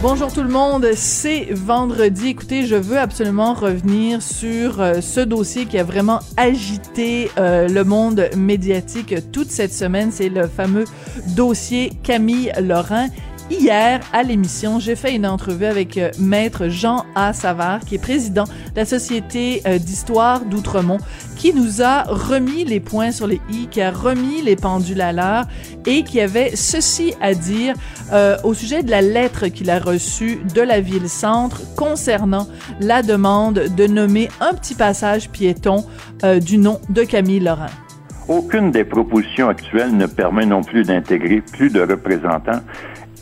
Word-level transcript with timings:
Bonjour 0.00 0.32
tout 0.32 0.44
le 0.44 0.48
monde, 0.48 0.86
c'est 0.94 1.48
vendredi. 1.50 2.28
Écoutez, 2.28 2.64
je 2.64 2.76
veux 2.76 2.98
absolument 2.98 3.52
revenir 3.52 4.22
sur 4.22 4.80
euh, 4.80 5.00
ce 5.00 5.18
dossier 5.18 5.66
qui 5.66 5.76
a 5.76 5.82
vraiment 5.82 6.20
agité 6.36 7.32
euh, 7.36 7.66
le 7.66 7.82
monde 7.82 8.30
médiatique 8.36 9.32
toute 9.32 9.50
cette 9.50 9.72
semaine. 9.72 10.12
C'est 10.12 10.28
le 10.28 10.46
fameux 10.46 10.84
dossier 11.34 11.90
Camille 12.04 12.52
Lorrain. 12.62 13.08
Hier, 13.50 14.00
à 14.12 14.22
l'émission, 14.22 14.78
j'ai 14.78 14.94
fait 14.94 15.14
une 15.14 15.26
entrevue 15.26 15.64
avec 15.64 15.96
euh, 15.96 16.10
Maître 16.18 16.68
Jean 16.68 17.06
A. 17.14 17.32
Savard, 17.32 17.80
qui 17.80 17.94
est 17.94 17.98
président 17.98 18.44
de 18.44 18.76
la 18.76 18.84
Société 18.84 19.62
euh, 19.66 19.78
d'histoire 19.78 20.44
d'Outremont, 20.44 20.98
qui 21.34 21.54
nous 21.54 21.80
a 21.80 22.02
remis 22.02 22.64
les 22.64 22.78
points 22.78 23.10
sur 23.10 23.26
les 23.26 23.40
i, 23.50 23.66
qui 23.68 23.80
a 23.80 23.90
remis 23.90 24.42
les 24.42 24.54
pendules 24.54 25.00
à 25.00 25.14
l'heure 25.14 25.44
et 25.86 26.02
qui 26.02 26.20
avait 26.20 26.56
ceci 26.56 27.14
à 27.22 27.32
dire 27.32 27.74
euh, 28.12 28.36
au 28.44 28.52
sujet 28.52 28.82
de 28.82 28.90
la 28.90 29.00
lettre 29.00 29.48
qu'il 29.48 29.70
a 29.70 29.78
reçue 29.78 30.40
de 30.54 30.60
la 30.60 30.82
ville-centre 30.82 31.62
concernant 31.74 32.46
la 32.80 33.02
demande 33.02 33.62
de 33.74 33.86
nommer 33.86 34.28
un 34.40 34.52
petit 34.52 34.74
passage 34.74 35.30
piéton 35.30 35.86
du 36.42 36.58
nom 36.58 36.80
de 36.90 37.04
Camille 37.04 37.40
Laurent. 37.40 37.66
Aucune 38.28 38.70
des 38.72 38.84
propositions 38.84 39.48
actuelles 39.48 39.96
ne 39.96 40.06
permet 40.06 40.44
non 40.44 40.62
plus 40.62 40.82
d'intégrer 40.82 41.40
plus 41.40 41.70
de 41.70 41.80
représentants 41.80 42.60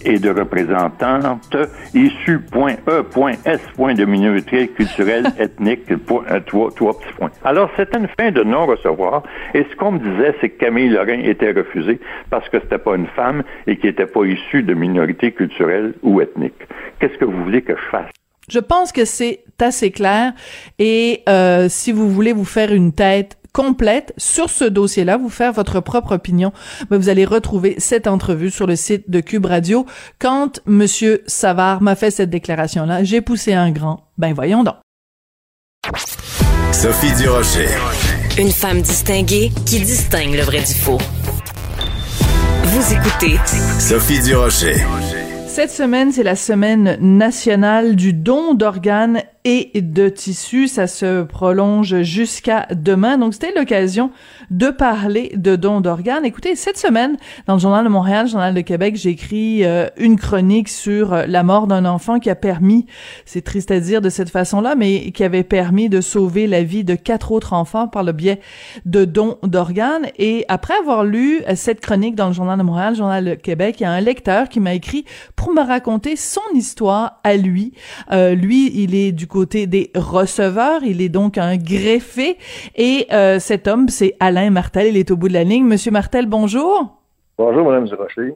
et 0.07 0.19
de 0.19 0.31
représentantes 0.31 1.57
issus 1.93 2.39
point 2.39 2.77
E, 2.89 3.03
point 3.03 3.35
S, 3.45 3.61
point 3.75 3.95
de 3.95 4.05
minorité 4.05 4.69
culturelle, 4.69 5.27
ethnique, 5.39 5.95
point, 6.07 6.25
euh, 6.31 6.41
trois, 6.47 6.71
trois 6.71 6.99
petits 6.99 7.13
points. 7.15 7.31
Alors, 7.45 7.71
c'était 7.77 7.99
une 7.99 8.09
fin 8.19 8.31
de 8.31 8.43
non-recevoir. 8.43 9.25
Et 9.53 9.67
ce 9.71 9.77
qu'on 9.77 9.93
me 9.93 9.99
disait, 9.99 10.35
c'est 10.41 10.51
que 10.51 10.59
Camille 10.59 10.91
Lorrain 10.91 11.21
était 11.23 11.51
refusée 11.53 12.01
parce 12.31 12.49
que 12.49 12.61
c'était 12.61 12.79
pas 12.79 12.95
une 12.95 13.09
femme 13.09 13.43
et 13.67 13.77
qui 13.77 13.87
n'était 13.87 14.07
pas 14.07 14.25
issue 14.25 14.63
de 14.63 14.75
minorité 14.75 15.33
culturelle 15.33 15.95
ou 16.03 16.21
ethnique. 16.21 16.63
Qu'est-ce 17.01 17.19
que 17.19 17.25
vous 17.25 17.45
voulez 17.45 17.63
que 17.63 17.75
je 17.75 17.91
fasse? 17.91 18.11
Je 18.49 18.61
pense 18.61 18.93
que 18.93 19.05
c'est 19.05 19.41
assez 19.61 19.91
clair. 19.91 20.33
Et 20.79 21.23
euh, 21.29 21.69
si 21.69 21.91
vous 21.91 22.09
voulez 22.09 22.33
vous 22.33 22.45
faire 22.45 22.73
une 22.73 22.93
tête 22.93 23.37
complète 23.57 24.13
sur 24.19 24.51
ce 24.51 24.65
dossier-là, 24.65 25.17
vous 25.17 25.31
faire 25.31 25.51
votre 25.51 25.81
propre 25.81 26.17
opinion, 26.17 26.53
mais 26.91 26.99
vous 26.99 27.09
allez 27.09 27.25
retrouver 27.25 27.77
cette 27.79 28.07
entrevue 28.07 28.51
sur 28.51 28.67
le 28.67 28.77
site 28.77 29.09
de 29.09 29.21
Cube 29.21 29.47
Radio. 29.47 29.87
Quand 30.19 30.61
Monsieur 30.67 31.23
Savard 31.27 31.81
m'a 31.81 31.97
fait 31.97 32.11
cette 32.11 32.29
déclaration-là, 32.29 33.03
j'ai 33.03 33.23
poussé 33.23 33.55
un 33.55 33.71
grand. 33.71 34.11
Ben 34.19 34.35
voyons 34.35 34.63
donc. 34.63 34.75
Sophie 36.71 37.15
Durocher. 37.17 37.69
Une 38.39 38.51
femme 38.51 38.83
distinguée 38.83 39.51
qui 39.65 39.81
distingue 39.81 40.35
le 40.35 40.43
vrai 40.43 40.61
du 40.61 40.75
faux. 40.75 40.99
Vous 42.63 42.93
écoutez 42.93 43.39
Sophie 43.81 44.21
Durocher. 44.21 44.77
Cette 45.57 45.71
semaine, 45.71 46.13
c'est 46.13 46.23
la 46.23 46.37
semaine 46.37 46.99
nationale 47.01 47.97
du 47.97 48.13
don 48.13 48.53
d'organes 48.53 49.23
et 49.47 49.81
de 49.81 50.09
tissus. 50.09 50.67
Ça 50.67 50.89
se 50.89 51.23
prolonge 51.23 52.03
jusqu'à 52.03 52.67
demain. 52.73 53.17
Donc, 53.17 53.33
c'était 53.33 53.55
l'occasion 53.57 54.11
de 54.51 54.71
parler 54.71 55.33
de 55.37 55.55
dons 55.55 55.81
d'organes. 55.81 56.25
Écoutez, 56.25 56.57
cette 56.57 56.77
semaine, 56.77 57.17
dans 57.47 57.55
le 57.55 57.61
Journal 57.61 57.85
de 57.85 57.89
Montréal, 57.89 58.27
Journal 58.27 58.55
de 58.55 58.61
Québec, 58.61 58.97
j'ai 58.97 59.11
écrit 59.11 59.65
euh, 59.65 59.87
une 59.99 60.17
chronique 60.19 60.69
sur 60.69 61.13
euh, 61.13 61.27
la 61.27 61.45
mort 61.45 61.69
d'un 61.69 61.85
enfant 61.85 62.19
qui 62.19 62.29
a 62.29 62.35
permis, 62.35 62.87
c'est 63.25 63.43
triste 63.43 63.71
à 63.71 63.79
dire 63.79 64.01
de 64.01 64.09
cette 64.09 64.31
façon-là, 64.31 64.75
mais 64.75 65.13
qui 65.13 65.23
avait 65.23 65.45
permis 65.45 65.89
de 65.89 66.01
sauver 66.01 66.49
la 66.49 66.65
vie 66.65 66.83
de 66.83 66.97
quatre 66.97 67.31
autres 67.31 67.53
enfants 67.53 67.87
par 67.87 68.03
le 68.03 68.11
biais 68.11 68.41
de 68.85 69.05
dons 69.05 69.39
d'organes. 69.45 70.09
Et 70.19 70.45
après 70.49 70.75
avoir 70.75 71.05
lu 71.05 71.43
euh, 71.49 71.53
cette 71.55 71.81
chronique 71.81 72.17
dans 72.17 72.27
le 72.27 72.33
Journal 72.33 72.59
de 72.59 72.65
Montréal, 72.65 72.97
Journal 72.97 73.25
de 73.25 73.35
Québec, 73.37 73.77
il 73.79 73.85
y 73.85 73.87
a 73.87 73.93
un 73.93 74.01
lecteur 74.01 74.49
qui 74.49 74.59
m'a 74.59 74.75
écrit 74.75 75.05
pour 75.37 75.53
me 75.53 75.61
raconter 75.61 76.17
son 76.17 76.41
histoire 76.53 77.21
à 77.23 77.37
lui. 77.37 77.75
lui, 78.11 78.73
il 78.75 78.95
est 78.97 79.13
du 79.13 79.29
côté 79.37 79.67
des 79.67 79.91
receveurs. 79.95 80.83
Il 80.83 81.03
est 81.03 81.11
donc 81.11 81.37
un 81.37 81.59
greffé. 81.59 82.39
Et 82.75 83.07
euh, 83.13 83.39
cet 83.39 83.69
homme, 83.69 83.91
c'est 83.91 84.17
Alain 84.19 84.49
Martel. 84.49 84.87
Il 84.87 84.97
est 84.97 85.11
au 85.11 85.17
bout 85.19 85.29
de 85.29 85.35
la 85.35 85.45
ligne. 85.45 85.67
Monsieur 85.67 85.91
Martel, 85.91 86.25
bonjour. 86.25 87.03
Bonjour, 87.37 87.67
Madame 87.67 87.85
Durocher. 87.85 88.35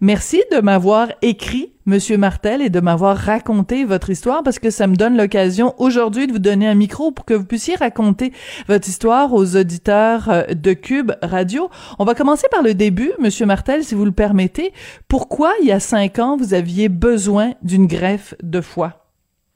Merci 0.00 0.42
de 0.50 0.60
m'avoir 0.62 1.08
écrit, 1.20 1.74
Monsieur 1.84 2.16
Martel, 2.16 2.62
et 2.62 2.70
de 2.70 2.80
m'avoir 2.80 3.14
raconté 3.14 3.84
votre 3.84 4.08
histoire 4.08 4.42
parce 4.42 4.58
que 4.58 4.70
ça 4.70 4.86
me 4.86 4.96
donne 4.96 5.18
l'occasion 5.18 5.74
aujourd'hui 5.76 6.26
de 6.26 6.32
vous 6.32 6.38
donner 6.38 6.66
un 6.66 6.74
micro 6.74 7.10
pour 7.10 7.26
que 7.26 7.34
vous 7.34 7.44
puissiez 7.44 7.74
raconter 7.74 8.32
votre 8.68 8.88
histoire 8.88 9.34
aux 9.34 9.54
auditeurs 9.54 10.30
euh, 10.30 10.44
de 10.54 10.72
Cube 10.72 11.12
Radio. 11.20 11.68
On 11.98 12.06
va 12.06 12.14
commencer 12.14 12.46
par 12.50 12.62
le 12.62 12.72
début, 12.72 13.12
Monsieur 13.18 13.44
Martel, 13.44 13.84
si 13.84 13.94
vous 13.94 14.06
le 14.06 14.12
permettez. 14.12 14.72
Pourquoi, 15.08 15.52
il 15.60 15.68
y 15.68 15.72
a 15.72 15.80
cinq 15.80 16.18
ans, 16.18 16.38
vous 16.38 16.54
aviez 16.54 16.88
besoin 16.88 17.52
d'une 17.62 17.86
greffe 17.86 18.34
de 18.42 18.62
foie? 18.62 19.01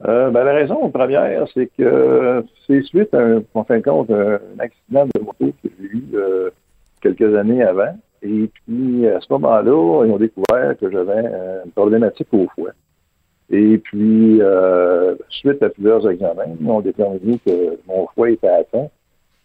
Euh, 0.05 0.31
ben, 0.31 0.45
la 0.45 0.53
raison 0.53 0.91
première, 0.91 1.47
c'est 1.55 1.71
que 1.79 2.45
c'est 2.67 2.83
suite 2.83 3.15
à 3.15 3.21
un, 3.21 3.43
en 3.55 3.65
fin 3.65 3.79
de 3.79 3.83
compte, 3.83 4.11
un 4.11 4.39
accident 4.59 5.07
de 5.07 5.21
moto 5.21 5.53
que 5.62 5.71
j'ai 5.81 5.87
eu 5.87 6.05
euh, 6.15 6.51
quelques 7.01 7.34
années 7.34 7.62
avant. 7.62 7.97
Et 8.23 8.51
puis, 8.53 9.06
à 9.09 9.21
ce 9.21 9.27
moment-là, 9.33 10.05
ils 10.05 10.12
ont 10.12 10.19
découvert 10.19 10.77
que 10.79 10.91
j'avais 10.91 11.25
une 11.65 11.71
problématique 11.73 12.29
au 12.33 12.47
foie. 12.55 12.73
Et 13.51 13.79
puis, 13.79 14.43
euh, 14.43 15.15
suite 15.29 15.62
à 15.62 15.69
plusieurs 15.69 16.09
examens, 16.11 16.56
ils 16.61 16.69
ont 16.69 16.81
déterminé 16.81 17.39
que 17.47 17.79
mon 17.87 18.06
foie 18.09 18.31
était 18.31 18.49
atteint 18.49 18.89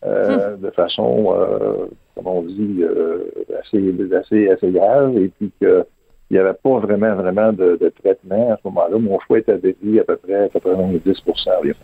euh, 0.03 0.57
de 0.57 0.71
façon, 0.71 1.33
euh, 1.35 1.85
comme 2.15 2.27
on 2.27 2.41
dit, 2.41 2.83
assez, 3.59 3.93
assez, 4.15 4.49
assez 4.49 4.71
grave. 4.71 5.17
Et 5.17 5.29
puis 5.29 5.51
que 5.61 5.85
il 6.31 6.35
n'y 6.35 6.39
avait 6.39 6.53
pas 6.53 6.79
vraiment, 6.79 7.13
vraiment 7.15 7.51
de, 7.51 7.91
traitement 8.01 8.53
à 8.53 8.55
ce 8.55 8.61
moment-là. 8.69 8.97
Mon 8.97 9.19
foie 9.19 9.39
était 9.39 9.57
dédié 9.57 9.99
à 9.99 10.05
peu 10.05 10.15
près 10.15 10.49
90 10.53 11.23
environ. 11.59 11.77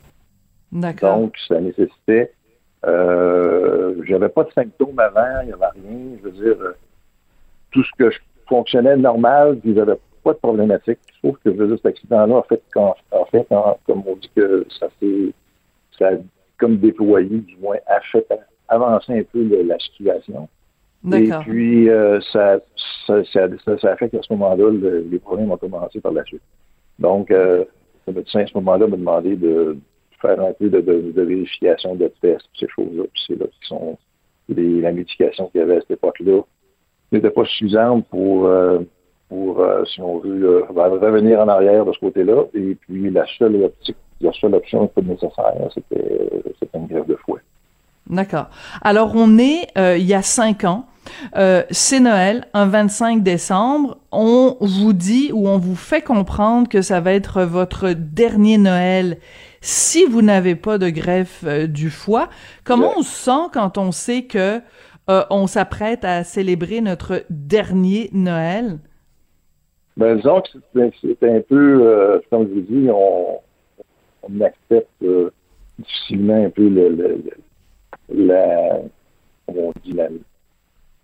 D'accord. 0.71 1.17
Donc, 1.17 1.35
ça 1.49 1.59
nécessitait. 1.59 2.31
Euh, 2.85 3.95
j'avais 4.05 4.29
pas 4.29 4.45
de 4.45 4.51
symptômes 4.53 4.97
avant, 4.99 5.41
il 5.41 5.47
n'y 5.47 5.51
avait 5.51 5.65
rien. 5.65 6.17
Je 6.17 6.29
veux 6.29 6.31
dire, 6.31 6.61
euh, 6.61 6.77
tout 7.71 7.83
ce 7.83 7.91
que 7.97 8.09
je 8.09 8.19
fonctionnait 8.47 8.95
normal, 8.95 9.57
puis 9.57 9.75
j'avais 9.75 9.97
pas 10.23 10.31
de 10.31 10.37
problématique. 10.37 10.99
Sauf 11.21 11.35
que, 11.43 11.51
je 11.51 11.57
veux 11.57 11.67
dire, 11.67 11.75
cet 11.83 11.87
accident-là, 11.87 12.35
en 12.35 12.43
fait, 12.43 12.63
quand, 12.71 12.95
en 13.11 13.25
fait, 13.25 13.45
comme 13.85 14.03
on 14.07 14.15
dit 14.15 14.31
que 14.33 14.65
ça 14.79 14.87
s'est, 15.01 15.33
ça 15.99 16.07
a 16.07 16.11
comme 16.57 16.77
déployé, 16.77 17.39
du 17.39 17.57
moins, 17.57 17.79
a 17.87 17.99
fait 17.99 18.25
avancer 18.69 19.19
un 19.19 19.23
peu 19.23 19.45
la 19.65 19.77
situation. 19.79 20.47
Et 21.13 21.29
puis, 21.41 21.89
euh, 21.89 22.19
ça, 22.33 22.59
ça, 23.05 23.23
ça, 23.25 23.47
ça, 23.77 23.91
a 23.91 23.95
fait 23.95 24.09
qu'à 24.09 24.21
ce 24.21 24.33
moment-là, 24.33 24.71
les 25.09 25.19
problèmes 25.19 25.51
ont 25.51 25.57
commencé 25.57 26.01
par 26.01 26.11
la 26.11 26.23
suite. 26.25 26.41
Donc, 26.99 27.31
euh, 27.31 27.63
le 28.07 28.13
médecin, 28.13 28.41
à 28.41 28.47
ce 28.47 28.53
moment-là, 28.55 28.87
m'a 28.87 28.97
demandé 28.97 29.35
de 29.35 29.77
faire 30.21 30.39
un 30.41 30.51
peu 30.53 30.69
de, 30.69 30.81
de, 30.81 31.21
vérification 31.21 31.95
de 31.95 32.11
tests, 32.21 32.49
ces 32.59 32.67
choses-là. 32.67 33.03
Puis 33.13 33.23
c'est 33.27 33.39
là 33.39 33.45
qui 33.45 33.67
sont 33.67 33.97
les, 34.49 34.81
la 34.81 34.91
médication 34.91 35.47
qu'il 35.47 35.61
y 35.61 35.63
avait 35.63 35.77
à 35.77 35.81
cette 35.81 35.91
époque-là 35.91 36.41
n'était 37.11 37.29
pas 37.29 37.45
suffisante 37.45 38.05
pour, 38.07 38.47
euh, 38.47 38.79
pour 39.29 39.63
si 39.85 40.01
on 40.01 40.17
veut, 40.19 40.65
revenir 40.69 41.39
en 41.39 41.47
arrière 41.47 41.85
de 41.85 41.93
ce 41.93 41.99
côté-là. 41.99 42.45
Et 42.53 42.75
puis, 42.75 43.09
la 43.11 43.25
seule, 43.37 43.63
optique, 43.63 43.97
la 44.19 44.33
seule 44.33 44.55
option 44.55 44.87
qui 44.87 44.99
était 44.99 45.09
nécessaire, 45.09 45.69
c'était 45.73 46.29
une 46.73 46.87
grève 46.87 47.05
de 47.05 47.15
fouet. 47.15 47.41
D'accord. 48.09 48.47
Alors, 48.81 49.13
on 49.15 49.37
est 49.37 49.67
il 49.75 50.05
y 50.05 50.13
a 50.13 50.21
cinq 50.21 50.63
ans. 50.63 50.87
Euh, 51.35 51.63
c'est 51.71 51.99
Noël, 51.99 52.45
un 52.53 52.67
25 52.67 53.23
décembre. 53.23 53.97
On 54.11 54.57
vous 54.59 54.93
dit 54.93 55.31
ou 55.33 55.47
on 55.47 55.57
vous 55.57 55.75
fait 55.75 56.01
comprendre 56.01 56.67
que 56.67 56.81
ça 56.81 56.99
va 56.99 57.13
être 57.13 57.43
votre 57.43 57.93
dernier 57.93 58.57
Noël 58.57 59.17
si 59.61 60.05
vous 60.05 60.21
n'avez 60.21 60.55
pas 60.55 60.77
de 60.77 60.89
greffe 60.89 61.43
euh, 61.45 61.67
du 61.67 61.89
foie. 61.89 62.29
Comment 62.63 62.93
on 62.97 63.01
se 63.01 63.25
sent 63.25 63.49
quand 63.53 63.77
on 63.77 63.91
sait 63.91 64.23
que 64.23 64.61
euh, 65.09 65.23
on 65.29 65.47
s'apprête 65.47 66.05
à 66.05 66.23
célébrer 66.23 66.81
notre 66.81 67.23
dernier 67.29 68.09
Noël? 68.13 68.79
Ben, 69.95 70.15
disons 70.15 70.41
que 70.41 70.91
c'est 71.01 71.23
un 71.23 71.41
peu, 71.41 72.21
comme 72.29 72.47
je 72.47 72.53
vous 72.53 72.61
dis, 72.61 72.89
on, 72.91 73.39
accepte 74.41 75.03
difficilement 75.79 76.45
un 76.45 76.49
peu 76.49 76.67
le, 76.67 77.23
la, 78.09 78.79
on 79.47 79.71
dit, 79.83 79.93
la, 79.93 80.09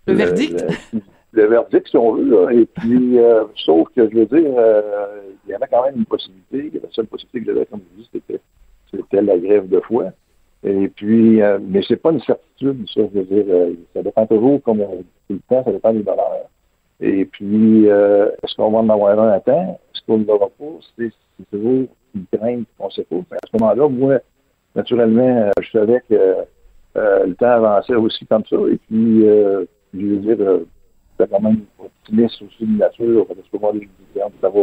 le, 0.06 0.14
verdict? 0.14 0.64
Le, 1.32 1.46
verdict, 1.46 1.88
si 1.88 1.96
on 1.96 2.14
veut. 2.14 2.52
Et 2.52 2.66
puis, 2.66 3.18
euh, 3.18 3.44
sauf 3.64 3.88
que, 3.94 4.08
je 4.08 4.16
veux 4.16 4.26
dire, 4.26 4.52
euh, 4.56 5.20
il 5.46 5.50
y 5.50 5.54
avait 5.54 5.66
quand 5.70 5.84
même 5.84 5.96
une 5.96 6.06
possibilité. 6.06 6.78
La 6.82 6.88
seule 6.92 7.06
possibilité 7.06 7.40
que 7.40 7.52
j'avais, 7.52 7.66
comme 7.66 7.80
je 7.96 8.02
dis, 8.02 8.08
c'était, 8.12 8.40
c'était 8.90 9.22
la 9.22 9.38
grève 9.38 9.68
de 9.68 9.80
foi. 9.80 10.12
Et 10.62 10.88
puis, 10.88 11.42
euh, 11.42 11.58
mais 11.60 11.82
c'est 11.86 11.96
pas 11.96 12.12
une 12.12 12.22
certitude, 12.22 12.86
ça. 12.94 13.02
Je 13.12 13.20
veux 13.20 13.24
dire, 13.24 13.76
ça 13.92 14.02
dépend 14.02 14.26
toujours, 14.26 14.62
comme 14.62 14.78
tout 14.78 15.34
le 15.34 15.40
temps, 15.48 15.62
ça 15.64 15.72
dépend 15.72 15.92
des 15.92 16.02
valeurs. 16.02 16.48
Et 17.00 17.24
puis, 17.24 17.88
euh, 17.88 18.30
est-ce 18.42 18.54
qu'on 18.54 18.70
va 18.70 18.78
en 18.78 18.88
avoir 18.88 19.18
un 19.18 19.32
à 19.32 19.40
temps? 19.40 19.80
Est-ce 19.94 20.02
qu'on 20.06 20.18
ne 20.18 20.24
l'aura 20.24 20.48
pas? 20.48 20.64
C'est 20.96 21.10
toujours 21.50 21.86
une 22.14 22.26
crainte 22.32 22.66
qu'on 22.78 22.90
sait 22.90 23.04
pas. 23.04 23.16
À 23.16 23.46
ce 23.50 23.58
moment-là, 23.58 23.88
moi, 23.88 24.18
naturellement, 24.74 25.48
euh, 25.48 25.50
je 25.60 25.70
savais 25.70 26.00
que 26.08 26.14
euh, 26.14 26.42
le 26.94 27.34
temps 27.34 27.46
avançait 27.46 27.94
aussi 27.94 28.26
comme 28.26 28.44
ça. 28.48 28.56
Et 28.70 28.78
puis, 28.88 29.22
je 29.22 30.06
veux 30.06 30.34
dire, 30.34 30.60
c'est 31.18 31.30
quand 31.30 31.40
même 31.40 31.60
optimiste 31.78 32.42
aussi 32.42 32.64
de 32.64 32.78
nature. 32.78 33.26
Parce 33.26 33.48
que 33.50 33.56
moi, 33.58 33.72
ça 34.40 34.48
va, 34.48 34.60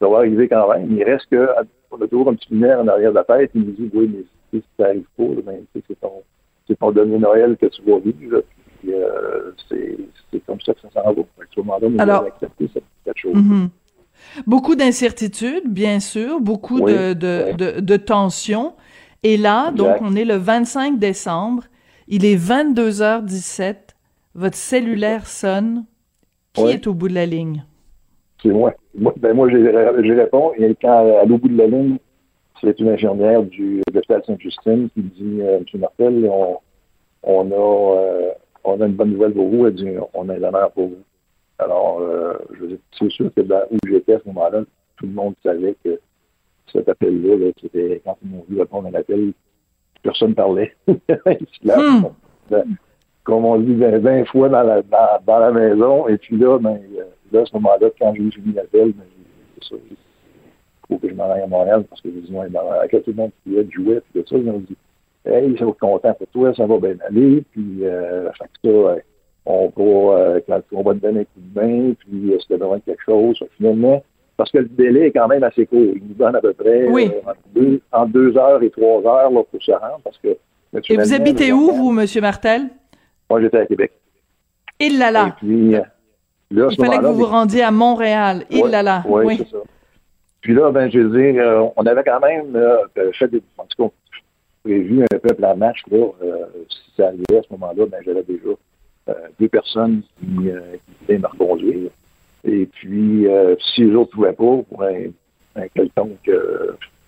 ça 0.00 0.08
va 0.08 0.18
arriver 0.18 0.48
quand 0.48 0.72
même. 0.72 0.96
Il 0.96 1.04
reste 1.04 1.26
que, 1.30 1.48
on 1.90 2.02
a 2.02 2.08
toujours 2.08 2.28
un 2.28 2.34
petit 2.34 2.52
lumière 2.52 2.80
en 2.80 2.88
arrière 2.88 3.10
de 3.10 3.16
la 3.16 3.24
tête. 3.24 3.50
Il 3.54 3.62
nous 3.62 3.72
dit, 3.72 3.90
oui, 3.94 4.10
mais 4.12 4.24
si 4.60 4.64
ça 4.76 4.84
n'arrive 4.84 5.06
pas, 5.16 5.42
ben, 5.44 5.64
c'est 5.74 6.00
ton, 6.00 6.22
c'est 6.66 6.78
ton 6.78 6.90
demi 6.92 7.18
Noël 7.18 7.56
que 7.56 7.66
tu 7.66 7.82
vas 7.82 7.98
vivre. 7.98 8.42
Puis, 8.80 8.92
euh, 8.92 9.52
c'est 9.68 10.40
comme 10.46 10.60
ça 10.60 10.74
que 10.74 10.80
ça 10.80 10.88
s'en 11.02 11.12
va. 11.12 11.20
À 11.20 11.44
ce 11.54 11.60
moment-là, 11.60 11.88
on 11.94 11.98
Alors, 11.98 12.24
accepter 12.24 12.68
cette, 12.72 13.16
chose. 13.16 13.34
Mm-hmm. 13.34 13.68
Beaucoup 14.46 14.74
d'incertitudes, 14.74 15.68
bien 15.68 16.00
sûr, 16.00 16.40
beaucoup 16.40 16.80
de, 16.80 17.12
de, 17.12 17.56
de, 17.56 17.80
de, 17.80 17.96
tensions. 17.96 18.74
Et 19.24 19.38
là, 19.38 19.70
donc, 19.70 19.96
on 20.02 20.14
est 20.14 20.26
le 20.26 20.36
25 20.36 20.98
décembre, 20.98 21.64
il 22.08 22.26
est 22.26 22.36
22h17, 22.36 23.76
votre 24.34 24.56
cellulaire 24.56 25.26
sonne. 25.26 25.86
Qui 26.52 26.68
est 26.68 26.86
au 26.86 26.94
bout 26.94 27.08
de 27.08 27.14
la 27.14 27.26
ligne? 27.26 27.64
C'est 28.40 28.50
moi. 28.50 28.74
Moi, 28.96 29.12
ben 29.16 29.34
moi 29.34 29.48
j'y 29.50 30.12
réponds. 30.12 30.52
Et 30.56 30.76
quand, 30.80 31.18
à 31.18 31.24
l'au 31.24 31.36
bout 31.38 31.48
de 31.48 31.58
la 31.58 31.66
ligne, 31.66 31.96
c'est 32.60 32.78
une 32.78 32.90
infirmière 32.90 33.42
du 33.42 33.82
l'hôpital 33.92 34.22
Sainte-Justine 34.24 34.88
qui 34.94 35.02
dit 35.02 35.40
euh, 35.40 35.58
M. 35.58 35.80
Martel, 35.80 36.30
on, 36.30 36.58
on 37.24 37.50
a 37.50 37.98
euh, 37.98 38.30
on 38.62 38.80
a 38.80 38.86
une 38.86 38.92
bonne 38.92 39.10
nouvelle 39.10 39.32
pour 39.32 39.48
vous. 39.48 39.66
Elle 39.66 39.74
dit 39.74 39.88
on 40.12 40.28
a 40.28 40.34
un 40.34 40.42
honneur 40.44 40.70
pour 40.70 40.88
vous. 40.88 41.02
Alors, 41.58 41.98
euh, 42.00 42.34
je 42.52 42.76
c'est 42.98 43.10
sûr 43.10 43.32
que 43.34 43.40
dans, 43.40 43.62
où 43.70 43.78
j'étais 43.88 44.14
à 44.14 44.20
ce 44.20 44.28
moment-là, 44.28 44.62
tout 44.96 45.06
le 45.06 45.12
monde 45.12 45.34
savait 45.42 45.74
que 45.82 45.98
cet 46.72 46.88
appel-là, 46.88 47.36
-là, 47.36 47.52
c'était 47.60 48.00
quand 48.04 48.16
ils 48.22 48.30
m'ont 48.30 48.44
vu 48.48 48.58
répondre 48.58 48.88
à 48.88 48.90
l'appel, 48.90 49.32
personne 50.02 50.30
ne 50.30 50.34
parlait. 50.34 50.74
Hmm. 52.50 52.74
Comme 53.22 53.46
on 53.46 53.58
dit 53.58 53.74
20, 53.74 54.26
fois 54.26 54.50
dans 54.50 54.62
la, 54.62 54.82
dans, 54.82 55.18
dans, 55.26 55.38
la 55.38 55.50
maison. 55.50 56.06
Et 56.08 56.18
puis 56.18 56.36
là, 56.36 56.58
ben, 56.58 56.78
là 57.32 57.40
à 57.40 57.46
ce 57.46 57.54
moment-là, 57.54 57.88
quand 57.98 58.12
j'ai 58.14 58.22
eu 58.22 58.52
l'appel, 58.54 58.92
ben, 58.92 59.04
c'est 59.62 59.70
ça, 59.70 59.76
faut 60.88 60.98
que 60.98 61.08
je 61.08 61.14
m'en 61.14 61.30
aille 61.30 61.42
à 61.42 61.46
Montréal 61.46 61.84
parce 61.88 62.00
que 62.00 62.10
je 62.10 62.18
dis, 62.18 62.32
ouais, 62.32 62.48
ben, 62.50 62.60
avec 62.80 62.90
tout 62.90 63.02
le 63.10 63.14
monde 63.14 63.30
qui 63.42 63.56
est 63.56 63.70
jouait, 63.70 64.02
puis 64.12 64.22
tout 64.22 64.28
ça, 64.28 64.36
ils 64.36 64.44
m'ont 64.44 64.58
dit, 64.58 64.76
hey, 65.24 65.56
ça 65.58 65.64
va 65.64 65.70
être 65.70 65.78
content 65.78 66.14
pour 66.14 66.26
toi, 66.28 66.54
ça 66.54 66.66
va 66.66 66.78
bien 66.78 66.96
aller, 67.06 67.42
puis, 67.50 67.78
euh, 67.82 68.30
fait 68.32 68.44
que 68.62 68.94
ça, 68.96 69.02
on 69.46 69.72
va, 69.76 70.18
euh, 70.18 70.40
quand 70.46 70.60
on 70.72 70.82
va 70.82 70.94
te 70.94 70.98
donner 70.98 71.20
un 71.20 71.24
coup 71.24 71.30
de 71.36 71.60
main, 71.60 71.94
puis 71.98 72.32
euh, 72.32 72.38
c'était 72.40 72.58
besoin 72.58 72.76
de 72.76 72.82
quelque 72.82 73.02
chose, 73.04 73.42
finalement, 73.56 74.02
parce 74.36 74.50
que 74.50 74.58
le 74.58 74.68
délai 74.68 75.06
est 75.08 75.12
quand 75.12 75.28
même 75.28 75.42
assez 75.42 75.66
court. 75.66 75.92
Il 75.94 76.02
nous 76.08 76.14
donne 76.14 76.36
à 76.36 76.40
peu 76.40 76.52
près 76.52 76.86
oui. 76.88 77.10
euh, 77.56 77.78
en, 77.92 78.06
deux, 78.06 78.30
deux, 78.32 78.38
heures 78.38 78.62
et 78.62 78.70
trois 78.70 79.00
heures 79.00 79.30
là, 79.30 79.42
pour 79.50 79.62
se 79.62 79.72
rendre, 79.72 80.00
parce 80.02 80.18
que... 80.18 80.36
Et 80.88 80.96
vous 80.96 81.14
habitez 81.14 81.52
où, 81.52 81.70
vous, 81.70 81.98
M. 81.98 82.06
Martel? 82.20 82.62
Moi, 83.30 83.40
j'étais 83.40 83.58
à 83.58 83.66
Québec. 83.66 83.92
Il 84.80 84.98
là 84.98 85.12
là. 85.12 85.28
Et 85.28 85.32
puis, 85.38 85.70
là, 85.70 86.68
Il 86.70 86.76
fallait 86.76 86.98
que 86.98 87.06
vous 87.06 87.14
vous 87.14 87.26
rendiez 87.26 87.62
à 87.62 87.70
Montréal. 87.70 88.44
Il 88.50 88.66
là 88.66 88.82
là. 88.82 89.04
Oui, 89.06 89.24
oui. 89.24 89.36
c'est 89.38 89.56
ça. 89.56 89.62
Puis 90.40 90.52
là, 90.52 90.70
ben, 90.72 90.90
je 90.90 90.98
veux 90.98 91.18
dire, 91.18 91.42
euh, 91.42 91.66
on 91.76 91.86
avait 91.86 92.02
quand 92.02 92.20
même 92.20 92.54
euh, 92.54 92.76
fait 93.12 93.28
des. 93.28 93.40
En 93.56 93.64
tout 93.64 93.84
cas, 93.84 93.94
prévu 94.64 95.02
un 95.02 95.18
peu 95.18 95.34
la 95.38 95.54
match, 95.54 95.78
là. 95.90 96.06
Euh, 96.22 96.46
si 96.68 96.92
ça 96.96 97.06
arrivait 97.06 97.38
à 97.38 97.42
ce 97.42 97.52
moment-là, 97.52 97.86
ben, 97.86 97.98
j'avais 98.04 98.22
déjà 98.24 98.50
euh, 99.08 99.14
deux 99.38 99.48
personnes 99.48 100.02
qui, 100.18 100.50
euh, 100.50 100.60
qui 100.72 101.06
voulaient 101.06 101.18
me 101.18 101.26
reconduire. 101.28 101.90
Et 102.44 102.66
puis, 102.66 103.26
si 103.58 103.84
les 103.84 103.94
autres 103.94 104.10
ne 104.10 104.14
pouvaient 104.14 104.32
pas, 104.32 104.62
pour 104.68 104.82
un, 104.82 105.06
un 105.56 105.68
quelconque, 105.68 106.30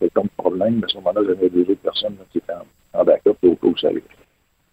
quelconque 0.00 0.30
problème, 0.36 0.82
à 0.84 0.88
ce 0.88 0.96
moment-là, 0.96 1.20
j'avais 1.26 1.50
deux 1.50 1.62
autres 1.62 1.82
personnes 1.82 2.16
là, 2.18 2.24
qui 2.30 2.38
étaient 2.38 2.52
en, 2.52 3.00
en 3.00 3.04
backup 3.04 3.36
au 3.42 3.76
ça 3.76 3.88
arrivait. 3.88 4.02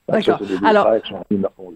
D'accord. 0.07 0.41
Alors. 0.63 0.87
Alors. 0.87 1.01
Qui 1.01 1.37
sont 1.37 1.73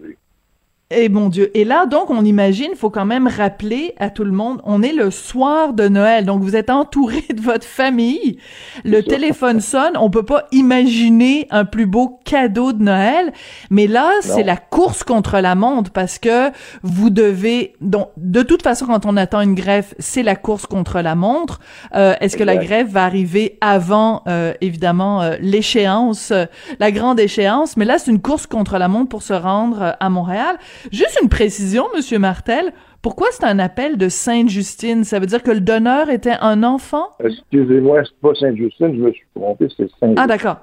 reconduire. 0.90 1.04
Eh 1.04 1.08
mon 1.10 1.28
Dieu. 1.28 1.50
Et 1.54 1.64
là, 1.64 1.84
donc, 1.86 2.08
on 2.10 2.24
imagine, 2.24 2.70
faut 2.74 2.88
quand 2.90 3.04
même 3.04 3.26
rappeler 3.26 3.94
à 3.98 4.08
tout 4.08 4.24
le 4.24 4.32
monde, 4.32 4.60
on 4.64 4.82
est 4.82 4.92
le 4.92 5.10
soir 5.10 5.74
de 5.74 5.86
Noël, 5.86 6.24
donc 6.24 6.42
vous 6.42 6.56
êtes 6.56 6.70
entouré 6.70 7.24
de 7.28 7.40
votre 7.40 7.66
famille. 7.66 8.38
Le 8.84 9.02
téléphone 9.02 9.60
sonne, 9.60 9.96
on 9.98 10.08
peut 10.08 10.24
pas 10.24 10.46
imaginer 10.52 11.46
un 11.50 11.64
plus 11.66 11.86
beau 11.86 12.18
cadeau 12.24 12.72
de 12.72 12.82
Noël. 12.82 13.32
Mais 13.70 13.86
là, 13.86 14.10
c'est 14.20 14.42
la 14.42 14.56
course 14.56 15.04
contre 15.04 15.38
la 15.40 15.54
montre 15.54 15.90
parce 15.90 16.18
que 16.18 16.50
vous 16.82 17.10
devez, 17.10 17.74
donc, 17.80 18.08
de 18.16 18.42
toute 18.42 18.62
façon, 18.62 18.86
quand 18.86 19.04
on 19.04 19.16
attend 19.16 19.42
une 19.42 19.54
greffe, 19.54 19.94
c'est 19.98 20.22
la 20.22 20.36
course 20.36 20.66
contre 20.66 21.00
la 21.00 21.14
montre. 21.14 21.60
Euh, 21.94 22.14
Est-ce 22.20 22.36
que 22.36 22.44
la 22.44 22.56
greffe 22.56 22.88
va 22.88 23.04
arriver 23.04 23.58
avant, 23.60 24.22
euh, 24.26 24.54
évidemment, 24.60 25.20
euh, 25.20 25.36
l'échéance, 25.40 26.32
la 26.78 26.90
grande 26.92 27.20
échéance? 27.20 27.76
Mais 27.76 27.84
là, 27.84 27.98
c'est 27.98 28.10
une 28.10 28.22
course 28.22 28.46
contre 28.46 28.78
la 28.78 28.88
montre 28.88 29.08
pour 29.08 29.22
se 29.22 29.34
rendre 29.34 29.96
à 30.00 30.08
Montréal. 30.08 30.56
Juste 30.92 31.18
une 31.22 31.28
précision, 31.28 31.86
Monsieur 31.94 32.18
Martel. 32.18 32.72
Pourquoi 33.02 33.28
c'est 33.30 33.44
un 33.44 33.58
appel 33.58 33.96
de 33.96 34.08
Sainte-Justine? 34.08 35.04
Ça 35.04 35.18
veut 35.20 35.26
dire 35.26 35.42
que 35.42 35.50
le 35.50 35.60
donneur 35.60 36.10
était 36.10 36.36
un 36.40 36.62
enfant? 36.62 37.10
Excusez-moi, 37.22 38.02
c'est 38.04 38.20
pas 38.20 38.34
Sainte-Justine, 38.34 38.94
je 38.96 39.00
me 39.00 39.12
suis 39.12 39.26
trompé, 39.34 39.68
c'est 39.76 39.88
Saint. 40.00 40.14
Ah, 40.16 40.26
d'accord. 40.26 40.56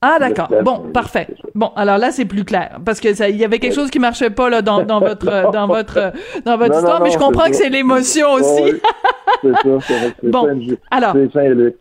Ah, 0.00 0.18
d'accord. 0.20 0.48
Bon, 0.62 0.90
parfait. 0.92 1.26
Bon, 1.54 1.72
alors 1.74 1.98
là, 1.98 2.12
c'est 2.12 2.24
plus 2.24 2.44
clair. 2.44 2.78
Parce 2.84 3.00
que 3.00 3.14
ça, 3.14 3.28
il 3.28 3.36
y 3.36 3.44
avait 3.44 3.58
quelque 3.58 3.74
chose 3.74 3.90
qui 3.90 3.98
marchait 3.98 4.30
pas, 4.30 4.48
là, 4.48 4.62
dans, 4.62 4.84
dans 4.84 5.00
votre, 5.00 5.24
dans 5.52 5.66
votre, 5.66 6.12
dans 6.44 6.56
votre 6.56 6.72
Non, 6.72 6.78
histoire, 6.78 6.98
non, 7.00 7.04
mais 7.04 7.10
je 7.10 7.18
comprends 7.18 7.46
que 7.48 7.56
c'est 7.56 7.68
l'émotion 7.68 8.32
aussi. 8.34 8.74
Vrai, 9.42 9.78
c'est 9.86 10.22
Bon, 10.30 10.48
alors. 10.90 11.14
C'est 11.14 11.32
Saint-Luc. 11.32 11.76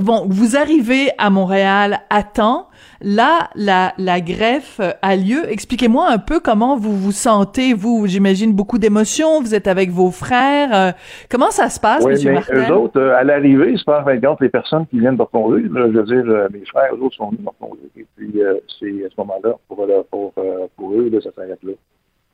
Bon, 0.00 0.26
vous 0.28 0.56
arrivez 0.56 1.10
à 1.18 1.30
Montréal 1.30 2.00
à 2.10 2.22
temps. 2.22 2.68
Là, 3.00 3.48
la, 3.54 3.92
la 3.98 4.20
greffe 4.20 4.80
a 5.02 5.16
lieu. 5.16 5.50
Expliquez-moi 5.50 6.06
un 6.10 6.18
peu 6.18 6.40
comment 6.40 6.76
vous 6.76 6.96
vous 6.96 7.12
sentez, 7.12 7.72
vous. 7.74 8.06
J'imagine 8.06 8.52
beaucoup 8.52 8.78
d'émotions. 8.78 9.40
Vous 9.40 9.54
êtes 9.54 9.66
avec 9.66 9.90
vos 9.90 10.10
frères. 10.10 10.74
Euh, 10.74 10.92
comment 11.30 11.50
ça 11.50 11.68
se 11.70 11.80
passe, 11.80 12.04
Oui, 12.04 12.12
Monsieur 12.12 12.30
mais 12.30 12.34
Martel? 12.36 12.58
eux 12.70 12.74
autres, 12.74 13.00
euh, 13.00 13.16
à 13.16 13.24
l'arrivée, 13.24 13.74
fin 13.84 14.02
de 14.16 14.26
compte 14.26 14.40
les 14.40 14.48
personnes 14.48 14.86
qui 14.86 14.98
viennent 15.00 15.16
de 15.16 15.22
là, 15.22 15.86
je 15.92 15.98
veux 15.98 16.04
dire, 16.04 16.24
euh, 16.34 16.48
mes 16.52 16.64
frères, 16.66 16.94
eux 16.94 17.00
autres 17.02 17.16
sont 17.16 17.28
venus 17.30 17.42
me 17.42 17.48
reconduire. 17.48 17.90
Et 17.96 18.06
puis, 18.16 18.32
c'est 18.80 19.04
à 19.04 19.08
ce 19.08 19.14
moment-là, 19.18 19.54
pour, 19.68 19.86
pour, 20.10 20.32
pour 20.76 20.92
eux, 20.92 21.08
là, 21.12 21.20
ça 21.20 21.30
s'arrête 21.34 21.62
là. 21.62 21.72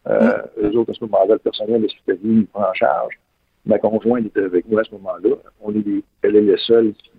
Euh, 0.09 0.39
Eux 0.63 0.77
autres, 0.79 0.93
à 0.93 0.95
ce 0.95 1.05
moment-là, 1.05 1.35
le 1.35 1.39
personnel 1.39 1.85
hospitalier, 1.85 2.19
il 2.23 2.47
prend 2.47 2.63
en 2.63 2.75
charge. 2.75 3.19
Ma 3.67 3.79
conjointe 3.79 4.25
était 4.27 4.45
avec 4.45 4.67
moi 4.69 4.81
à 4.81 4.85
ce 4.85 4.93
moment-là. 4.93 5.37
On 5.61 5.71
est 5.75 5.83
des, 5.83 6.03
elle 6.23 6.37
est 6.37 6.41
le 6.41 6.57
seul 6.57 6.93
qui, 6.95 7.11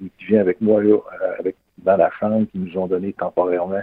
qui, 0.00 0.10
qui 0.18 0.24
vient 0.26 0.40
avec 0.40 0.60
moi 0.60 0.82
là, 0.82 0.94
euh, 0.94 1.32
avec, 1.38 1.56
dans 1.78 1.96
la 1.96 2.10
chambre 2.18 2.46
qu'ils 2.50 2.62
nous 2.62 2.78
ont 2.78 2.86
donné 2.86 3.12
temporairement 3.12 3.82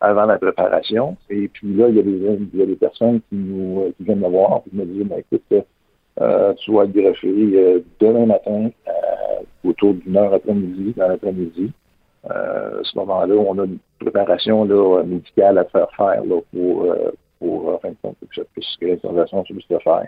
avant 0.00 0.26
la 0.26 0.38
préparation. 0.38 1.16
Et 1.30 1.48
puis 1.48 1.74
là, 1.74 1.88
il 1.88 1.96
y 1.96 2.00
a 2.00 2.02
des, 2.02 2.10
il 2.52 2.58
y 2.58 2.62
a 2.62 2.66
des 2.66 2.76
personnes 2.76 3.20
qui 3.28 3.36
nous 3.36 3.82
euh, 3.82 3.92
qui 3.96 4.04
viennent 4.04 4.20
me 4.20 4.28
voir 4.28 4.62
et 4.66 4.70
qui 4.70 4.76
me 4.76 4.84
disent 4.84 5.06
ben, 5.06 5.18
écoute, 5.18 5.64
euh, 6.20 6.54
tu 6.54 6.72
vas 6.72 6.84
être 6.84 6.92
greffé 6.92 7.84
demain 8.00 8.26
matin 8.26 8.70
autour 9.64 9.94
d'une 9.94 10.16
heure 10.16 10.32
après-midi, 10.32 10.94
dans 10.96 11.08
l'après-midi. 11.08 11.72
À 12.28 12.82
ce 12.82 12.98
moment-là, 12.98 13.34
on 13.34 13.58
a 13.58 13.64
une 13.64 13.78
préparation 14.00 14.64
là, 14.64 15.02
médicale 15.04 15.58
à 15.58 15.64
faire 15.64 15.88
faire 15.96 16.24
là, 16.24 16.40
pour, 16.52 16.94
pour 17.38 17.74
en 17.74 17.78
fin 17.78 17.90
de 17.90 17.96
compte, 18.02 18.16
que 18.20 18.34
ça 18.34 18.42
puisse 18.52 18.76
que 18.80 18.86
l'intervention 18.86 19.42
puisse 19.44 19.66
se 19.66 19.78
faire. 19.78 20.06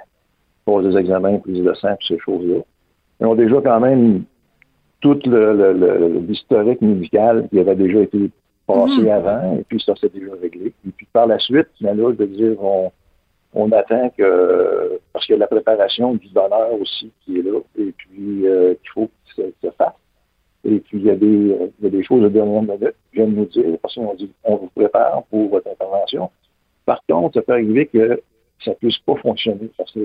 Pour 0.65 0.83
des 0.83 0.97
examens, 0.97 1.39
prise 1.39 1.63
de 1.63 1.75
sang, 1.75 1.97
ces 2.07 2.19
choses-là. 2.19 2.63
Ils 3.21 3.27
ont 3.27 3.35
déjà 3.35 3.61
quand 3.61 3.81
même 3.81 4.25
tout 5.01 5.19
le, 5.27 5.55
le, 5.55 5.73
le- 5.73 6.19
l'historique 6.27 6.81
médical 6.81 7.49
qui 7.51 7.59
avait 7.61 7.77
déjà 7.77 8.01
été 8.01 8.31
passé 8.67 9.01
Mhm. 9.03 9.09
avant, 9.09 9.57
et 9.59 9.65
puis 9.65 9.81
ça 9.81 9.95
s'est 9.97 10.09
déjà 10.11 10.33
réglé. 10.41 10.73
Et 10.87 10.91
puis 10.97 11.07
par 11.13 11.27
la 11.27 11.39
suite, 11.39 11.69
là, 11.81 11.95
je 11.95 12.01
veux 12.03 12.27
dire, 12.27 12.63
on, 12.63 12.91
on 13.55 13.73
attend 13.73 14.11
que, 14.17 15.01
parce 15.13 15.25
qu'il 15.25 15.35
y 15.35 15.37
a 15.37 15.41
la 15.41 15.47
préparation 15.47 16.15
du 16.15 16.29
donneur 16.29 16.73
aussi 16.81 17.11
qui 17.25 17.39
est 17.39 17.43
là, 17.43 17.61
et 17.79 17.93
puis 17.97 18.47
euh, 18.47 18.75
qu'il 18.75 18.91
faut 18.93 19.07
que 19.07 19.43
ça 19.43 19.43
se 19.63 19.71
fasse. 19.77 19.95
Et 20.65 20.81
puis 20.81 20.99
il 20.99 21.05
y 21.07 21.11
a 21.11 21.15
des, 21.15 21.27
il 21.79 21.85
y 21.85 21.87
a 21.87 21.91
des 21.91 22.03
choses 22.05 22.23
de 22.23 22.29
dernière 22.29 22.63
minute 22.63 22.95
qui 23.11 23.17
viennent 23.17 23.35
nous 23.35 23.47
dire, 23.47 23.79
parce 23.81 23.95
qu'on 23.95 24.13
dit, 24.15 24.31
on 24.45 24.57
vous 24.57 24.71
prépare 24.75 25.23
pour 25.31 25.49
votre 25.49 25.69
intervention. 25.71 26.31
Par 26.85 27.01
contre, 27.09 27.35
ça 27.35 27.43
peut 27.43 27.53
arriver 27.53 27.87
que 27.87 28.21
ça 28.65 28.75
puisse 28.75 28.99
pas 28.99 29.15
fonctionner, 29.17 29.71
parce 29.79 29.93
que 29.93 30.01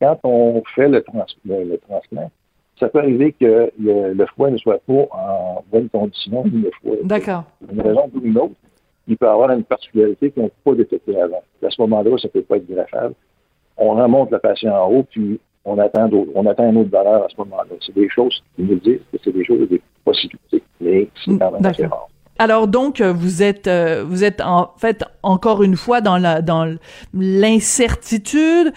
quand 0.00 0.18
on 0.24 0.62
fait 0.74 0.88
le, 0.88 1.00
trans, 1.02 1.24
le, 1.46 1.64
le 1.64 1.78
transplant, 1.78 2.30
ça 2.78 2.88
peut 2.88 2.98
arriver 3.00 3.32
que 3.32 3.70
le, 3.78 4.12
le 4.14 4.26
foie 4.34 4.50
ne 4.50 4.56
soit 4.56 4.80
pas 4.86 5.06
en 5.12 5.62
bonne 5.70 5.88
condition, 5.88 6.44
ni 6.44 6.62
le 6.62 6.70
foie. 6.82 6.96
D'accord. 7.04 7.44
Une 7.72 7.80
raison 7.80 8.10
ou 8.14 8.20
une 8.24 8.36
autre, 8.38 8.54
il 9.08 9.16
peut 9.16 9.28
avoir 9.28 9.50
une 9.50 9.64
particularité 9.64 10.30
qu'on 10.30 10.44
ne 10.44 10.48
peut 10.48 10.54
pas 10.72 10.74
détecter 10.74 11.20
avant. 11.20 11.42
À 11.64 11.70
ce 11.70 11.80
moment-là, 11.82 12.16
ça 12.18 12.28
ne 12.28 12.32
peut 12.32 12.42
pas 12.42 12.56
être 12.56 12.68
greffable. 12.68 13.14
On 13.76 13.90
remonte 13.94 14.30
le 14.30 14.38
patient 14.38 14.74
en 14.74 14.88
haut, 14.90 15.02
puis 15.04 15.40
on 15.64 15.78
attend, 15.78 16.08
d'autres- 16.08 16.30
on 16.34 16.44
attend 16.46 16.64
un 16.64 16.76
autre 16.76 16.90
valeur 16.90 17.24
à 17.24 17.28
ce 17.28 17.36
moment-là. 17.38 17.70
C'est 17.80 17.94
des 17.94 18.08
choses 18.08 18.42
qui 18.56 18.62
nous 18.62 18.76
disent 18.76 19.00
que 19.12 19.18
c'est 19.22 19.32
des 19.32 19.44
choses, 19.44 19.68
des 19.68 19.80
possibilités, 20.04 20.62
mais 20.80 21.08
c'est 21.24 21.38
quand 21.38 21.52
même 21.52 21.64
assez 21.66 21.82
D'accord. 21.82 21.98
rare. 21.98 22.08
Alors 22.42 22.66
donc 22.66 23.00
vous 23.00 23.44
êtes 23.44 23.70
vous 24.04 24.24
êtes 24.24 24.40
en 24.40 24.72
fait 24.76 25.04
encore 25.22 25.62
une 25.62 25.76
fois 25.76 26.00
dans 26.00 26.18
la 26.18 26.42
dans 26.42 26.76
l'incertitude 27.14 28.72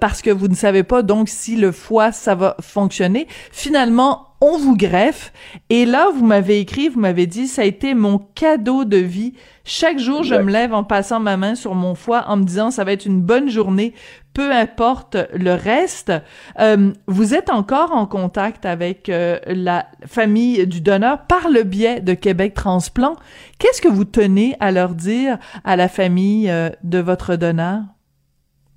parce 0.00 0.22
que 0.22 0.30
vous 0.30 0.48
ne 0.48 0.54
savez 0.54 0.82
pas 0.82 1.02
donc 1.02 1.28
si 1.28 1.56
le 1.56 1.72
foie 1.72 2.10
ça 2.10 2.34
va 2.34 2.56
fonctionner. 2.62 3.28
Finalement 3.50 4.32
on 4.42 4.58
vous 4.58 4.76
greffe. 4.76 5.32
Et 5.70 5.86
là, 5.86 6.08
vous 6.12 6.26
m'avez 6.26 6.58
écrit, 6.58 6.88
vous 6.88 6.98
m'avez 6.98 7.28
dit, 7.28 7.46
ça 7.46 7.62
a 7.62 7.64
été 7.64 7.94
mon 7.94 8.18
cadeau 8.18 8.84
de 8.84 8.96
vie. 8.96 9.34
Chaque 9.64 10.00
jour, 10.00 10.24
je 10.24 10.34
me 10.34 10.50
lève 10.50 10.74
en 10.74 10.82
passant 10.82 11.20
ma 11.20 11.36
main 11.36 11.54
sur 11.54 11.76
mon 11.76 11.94
foie 11.94 12.24
en 12.26 12.36
me 12.36 12.42
disant, 12.42 12.72
ça 12.72 12.82
va 12.82 12.90
être 12.90 13.06
une 13.06 13.20
bonne 13.20 13.48
journée, 13.48 13.94
peu 14.34 14.50
importe 14.50 15.16
le 15.34 15.52
reste. 15.52 16.12
Euh, 16.60 16.92
vous 17.06 17.34
êtes 17.34 17.50
encore 17.50 17.92
en 17.92 18.06
contact 18.06 18.64
avec 18.66 19.08
euh, 19.08 19.38
la 19.46 19.86
famille 20.06 20.66
du 20.66 20.80
donneur 20.80 21.26
par 21.26 21.50
le 21.50 21.62
biais 21.62 22.00
de 22.00 22.14
Québec 22.14 22.54
Transplant. 22.54 23.16
Qu'est-ce 23.58 23.82
que 23.82 23.88
vous 23.88 24.04
tenez 24.04 24.54
à 24.60 24.72
leur 24.72 24.90
dire 24.90 25.38
à 25.64 25.76
la 25.76 25.88
famille 25.88 26.50
euh, 26.50 26.70
de 26.82 26.98
votre 26.98 27.36
donneur? 27.36 27.80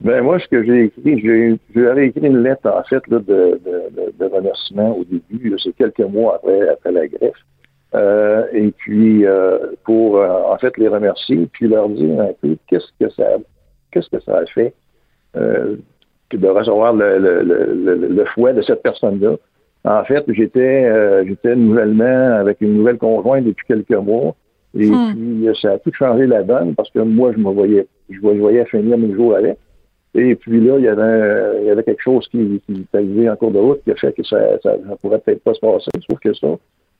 Ben 0.02 0.22
moi, 0.22 0.40
ce 0.40 0.48
que 0.50 0.64
j'ai 0.64 0.86
écrit, 0.86 1.22
j'ai, 1.22 1.58
j'avais 1.74 2.08
écrit 2.08 2.28
une 2.28 2.44
lettre 2.44 2.70
en 2.70 2.84
fait 2.84 3.02
de, 3.10 3.60
remerciement 4.20 4.98
au 4.98 5.06
début, 5.06 5.56
c'est 5.64 5.74
quelques 5.74 6.00
mois 6.00 6.36
après, 6.36 6.68
après 6.68 6.92
la 6.92 7.08
greffe. 7.08 8.52
Et 8.54 8.74
puis 8.76 9.24
pour 9.86 10.20
en 10.20 10.58
fait 10.58 10.78
les 10.78 10.90
remercier, 10.90 11.48
puis 11.54 11.70
leur 11.70 11.88
dire 11.88 12.20
un 12.20 12.34
peu 12.42 12.58
qu'est-ce 12.68 12.88
que 13.00 13.10
ça 13.14 13.38
qu'est-ce 13.92 14.10
que 14.10 14.22
ça 14.22 14.40
a 14.40 14.46
fait 14.48 14.74
de 15.36 16.48
recevoir 16.48 16.94
le, 16.94 17.20
le, 17.20 17.44
le, 17.44 18.08
le, 18.08 18.26
fouet 18.26 18.54
de 18.54 18.62
cette 18.62 18.82
personne-là. 18.82 19.36
En 19.86 20.04
fait, 20.04 20.24
j'étais 20.30 21.26
j'étais 21.26 21.56
nouvellement 21.56 22.38
avec 22.40 22.62
une 22.62 22.78
nouvelle 22.78 22.98
conjointe 22.98 23.46
depuis 23.46 23.66
quelques 23.68 23.92
mois. 23.92 24.36
Et 24.78 24.88
hmm. 24.88 25.14
puis 25.14 25.48
ça 25.62 25.74
a 25.74 25.78
tout 25.80 25.94
changé 25.94 26.28
la 26.28 26.44
donne 26.44 26.76
parce 26.76 26.90
que 26.90 27.00
moi, 27.00 27.32
je 27.32 27.38
me 27.38 27.50
voyais, 27.50 27.88
je 28.10 28.20
voyais 28.20 28.66
finir 28.66 28.98
mes 28.98 29.14
jours 29.14 29.36
avec. 29.36 29.58
Et 30.16 30.36
puis 30.36 30.62
là, 30.62 30.78
il 30.78 30.86
y 30.86 30.88
avait, 30.88 31.62
il 31.62 31.68
y 31.68 31.70
avait 31.70 31.84
quelque 31.84 32.02
chose 32.02 32.26
qui, 32.30 32.62
qui 32.66 32.82
est 32.82 32.98
arrivé 32.98 33.30
en 33.30 33.36
cours 33.36 33.52
de 33.52 33.60
route 33.60 33.84
qui 33.84 33.92
a 33.92 33.96
fait 33.96 34.14
que 34.14 34.24
ça, 34.24 34.40
ça, 34.64 34.76
pourrait 35.02 35.20
peut-être 35.20 35.44
pas 35.44 35.54
se 35.54 35.60
passer. 35.60 35.92
Trouve 36.08 36.20
que 36.20 36.34
ça, 36.34 36.48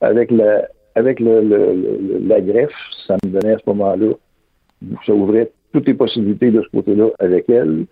avec 0.02 0.30
la, 0.30 0.68
avec 0.94 1.18
le, 1.20 1.40
le, 1.40 2.20
la 2.26 2.42
greffe, 2.42 2.74
ça 3.06 3.16
me 3.24 3.30
donnait 3.30 3.54
à 3.54 3.58
ce 3.58 3.64
moment-là, 3.68 4.12
ça 5.06 5.14
ouvrait 5.14 5.50
toutes 5.72 5.86
les 5.86 5.94
possibilités 5.94 6.50
de 6.50 6.60
ce 6.62 6.68
côté-là 6.76 7.08
avec 7.18 7.48
elle, 7.48 7.86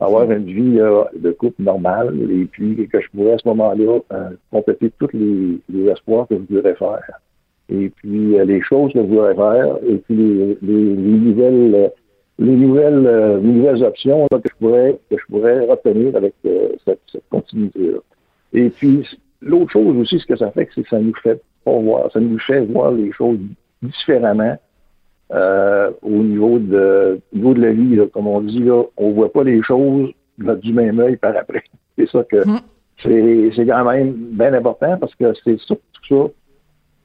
avoir 0.00 0.30
une 0.30 0.44
vie 0.44 0.78
de 1.16 1.30
couple 1.32 1.62
normale, 1.62 2.14
et 2.30 2.44
puis 2.44 2.88
que 2.88 3.00
je 3.00 3.08
pourrais 3.10 3.32
à 3.32 3.38
ce 3.38 3.48
moment-là 3.48 3.98
euh, 4.12 4.30
compléter 4.52 4.92
tous 4.98 5.08
les, 5.12 5.90
espoirs 5.90 6.28
que 6.28 6.36
je 6.36 6.54
voudrais 6.54 6.74
faire. 6.74 7.20
Et 7.68 7.90
puis 7.90 8.38
euh, 8.38 8.44
les 8.44 8.62
choses 8.62 8.92
que 8.92 9.00
je 9.00 9.06
voudrais 9.06 9.34
faire, 9.34 9.76
et 9.86 9.96
puis 9.96 10.14
les, 10.16 10.58
les, 10.62 10.94
les 10.94 11.18
nouvelles 11.18 11.90
les 12.38 12.52
nouvelles, 12.52 13.06
euh, 13.06 13.40
les 13.40 13.52
nouvelles 13.52 13.82
options 13.84 14.26
là, 14.30 14.38
que 14.38 14.48
je 14.48 14.56
pourrais 14.58 14.98
que 15.10 15.16
je 15.18 15.26
pourrais 15.28 15.66
retenir 15.66 16.16
avec 16.16 16.34
euh, 16.46 16.68
cette, 16.84 17.00
cette 17.10 17.28
continuité-là. 17.30 17.98
Et 18.52 18.70
puis 18.70 19.04
l'autre 19.42 19.72
chose 19.72 19.96
aussi, 19.96 20.18
ce 20.18 20.26
que 20.26 20.36
ça 20.36 20.50
fait, 20.52 20.68
c'est 20.74 20.82
que 20.82 20.88
ça 20.88 21.00
nous 21.00 21.14
fait 21.22 21.40
pas 21.64 21.78
voir, 21.78 22.10
ça 22.12 22.20
nous 22.20 22.38
fait 22.38 22.60
voir 22.60 22.92
les 22.92 23.12
choses 23.12 23.38
différemment 23.82 24.56
euh, 25.32 25.90
au 26.02 26.22
niveau 26.22 26.58
de 26.58 27.20
au 27.32 27.36
niveau 27.36 27.54
de 27.54 27.60
la 27.60 27.72
vie. 27.72 27.96
Là, 27.96 28.06
comme 28.06 28.26
on 28.26 28.40
dit 28.40 28.60
là, 28.60 28.82
on 28.96 29.12
voit 29.12 29.32
pas 29.32 29.44
les 29.44 29.62
choses 29.62 30.10
du 30.38 30.72
même 30.72 31.00
œil 31.00 31.16
par 31.16 31.36
après. 31.36 31.64
C'est 31.98 32.08
ça 32.08 32.22
que 32.24 32.48
mm. 32.48 32.60
c'est 33.02 33.50
c'est 33.56 33.66
quand 33.66 33.84
même 33.84 34.12
bien 34.12 34.54
important 34.54 34.96
parce 34.98 35.14
que 35.16 35.32
c'est 35.44 35.58
surtout 35.58 35.82
ça 36.08 36.30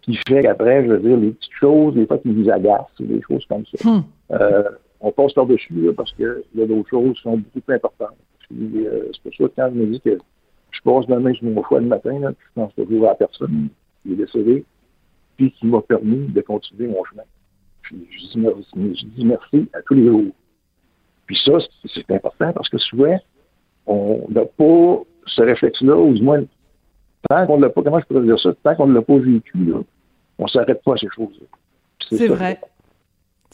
qui 0.04 0.20
fait 0.28 0.44
qu'après, 0.44 0.86
je 0.86 0.92
veux 0.92 1.00
dire, 1.00 1.18
les 1.18 1.32
petites 1.32 1.54
choses, 1.54 1.96
des 1.96 2.06
fois 2.06 2.18
qui 2.20 2.28
nous 2.28 2.50
agacent, 2.50 2.92
des 3.00 3.22
choses 3.22 3.46
comme 3.48 3.64
ça. 3.74 3.90
Mm. 3.90 4.04
Euh, 4.34 4.64
on 5.00 5.12
passe 5.12 5.34
par-dessus 5.34 5.92
parce 5.98 6.12
qu'il 6.14 6.44
y 6.56 6.62
a 6.62 6.66
d'autres 6.66 6.90
choses 6.90 7.16
qui 7.16 7.22
sont 7.24 7.38
beaucoup 7.38 7.60
plus 7.60 7.76
importantes. 7.76 8.16
Euh, 8.52 9.10
c'est 9.14 9.22
pour 9.22 9.34
ça 9.34 9.44
que 9.50 9.56
quand 9.56 9.70
je 9.74 9.80
me 9.80 9.86
dis 9.88 10.02
que 10.02 10.18
je 10.72 10.82
passe 10.82 11.08
ma 11.08 11.20
main 11.20 11.34
sur 11.34 11.46
mon 11.46 11.64
foie 11.64 11.80
le 11.80 11.88
matin, 11.88 12.20
là, 12.20 12.32
je 12.32 12.62
pense 12.62 12.74
toujours 12.76 13.06
à 13.06 13.10
la 13.10 13.16
personne 13.16 13.70
qui 14.04 14.14
est 14.14 14.16
décédée, 14.16 14.64
puis 15.38 15.52
qui 15.52 15.68
m'a 15.68 15.82
permis 15.82 16.28
de 16.28 16.42
continuer 16.42 16.88
mon 16.88 17.04
chemin. 17.06 17.24
Je, 17.84 17.96
dis 17.96 18.38
merci, 18.38 18.96
je 18.96 19.06
dis 19.06 19.26
merci 19.26 19.70
à 19.74 19.82
tous 19.82 19.94
les 19.94 20.08
jours. 20.08 20.32
Puis 21.26 21.40
ça, 21.46 21.54
c'est 21.94 22.12
important 22.12 22.52
parce 22.54 22.70
que 22.70 22.78
souvent, 22.78 23.18
on 23.86 24.26
n'a 24.30 24.46
pas 24.46 25.04
ce 25.26 25.42
réflexe-là, 25.42 25.96
ou 25.96 26.14
du 26.14 26.22
moins, 26.22 26.44
tant 27.30 27.46
qu'on 27.48 27.58
ne 27.58 27.64
l'a 27.64 27.70
pas, 27.70 27.82
comment 27.82 28.00
je 28.00 28.06
pourrais 28.06 28.24
dire 28.24 28.40
ça, 28.40 28.54
tant 28.64 28.76
qu'on 28.76 28.88
ne 28.88 28.94
l'a 28.94 29.02
pas 29.02 29.18
vécu, 29.18 29.58
là, 29.58 29.82
on 30.38 30.44
ne 30.44 30.50
s'arrête 30.50 30.82
pas 30.84 30.94
à 30.94 30.98
ces 30.98 31.08
choses-là. 31.16 31.46
C'est 32.10 32.28
vrai. 32.28 32.60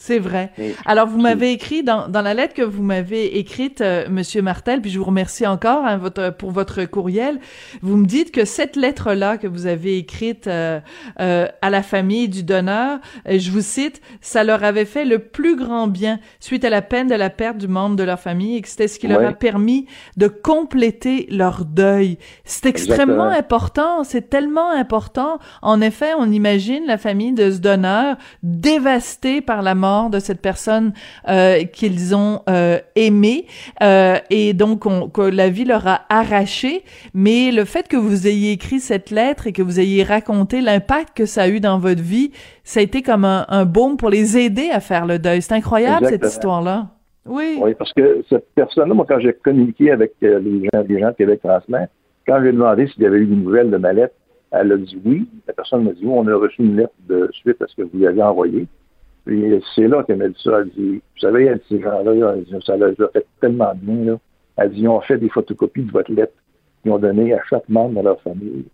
C'est 0.02 0.18
vrai. 0.18 0.50
Alors, 0.86 1.06
vous 1.06 1.20
m'avez 1.20 1.52
écrit 1.52 1.82
dans, 1.82 2.08
dans 2.08 2.22
la 2.22 2.32
lettre 2.32 2.54
que 2.54 2.62
vous 2.62 2.82
m'avez 2.82 3.36
écrite, 3.38 3.82
euh, 3.82 4.08
Monsieur 4.08 4.40
Martel, 4.40 4.80
puis 4.80 4.90
je 4.90 4.98
vous 4.98 5.04
remercie 5.04 5.46
encore 5.46 5.84
hein, 5.84 5.98
votre, 5.98 6.30
pour 6.30 6.52
votre 6.52 6.86
courriel. 6.86 7.38
Vous 7.82 7.98
me 7.98 8.06
dites 8.06 8.32
que 8.32 8.46
cette 8.46 8.76
lettre-là 8.76 9.36
que 9.36 9.46
vous 9.46 9.66
avez 9.66 9.98
écrite 9.98 10.46
euh, 10.46 10.80
euh, 11.20 11.48
à 11.60 11.68
la 11.68 11.82
famille 11.82 12.30
du 12.30 12.42
donneur, 12.42 12.98
je 13.28 13.50
vous 13.50 13.60
cite, 13.60 14.00
ça 14.22 14.42
leur 14.42 14.64
avait 14.64 14.86
fait 14.86 15.04
le 15.04 15.18
plus 15.18 15.54
grand 15.54 15.86
bien 15.86 16.18
suite 16.40 16.64
à 16.64 16.70
la 16.70 16.80
peine 16.80 17.06
de 17.06 17.14
la 17.14 17.28
perte 17.28 17.58
du 17.58 17.68
membre 17.68 17.96
de 17.96 18.02
leur 18.02 18.18
famille 18.18 18.56
et 18.56 18.62
que 18.62 18.68
c'était 18.68 18.88
ce 18.88 18.98
qui 18.98 19.06
leur 19.06 19.22
a 19.22 19.34
permis 19.34 19.84
de 20.16 20.28
compléter 20.28 21.26
leur 21.30 21.66
deuil. 21.66 22.16
C'est 22.44 22.64
extrêmement 22.64 23.24
important. 23.24 24.02
C'est 24.04 24.30
tellement 24.30 24.70
important. 24.70 25.38
En 25.60 25.82
effet, 25.82 26.12
on 26.18 26.32
imagine 26.32 26.84
la 26.86 26.96
famille 26.96 27.34
de 27.34 27.50
ce 27.50 27.58
donneur 27.58 28.16
dévastée 28.42 29.42
par 29.42 29.60
la 29.60 29.74
mort 29.74 29.89
de 30.10 30.18
cette 30.18 30.40
personne 30.40 30.92
euh, 31.28 31.64
qu'ils 31.64 32.14
ont 32.14 32.40
euh, 32.48 32.78
aimée 32.96 33.46
euh, 33.82 34.16
et 34.30 34.52
donc 34.52 34.84
que 35.12 35.22
la 35.22 35.48
vie 35.48 35.64
leur 35.64 35.86
a 35.86 36.02
arraché. 36.08 36.82
Mais 37.14 37.50
le 37.52 37.64
fait 37.64 37.88
que 37.88 37.96
vous 37.96 38.26
ayez 38.26 38.52
écrit 38.52 38.80
cette 38.80 39.10
lettre 39.10 39.46
et 39.46 39.52
que 39.52 39.62
vous 39.62 39.80
ayez 39.80 40.02
raconté 40.02 40.60
l'impact 40.60 41.16
que 41.16 41.26
ça 41.26 41.42
a 41.42 41.48
eu 41.48 41.60
dans 41.60 41.78
votre 41.78 42.02
vie, 42.02 42.30
ça 42.64 42.80
a 42.80 42.82
été 42.82 43.02
comme 43.02 43.24
un, 43.24 43.46
un 43.48 43.64
baume 43.64 43.96
pour 43.96 44.10
les 44.10 44.38
aider 44.38 44.70
à 44.72 44.80
faire 44.80 45.06
le 45.06 45.18
deuil. 45.18 45.42
C'est 45.42 45.54
incroyable 45.54 46.06
cette 46.06 46.24
histoire-là. 46.24 46.88
Oui. 47.26 47.58
Oui, 47.60 47.74
parce 47.74 47.92
que 47.92 48.22
cette 48.28 48.46
personne-là, 48.54 48.94
moi, 48.94 49.06
quand 49.08 49.20
j'ai 49.20 49.32
communiqué 49.32 49.90
avec 49.90 50.14
les 50.20 50.62
gens, 50.72 50.84
les 50.88 51.00
gens 51.00 51.08
de 51.08 51.14
Québec 51.14 51.40
Transmet, 51.42 51.88
quand 52.26 52.42
j'ai 52.42 52.52
demandé 52.52 52.86
s'il 52.88 53.02
y 53.02 53.06
avait 53.06 53.18
eu 53.18 53.26
des 53.26 53.36
nouvelles 53.36 53.70
de 53.70 53.76
ma 53.76 53.92
lettre, 53.92 54.14
elle 54.52 54.72
a 54.72 54.76
dit 54.76 55.00
oui. 55.04 55.28
La 55.46 55.54
personne 55.54 55.84
m'a 55.84 55.92
dit 55.92 56.04
oui, 56.04 56.12
on 56.14 56.26
a 56.26 56.34
reçu 56.34 56.62
une 56.62 56.76
lettre 56.76 56.94
de 57.08 57.28
suite 57.32 57.60
à 57.62 57.66
ce 57.66 57.76
que 57.76 57.82
vous 57.82 57.98
lui 57.98 58.06
avez 58.06 58.22
envoyé. 58.22 58.66
Puis 59.24 59.62
c'est 59.74 59.88
là 59.88 60.02
qu'elle 60.02 60.18
m'a 60.18 60.28
dit 60.28 60.42
ça. 60.42 60.60
Elle 60.60 60.70
dit, 60.70 60.94
vous 60.96 61.20
savez, 61.20 61.44
elle 61.44 61.58
dit, 61.58 61.64
ces 61.68 61.80
gens-là, 61.80 62.34
ça 62.64 62.76
leur 62.76 62.90
a 62.90 63.08
fait 63.08 63.26
tellement 63.40 63.72
bien. 63.74 64.12
Là. 64.12 64.18
Elle 64.56 64.70
dit, 64.70 64.80
ils 64.82 64.88
ont 64.88 65.00
fait 65.00 65.18
des 65.18 65.28
photocopies 65.28 65.84
de 65.84 65.92
votre 65.92 66.12
lettre 66.12 66.32
qu'ils 66.82 66.92
ont 66.92 66.98
donné 66.98 67.34
à 67.34 67.40
chaque 67.48 67.68
membre 67.68 68.00
de 68.00 68.04
leur 68.04 68.20
famille 68.22 68.64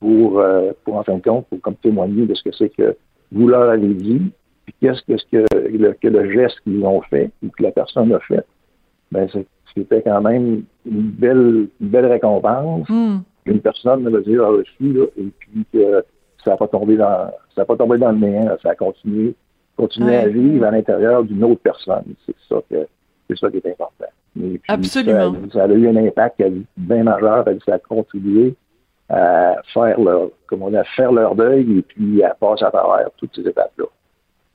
pour, 0.00 0.40
euh, 0.40 0.72
pour 0.84 0.96
en 0.96 1.02
fin 1.02 1.16
de 1.16 1.22
compte, 1.22 1.46
pour 1.48 1.60
comme 1.60 1.76
témoigner 1.76 2.26
de 2.26 2.34
ce 2.34 2.42
que 2.42 2.52
c'est 2.52 2.68
que 2.68 2.96
vous 3.32 3.48
leur 3.48 3.70
avez 3.70 3.94
dit, 3.94 4.30
puis 4.64 4.74
qu'est-ce 4.80 5.02
que, 5.02 5.16
ce 5.16 5.24
que, 5.30 5.46
le, 5.54 5.92
que 5.94 6.08
le 6.08 6.30
geste 6.30 6.60
qu'ils 6.60 6.84
ont 6.84 7.00
fait 7.02 7.30
ou 7.42 7.48
que 7.48 7.62
la 7.62 7.72
personne 7.72 8.12
a 8.12 8.20
fait. 8.20 8.44
Ben, 9.10 9.26
c'était 9.74 10.02
quand 10.02 10.20
même 10.20 10.64
une 10.86 11.10
belle, 11.10 11.68
une 11.80 11.88
belle 11.88 12.06
récompense. 12.06 12.88
Mm. 12.88 13.18
Une 13.46 13.60
personne, 13.60 14.02
me 14.02 14.20
dire, 14.22 14.44
a 14.44 14.48
reçu, 14.48 14.92
là, 14.92 15.06
et 15.16 15.28
puis 15.38 15.64
que 15.72 16.04
ça 16.44 16.50
n'a 16.50 16.56
pas 16.58 16.68
tombé 16.68 16.96
dans, 16.96 17.30
ça 17.54 17.62
n'a 17.62 17.64
pas 17.64 17.76
tombé 17.76 17.96
dans 17.96 18.12
le 18.12 18.18
néant, 18.18 18.56
ça 18.62 18.70
a 18.70 18.74
continué 18.74 19.34
continuer 19.78 20.16
à 20.16 20.28
vivre 20.28 20.66
à 20.66 20.70
l'intérieur 20.72 21.22
d'une 21.22 21.44
autre 21.44 21.60
personne. 21.62 22.04
C'est 22.26 22.34
ça 22.48 22.56
que 22.68 22.86
c'est 23.28 23.38
ça 23.38 23.50
qui 23.50 23.58
est 23.58 23.66
important. 23.66 24.06
Absolument. 24.68 25.34
Ça, 25.52 25.64
a 25.64 25.68
eu 25.68 25.88
un 25.88 25.96
impact 25.96 26.42
bien 26.76 27.04
majeur, 27.04 27.44
ça 27.64 27.74
a 27.74 27.78
contribué 27.78 28.54
à 29.08 29.56
faire 29.72 30.00
leur, 30.00 30.30
comment 30.46 30.66
on 30.66 30.74
a, 30.74 30.84
faire 30.84 31.12
leur 31.12 31.34
deuil 31.34 31.78
et 31.78 31.82
puis 31.82 32.22
à 32.22 32.34
passer 32.34 32.64
à 32.64 32.70
travers 32.70 33.10
toutes 33.16 33.34
ces 33.34 33.46
étapes-là. 33.46 33.86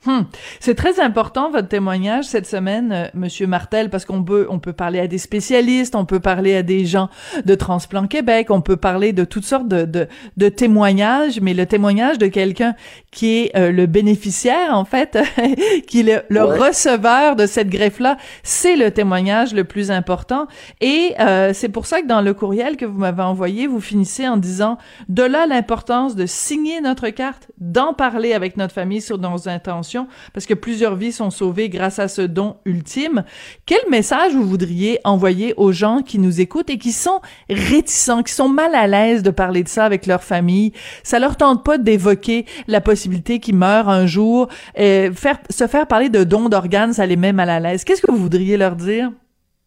Hmm. 0.06 0.24
C'est 0.60 0.74
très 0.74 1.00
important 1.00 1.50
votre 1.50 1.68
témoignage 1.68 2.26
cette 2.26 2.46
semaine, 2.46 2.92
euh, 2.92 3.06
Monsieur 3.14 3.46
Martel, 3.46 3.88
parce 3.88 4.04
qu'on 4.04 4.22
peut 4.22 4.46
on 4.50 4.58
peut 4.58 4.74
parler 4.74 5.00
à 5.00 5.06
des 5.06 5.16
spécialistes, 5.16 5.94
on 5.94 6.04
peut 6.04 6.20
parler 6.20 6.56
à 6.56 6.62
des 6.62 6.84
gens 6.84 7.08
de 7.44 7.54
Transplant 7.54 8.06
Québec, 8.06 8.48
on 8.50 8.60
peut 8.60 8.76
parler 8.76 9.14
de 9.14 9.24
toutes 9.24 9.46
sortes 9.46 9.66
de, 9.66 9.86
de, 9.86 10.06
de 10.36 10.48
témoignages, 10.50 11.40
mais 11.40 11.54
le 11.54 11.64
témoignage 11.64 12.18
de 12.18 12.26
quelqu'un 12.26 12.74
qui 13.12 13.38
est 13.38 13.56
euh, 13.56 13.72
le 13.72 13.86
bénéficiaire 13.86 14.74
en 14.76 14.84
fait, 14.84 15.18
qui 15.86 16.00
est 16.00 16.24
le, 16.28 16.42
receveur 16.44 17.34
de 17.34 17.46
cette 17.46 17.70
greffe-là, 17.70 18.18
c'est 18.42 18.76
le 18.76 18.90
témoignage 18.90 19.54
le 19.54 19.64
plus 19.64 19.90
important. 19.90 20.48
Et 20.82 21.14
euh, 21.18 21.52
c'est 21.54 21.70
pour 21.70 21.86
ça 21.86 22.02
que 22.02 22.06
dans 22.06 22.20
le 22.20 22.34
courriel 22.34 22.76
que 22.76 22.84
vous 22.84 22.98
m'avez 22.98 23.22
envoyé, 23.22 23.66
vous 23.66 23.80
finissez 23.80 24.28
en 24.28 24.36
disant 24.36 24.76
de 25.08 25.22
là 25.22 25.46
l'importance 25.46 26.14
de 26.14 26.26
signer 26.26 26.82
notre 26.82 27.08
carte, 27.08 27.50
d'en 27.58 27.94
parler 27.94 28.34
avec 28.34 28.58
notre 28.58 28.74
famille 28.74 29.00
sur 29.00 29.16
nos 29.16 29.48
intentions 29.48 29.93
parce 30.32 30.46
que 30.46 30.54
plusieurs 30.54 30.96
vies 30.96 31.12
sont 31.12 31.30
sauvées 31.30 31.68
grâce 31.68 31.98
à 31.98 32.08
ce 32.08 32.22
don 32.22 32.56
ultime. 32.64 33.24
Quel 33.66 33.80
message 33.90 34.34
vous 34.34 34.44
voudriez 34.44 34.98
envoyer 35.04 35.54
aux 35.56 35.72
gens 35.72 36.02
qui 36.02 36.18
nous 36.18 36.40
écoutent 36.40 36.70
et 36.70 36.78
qui 36.78 36.92
sont 36.92 37.20
réticents, 37.48 38.22
qui 38.22 38.32
sont 38.32 38.48
mal 38.48 38.74
à 38.74 38.86
l'aise 38.86 39.22
de 39.22 39.30
parler 39.30 39.62
de 39.62 39.68
ça 39.68 39.84
avec 39.84 40.06
leur 40.06 40.22
famille? 40.22 40.72
Ça 41.02 41.18
leur 41.18 41.36
tente 41.36 41.64
pas 41.64 41.78
d'évoquer 41.78 42.44
la 42.68 42.80
possibilité 42.80 43.38
qu'ils 43.38 43.56
meurent 43.56 43.88
un 43.88 44.06
jour. 44.06 44.48
Faire, 44.74 45.38
se 45.50 45.66
faire 45.66 45.86
parler 45.86 46.08
de 46.08 46.24
don 46.24 46.48
d'organes, 46.48 46.92
ça 46.92 47.06
les 47.06 47.16
met 47.16 47.32
mal 47.32 47.50
à 47.50 47.60
l'aise. 47.60 47.84
Qu'est-ce 47.84 48.02
que 48.02 48.10
vous 48.10 48.18
voudriez 48.18 48.56
leur 48.56 48.76
dire? 48.76 49.10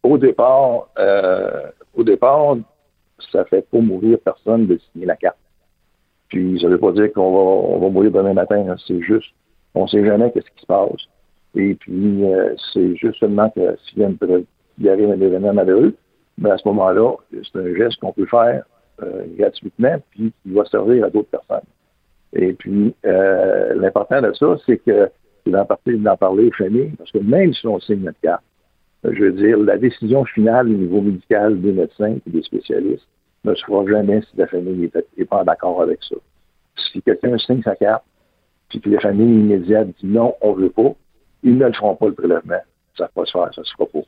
Au 0.03 0.17
départ, 0.17 0.87
euh, 0.99 1.69
au 1.95 2.03
fait 3.49 3.69
pas 3.69 3.79
mourir 3.79 4.17
personne 4.23 4.67
de 4.67 4.79
signer 4.91 5.05
la 5.05 5.15
carte. 5.15 5.37
Puis 6.29 6.59
ça 6.61 6.67
veut 6.67 6.79
pas 6.79 6.91
dire 6.91 7.11
qu'on 7.13 7.31
va, 7.31 7.39
on 7.75 7.79
va 7.79 7.89
mourir 7.89 8.11
demain 8.11 8.33
matin. 8.33 8.65
hein. 8.69 8.75
C'est 8.87 9.01
juste, 9.01 9.27
on 9.75 9.87
sait 9.87 10.05
jamais 10.05 10.31
qu'est-ce 10.31 10.49
qui 10.55 10.61
se 10.61 10.65
passe. 10.65 11.07
Et 11.55 11.75
puis 11.75 12.25
euh, 12.25 12.55
c'est 12.73 12.95
juste 12.95 13.19
seulement 13.19 13.49
que 13.49 13.75
s'il 13.85 14.01
y, 14.79 14.89
arrive 14.89 15.09
un 15.09 15.21
événement 15.21 15.53
malheureux, 15.53 15.95
mais 16.37 16.51
à 16.51 16.57
ce 16.57 16.67
moment-là, 16.67 17.15
c'est 17.31 17.59
un 17.59 17.75
geste 17.75 17.99
qu'on 17.99 18.13
peut 18.13 18.25
faire 18.27 18.63
euh, 19.01 19.23
gratuitement, 19.37 19.95
puis 20.11 20.31
qui 20.43 20.53
va 20.53 20.65
servir 20.65 21.05
à 21.05 21.09
d'autres 21.09 21.29
personnes. 21.29 21.67
Et 22.33 22.53
puis 22.53 22.93
euh, 23.05 23.73
l'important 23.75 24.21
de 24.21 24.33
ça, 24.33 24.57
c'est 24.65 24.77
que 24.77 25.09
c'est 25.43 25.51
d'en 25.51 25.65
parler, 25.65 25.97
d'en 25.97 26.17
parler 26.17 26.47
aux 26.47 26.53
familles, 26.53 26.93
parce 26.97 27.11
que 27.11 27.19
même 27.19 27.53
si 27.53 27.65
on 27.67 27.79
signe 27.79 28.03
notre 28.03 28.19
carte, 28.19 28.43
je 29.03 29.23
veux 29.23 29.31
dire, 29.31 29.57
la 29.59 29.77
décision 29.77 30.25
finale 30.25 30.67
au 30.67 30.73
niveau 30.73 31.01
médical 31.01 31.61
des 31.61 31.71
médecins 31.71 32.15
et 32.25 32.29
des 32.29 32.41
spécialistes 32.41 33.07
ne 33.45 33.55
se 33.55 33.63
fera 33.65 33.85
jamais 33.87 34.21
si 34.21 34.37
la 34.37 34.47
famille 34.47 34.91
n'est 35.17 35.25
pas 35.25 35.43
d'accord 35.43 35.81
avec 35.81 35.99
ça. 36.03 36.15
Si 36.91 37.01
quelqu'un 37.01 37.37
signe 37.37 37.61
sa 37.63 37.75
carte, 37.75 38.03
puis 38.69 38.79
que 38.81 38.89
la 38.89 38.99
famille 38.99 39.39
immédiate 39.39 39.87
dit 39.99 40.07
non, 40.07 40.33
on 40.41 40.55
ne 40.55 40.61
veut 40.63 40.69
pas, 40.69 40.93
ils 41.43 41.57
ne 41.57 41.65
le 41.65 41.73
feront 41.73 41.95
pas 41.95 42.07
le 42.07 42.13
prélèvement. 42.13 42.59
Ça 42.97 43.03
ne 43.03 43.07
va 43.07 43.11
pas 43.15 43.25
se 43.25 43.31
faire, 43.31 43.53
ça 43.53 43.61
ne 43.61 43.65
se 43.65 43.73
fera 43.73 43.85
pas. 43.87 43.99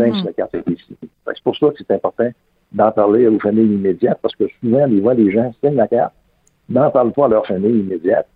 Même 0.00 0.14
si 0.14 0.24
la 0.24 0.32
carte 0.32 0.54
est 0.54 0.68
ici. 0.70 0.96
C'est 1.26 1.42
pour 1.44 1.56
ça 1.56 1.68
que 1.68 1.74
c'est 1.78 1.90
important 1.90 2.30
d'en 2.72 2.90
parler 2.92 3.26
aux 3.26 3.38
familles 3.38 3.74
immédiates, 3.74 4.18
parce 4.22 4.34
que 4.34 4.44
souvent, 4.60 4.86
les 4.86 5.00
voit 5.00 5.12
les 5.14 5.30
gens 5.30 5.52
signent 5.62 5.76
la 5.76 5.86
carte, 5.88 6.14
n'en 6.70 6.90
parlent 6.90 7.12
pas 7.12 7.26
à 7.26 7.28
leur 7.28 7.46
famille 7.46 7.80
immédiate, 7.80 8.26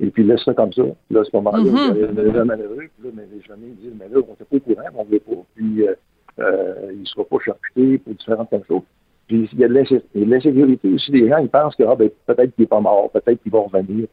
et 0.00 0.10
puis 0.10 0.24
laissent 0.24 0.42
ça 0.44 0.52
comme 0.54 0.72
ça. 0.72 0.82
Là, 1.10 1.20
à 1.20 1.24
ce 1.24 1.30
moment-là, 1.34 1.58
Mhm. 1.58 1.66
il 1.94 2.00
y 2.00 2.04
a 2.04 2.08
un 2.08 2.10
événement 2.10 2.44
malheureux, 2.46 2.76
puis 2.98 3.04
là, 3.04 3.10
mais 3.14 3.22
les 3.32 3.40
familles 3.42 3.74
disent, 3.80 3.92
mais 3.96 4.08
là, 4.08 4.16
on 4.26 4.30
n'était 4.30 4.44
pas 4.44 4.56
au 4.56 4.60
courant, 4.60 4.88
on 4.96 5.04
ne 5.04 5.10
veut 5.10 5.20
pas. 5.20 5.42
Puis, 5.54 5.86
euh, 5.86 5.94
euh, 6.40 6.90
il 6.92 7.00
ne 7.02 7.04
sera 7.04 7.22
pas 7.24 7.36
charcuté 7.38 7.98
pour 7.98 8.14
différentes 8.14 8.48
choses. 8.66 8.82
Puis, 9.28 9.48
il 9.52 9.58
y 9.60 9.64
a 9.64 9.68
de 9.68 10.26
l'insécurité 10.26 10.88
aussi. 10.88 11.12
Les 11.12 11.28
gens, 11.28 11.38
ils 11.38 11.48
pensent 11.48 11.76
que 11.76 11.84
ah, 11.84 11.94
ben, 11.94 12.10
peut-être 12.26 12.52
qu'il 12.56 12.62
n'est 12.62 12.66
pas 12.66 12.80
mort, 12.80 13.10
peut-être 13.10 13.40
qu'il 13.42 13.52
va 13.52 13.60
revenir. 13.60 14.08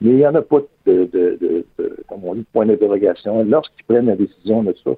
Mais 0.00 0.10
il 0.10 0.16
n'y 0.16 0.26
en 0.26 0.34
a 0.34 0.42
pas 0.42 0.60
de, 0.86 1.04
de, 1.12 1.38
de, 1.40 1.64
de- 1.78 1.96
comme 2.08 2.24
on 2.24 2.34
dit, 2.34 2.44
point 2.52 2.66
d'interrogation. 2.66 3.44
Lorsqu'ils 3.44 3.84
prennent 3.84 4.06
la 4.06 4.16
décision 4.16 4.62
de 4.62 4.74
ça, 4.84 4.90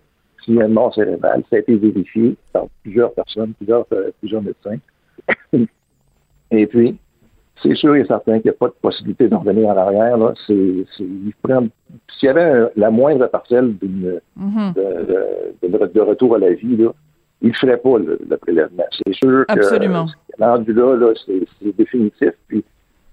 s'il 0.45 0.55
y 0.55 0.63
a 0.63 0.67
une 0.67 0.73
mort 0.73 0.95
cérébrale, 0.95 1.43
ça 1.51 1.57
a 1.57 1.59
été 1.61 1.77
vérifié 1.77 2.37
par 2.53 2.67
plusieurs 2.83 3.13
personnes, 3.13 3.53
plusieurs, 3.55 3.87
euh, 3.93 4.11
plusieurs 4.21 4.43
médecins. 4.43 4.79
Et 6.51 6.67
puis, 6.67 6.97
c'est 7.63 7.75
sûr 7.75 7.97
et 7.97 8.05
certain 8.05 8.35
qu'il 8.41 8.51
n'y 8.51 8.57
a 8.57 8.59
pas 8.59 8.69
de 8.69 8.75
possibilité 8.81 9.29
d'en 9.29 9.41
revenir 9.41 9.69
en 9.69 9.77
arrière. 9.77 10.17
Là. 10.17 10.35
C'est, 10.47 10.55
ils 11.01 11.33
prennent- 11.43 11.71
s'il 12.19 12.27
y 12.27 12.31
avait 12.31 12.43
un- 12.43 12.71
la 12.77 12.91
moindre 12.91 13.27
parcelle 13.29 13.77
d'une, 13.79 14.21
Mhm. 14.37 14.73
de, 14.75 15.69
de- 15.69 15.87
de 15.87 16.01
retour 16.01 16.37
à 16.37 16.39
la 16.39 16.53
vie, 16.53 16.77
là, 16.77 16.91
il 17.43 17.49
ne 17.49 17.55
ferait 17.55 17.77
pas 17.79 17.99
le, 17.99 18.19
le 18.29 18.37
prélèvement. 18.37 18.85
C'est 18.93 19.15
sûr 19.15 19.45
que 19.47 19.53
Absolument. 19.53 20.07
euh, 20.41 20.45
rendu 20.47 20.73
là, 20.73 20.97
là 20.97 21.13
c'est, 21.27 21.43
c'est 21.61 21.77
définitif, 21.77 22.33
puis 22.49 22.65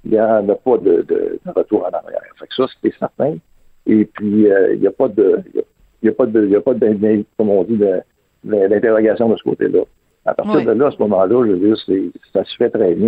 il 0.06 0.12
n'y 0.12 0.20
en 0.20 0.48
a 0.50 0.56
pas 0.56 0.78
de, 0.78 1.02
de- 1.04 1.40
de 1.46 1.52
retour 1.56 1.82
en 1.86 1.90
arrière. 1.98 2.22
Fait 2.40 2.48
que 2.48 2.54
ça, 2.56 2.66
c'est 2.82 2.94
certain. 2.98 3.38
Et 3.86 4.06
puis, 4.06 4.52
euh, 4.52 4.74
il 4.74 4.82
n'y 4.82 4.88
a 4.88 4.92
pas 4.92 5.08
de. 5.08 5.40
Il 6.02 6.08
y 6.08 6.10
a- 6.10 6.14
pas 6.14 6.26
de, 6.26 6.46
il 6.46 6.52
y 6.52 6.56
a 6.56 6.62
pas 6.62 6.74
de, 6.74 7.24
comme 7.38 7.50
on 7.50 7.64
dit, 7.64 7.78
de- 7.78 8.02
d'interrogation 8.44 9.30
de 9.30 9.38
ce 9.38 9.44
côté-là. 9.44 9.82
À 10.26 10.34
partir 10.34 10.56
Oui. 10.56 10.66
de 10.66 10.72
là, 10.72 10.88
à 10.88 10.92
ce 10.92 10.98
moment-là, 11.00 11.46
je 11.46 11.52
veux 11.52 11.58
dire, 11.68 11.78
c'est, 11.86 12.04
ça 12.34 12.44
se 12.44 12.56
fait 12.58 12.70
très 12.70 12.94
bien. 12.96 13.08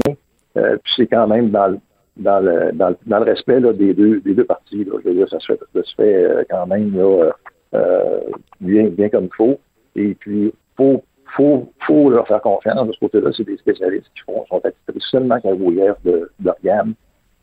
Euh, 0.58 0.78
puis 0.84 0.94
c'est 0.98 1.08
quand 1.08 1.28
même 1.28 1.50
dans 1.50 1.68
le, 1.68 1.78
dans 2.18 2.40
le, 2.40 2.72
dans 2.74 2.90
le, 2.90 2.96
dans 3.06 3.20
le 3.20 3.26
respect 3.26 3.60
là, 3.60 3.74
des, 3.74 3.94
deux, 3.94 4.22
des 4.22 4.34
deux 4.34 4.46
parties. 4.46 4.84
Là. 4.86 4.94
Je 5.04 5.10
veux 5.10 5.16
dire, 5.16 5.30
ça 5.30 5.40
se 5.40 5.48
fait, 5.54 5.60
ça 5.74 5.84
se 5.84 5.96
fait 5.96 6.24
euh, 6.24 6.44
quand 6.50 6.66
même 6.68 6.96
là, 6.96 7.32
euh, 7.74 8.20
bien, 8.62 8.86
bien 8.88 9.10
comme 9.10 9.26
il 9.26 9.36
faut. 9.36 9.60
Et 9.98 10.14
puis, 10.16 10.54
faut, 10.78 11.04
faut, 11.36 11.72
faut 11.86 12.10
leur 12.10 12.28
faire 12.28 12.42
confiance. 12.42 12.88
De 12.88 12.94
ce 12.94 13.00
côté-là, 13.00 13.32
c'est 13.36 13.44
des 13.44 13.58
spécialistes 13.58 14.10
qui 14.16 14.22
font, 14.26 14.46
sont 14.48 14.62
attitrés 14.64 15.00
seulement 15.12 15.40
qu'à 15.40 15.54
de, 15.54 16.32
d'organes. 16.40 16.94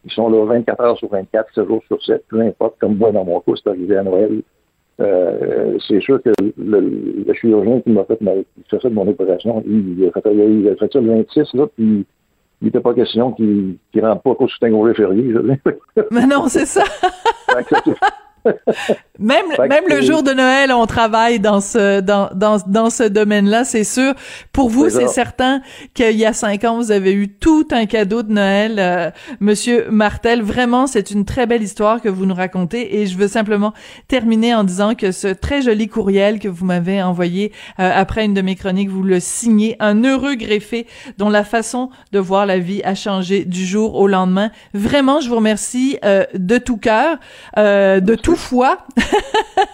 Ils 0.04 0.10
sont 0.10 0.28
là 0.28 0.44
24 0.44 0.80
heures 0.80 0.98
sur 0.98 1.08
24, 1.08 1.54
7 1.54 1.66
jours 1.66 1.82
sur 1.86 2.02
7, 2.02 2.24
peu 2.28 2.40
importe. 2.40 2.76
Comme 2.80 2.96
moi, 2.96 3.12
dans 3.12 3.24
mon 3.24 3.40
cas, 3.40 3.52
c'est 3.62 3.70
arrivé 3.70 3.96
à 3.96 4.02
Noël. 4.02 4.42
Euh, 5.00 5.78
c'est 5.88 6.00
sûr 6.00 6.20
que 6.22 6.30
le, 6.40 7.24
le 7.26 7.34
chirurgien 7.34 7.80
qui 7.80 7.90
m'a 7.90 8.04
fait, 8.04 8.20
ma, 8.20 8.32
qui 8.34 8.78
fait 8.78 8.90
mon 8.90 9.06
opération, 9.08 9.62
il, 9.66 10.06
a 10.06 10.20
fait, 10.20 10.34
il 10.34 10.68
a 10.68 10.76
fait 10.76 10.92
ça 10.92 11.00
le 11.00 11.08
26, 11.08 11.54
là, 11.54 11.66
puis 11.74 12.04
il 12.60 12.66
n'était 12.66 12.80
pas 12.80 12.94
question 12.94 13.32
qu'il 13.32 13.78
ne 13.94 14.00
rentre 14.00 14.22
pas 14.22 14.36
au 14.38 14.48
soutien 14.48 14.72
au 14.72 14.88
dire. 14.92 15.42
Mais 16.10 16.26
non, 16.26 16.46
c'est 16.48 16.66
ça. 16.66 16.84
Même, 19.18 19.46
même 19.68 19.84
le 19.88 20.02
jour 20.02 20.22
de 20.22 20.32
Noël, 20.32 20.72
on 20.72 20.86
travaille 20.86 21.40
dans 21.40 21.60
ce, 21.60 22.00
dans, 22.00 22.30
dans, 22.34 22.58
dans 22.66 22.90
ce 22.90 23.04
domaine-là, 23.04 23.64
c'est 23.64 23.84
sûr. 23.84 24.14
Pour 24.52 24.68
vous, 24.68 24.90
C'est 24.90 25.08
certain 25.08 25.62
qu'il 25.94 26.16
y 26.16 26.26
a 26.26 26.32
cinq 26.32 26.64
ans, 26.64 26.76
vous 26.76 26.92
avez 26.92 27.12
eu 27.12 27.28
tout 27.28 27.66
un 27.70 27.86
cadeau 27.86 28.22
de 28.22 28.32
Noël, 28.32 28.76
euh, 28.78 29.10
Monsieur 29.40 29.90
Martel. 29.90 30.42
Vraiment, 30.42 30.86
c'est 30.86 31.10
une 31.10 31.24
très 31.24 31.46
belle 31.46 31.62
histoire 31.62 32.00
que 32.00 32.08
vous 32.08 32.26
nous 32.26 32.34
racontez 32.34 33.00
et 33.00 33.06
je 33.06 33.16
veux 33.16 33.28
simplement 33.28 33.72
terminer 34.08 34.54
en 34.54 34.64
disant 34.64 34.94
que 34.94 35.12
ce 35.12 35.28
très 35.28 35.62
joli 35.62 35.88
courriel 35.88 36.38
que 36.38 36.48
vous 36.48 36.64
m'avez 36.64 37.02
envoyé 37.02 37.52
euh, 37.78 37.90
après 37.94 38.24
une 38.24 38.34
de 38.34 38.42
mes 38.42 38.56
chroniques, 38.56 38.88
vous 38.88 39.02
le 39.02 39.20
signez, 39.20 39.76
un 39.80 40.02
heureux 40.04 40.34
greffé 40.34 40.86
dont 41.18 41.30
la 41.30 41.44
façon 41.44 41.90
de 42.12 42.18
voir 42.18 42.46
la 42.46 42.58
vie 42.58 42.82
a 42.84 42.94
changé 42.94 43.44
du 43.44 43.64
jour 43.64 43.94
au 43.94 44.06
lendemain. 44.06 44.50
Vraiment, 44.74 45.20
je 45.20 45.28
vous 45.28 45.36
remercie 45.36 45.98
euh, 46.04 46.24
de 46.34 46.58
tout 46.58 46.76
cœur, 46.76 47.18
euh, 47.58 48.00
de 48.00 48.14
tout 48.14 48.31
foi. 48.36 48.78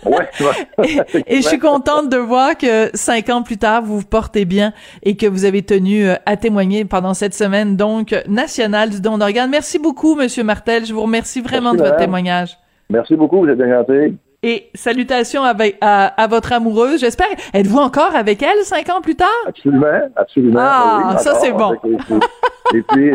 ouais, 0.07 0.29
ouais. 0.79 1.23
Et 1.27 1.37
je 1.43 1.49
suis 1.49 1.59
contente 1.59 2.09
de 2.09 2.17
voir 2.17 2.57
que 2.57 2.91
cinq 2.95 3.29
ans 3.31 3.43
plus 3.43 3.57
tard, 3.59 3.83
vous 3.83 3.99
vous 4.01 4.07
portez 4.07 4.45
bien 4.45 4.73
et 5.03 5.17
que 5.17 5.27
vous 5.27 5.45
avez 5.45 5.63
tenu 5.63 6.07
euh, 6.09 6.15
à 6.27 6.37
témoigner 6.37 6.85
pendant 6.85 7.15
cette 7.15 7.35
semaine 7.35 7.77
donc 7.77 8.15
nationale 8.29 8.91
du 8.91 9.01
don 9.01 9.19
d'organes. 9.19 9.51
Merci 9.51 9.79
beaucoup, 9.79 10.15
Monsieur 10.15 10.45
Martel. 10.45 10.85
Je 10.87 10.93
vous 10.95 11.03
remercie 11.03 11.41
vraiment 11.41 11.73
Merci, 11.73 11.77
de 11.77 11.83
votre 11.83 11.93
madame. 11.95 12.07
témoignage. 12.07 12.59
Merci 12.91 13.17
beaucoup, 13.17 13.39
vous 13.41 13.49
êtes 13.49 13.59
bien 13.59 13.69
gentil. 13.69 14.17
Et 14.43 14.69
salutations 14.75 15.43
à, 15.43 15.53
à 16.07 16.27
votre 16.29 16.53
amoureuse. 16.53 17.01
J'espère. 17.01 17.27
Êtes-vous 17.53 17.79
encore 17.79 18.15
avec 18.15 18.41
elle 18.43 18.63
cinq 18.63 18.89
ans 18.89 19.01
plus 19.01 19.17
tard? 19.17 19.29
Absolument, 19.47 19.87
absolument. 20.15 20.61
Ah, 20.63 21.11
Oui, 21.17 21.23
ça, 21.23 21.35
c'est 21.35 21.51
bon. 21.53 21.75
Et 22.73 22.83
puis, 22.83 23.13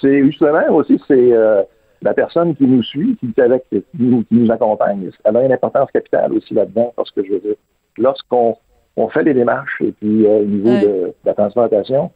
c'est 0.00 0.22
justement 0.26 0.60
aussi, 0.70 1.00
c'est 1.08 1.32
euh, 1.32 1.62
la 2.06 2.14
personne 2.14 2.54
qui 2.56 2.64
nous 2.64 2.82
suit, 2.82 3.16
qui 3.20 3.26
est 3.36 3.40
avec, 3.42 3.64
qui 3.70 3.82
nous, 3.98 4.22
qui 4.24 4.34
nous 4.34 4.50
accompagne. 4.50 5.10
Elle 5.24 5.36
a 5.36 5.44
une 5.44 5.52
importance 5.52 5.90
capitale 5.90 6.32
aussi 6.32 6.54
là-dedans, 6.54 6.92
parce 6.96 7.10
que 7.10 7.22
je 7.24 7.32
veux 7.32 7.40
dire, 7.40 7.56
lorsqu'on 7.98 8.56
on 8.96 9.08
fait 9.08 9.24
les 9.24 9.34
démarches, 9.34 9.80
et 9.82 9.92
puis 9.92 10.26
euh, 10.26 10.40
au 10.40 10.44
niveau 10.44 10.68
Ouais. 10.70 10.80
de, 10.82 10.88
de 10.88 11.12
la 11.24 11.34
transplantation, 11.34 12.10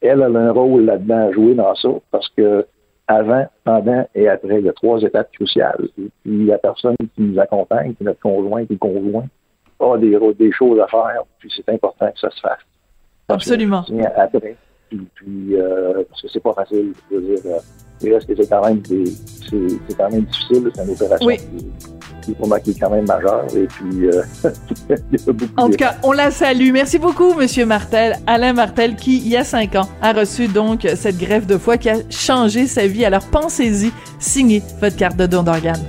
elle 0.00 0.22
a 0.22 0.26
un 0.26 0.52
rôle 0.52 0.84
là-dedans 0.84 1.28
à 1.28 1.32
jouer 1.32 1.54
dans 1.54 1.74
ça, 1.74 1.88
parce 2.10 2.28
que 2.36 2.66
avant, 3.06 3.46
pendant 3.64 4.06
et 4.14 4.28
après, 4.28 4.58
il 4.60 4.64
y 4.66 4.68
a 4.68 4.72
trois 4.72 4.98
étapes 5.02 5.30
cruciales. 5.32 5.88
Et 5.98 6.08
puis 6.22 6.46
la 6.46 6.58
personne 6.58 6.96
qui 7.14 7.20
nous 7.22 7.38
accompagne, 7.38 7.94
qui 7.94 8.02
est 8.02 8.06
notre 8.06 8.20
conjoint, 8.20 8.64
qui 8.64 8.74
est 8.74 8.78
conjoint, 8.78 9.26
a 9.80 9.98
des, 9.98 10.18
des 10.38 10.52
choses 10.52 10.80
à 10.80 10.86
faire, 10.86 11.22
puis 11.38 11.52
c'est 11.54 11.68
important 11.72 12.10
que 12.10 12.18
ça 12.18 12.30
se 12.30 12.40
fasse. 12.40 12.60
Parce 13.26 13.42
Absolument. 13.46 13.84
après. 14.16 14.56
Puis, 14.88 15.06
puis, 15.14 15.56
euh, 15.56 16.02
parce 16.08 16.22
que 16.22 16.28
c'est 16.28 16.42
pas 16.42 16.52
facile. 16.54 16.92
Je 17.10 17.16
veux 17.16 17.22
dire, 17.22 17.38
euh, 17.46 17.58
il 18.02 18.12
reste 18.14 18.26
que 18.26 18.34
c'est 18.36 18.48
quand 18.48 18.64
même 18.64 18.80
des, 18.80 19.04
c'est, 19.06 19.68
c'est 19.88 19.96
quand 19.96 20.10
même 20.10 20.24
difficile. 20.24 20.70
C'est 20.74 20.84
une 20.84 20.90
opération 20.90 21.26
Oui. 21.26 21.36
qui, 22.22 22.32
pour 22.32 22.48
moi, 22.48 22.60
qui 22.60 22.70
est 22.70 22.78
quand 22.80 22.90
même 22.90 23.06
majeure. 23.06 23.44
Et 23.54 23.66
puis, 23.66 24.06
euh, 24.06 24.22
il 24.90 25.18
y 25.18 25.28
a 25.28 25.32
beaucoup 25.32 25.52
En 25.56 25.70
tout 25.70 25.76
cas, 25.76 25.96
on 26.02 26.12
la 26.12 26.30
salue. 26.30 26.70
Merci 26.72 26.98
beaucoup, 26.98 27.34
Monsieur 27.34 27.66
Martel. 27.66 28.18
Alain 28.26 28.52
Martel, 28.52 28.96
qui, 28.96 29.18
il 29.18 29.28
y 29.28 29.36
a 29.36 29.44
cinq 29.44 29.74
ans, 29.76 29.88
a 30.02 30.12
reçu 30.12 30.48
donc 30.48 30.86
cette 30.96 31.18
greffe 31.18 31.46
de 31.46 31.56
foie 31.58 31.78
qui 31.78 31.90
a 31.90 31.96
changé 32.10 32.66
sa 32.66 32.86
vie. 32.86 33.04
Alors 33.04 33.24
pensez-y, 33.30 33.90
signez 34.18 34.62
votre 34.80 34.96
carte 34.96 35.16
de 35.16 35.26
don 35.26 35.42
d'organes. 35.42 35.82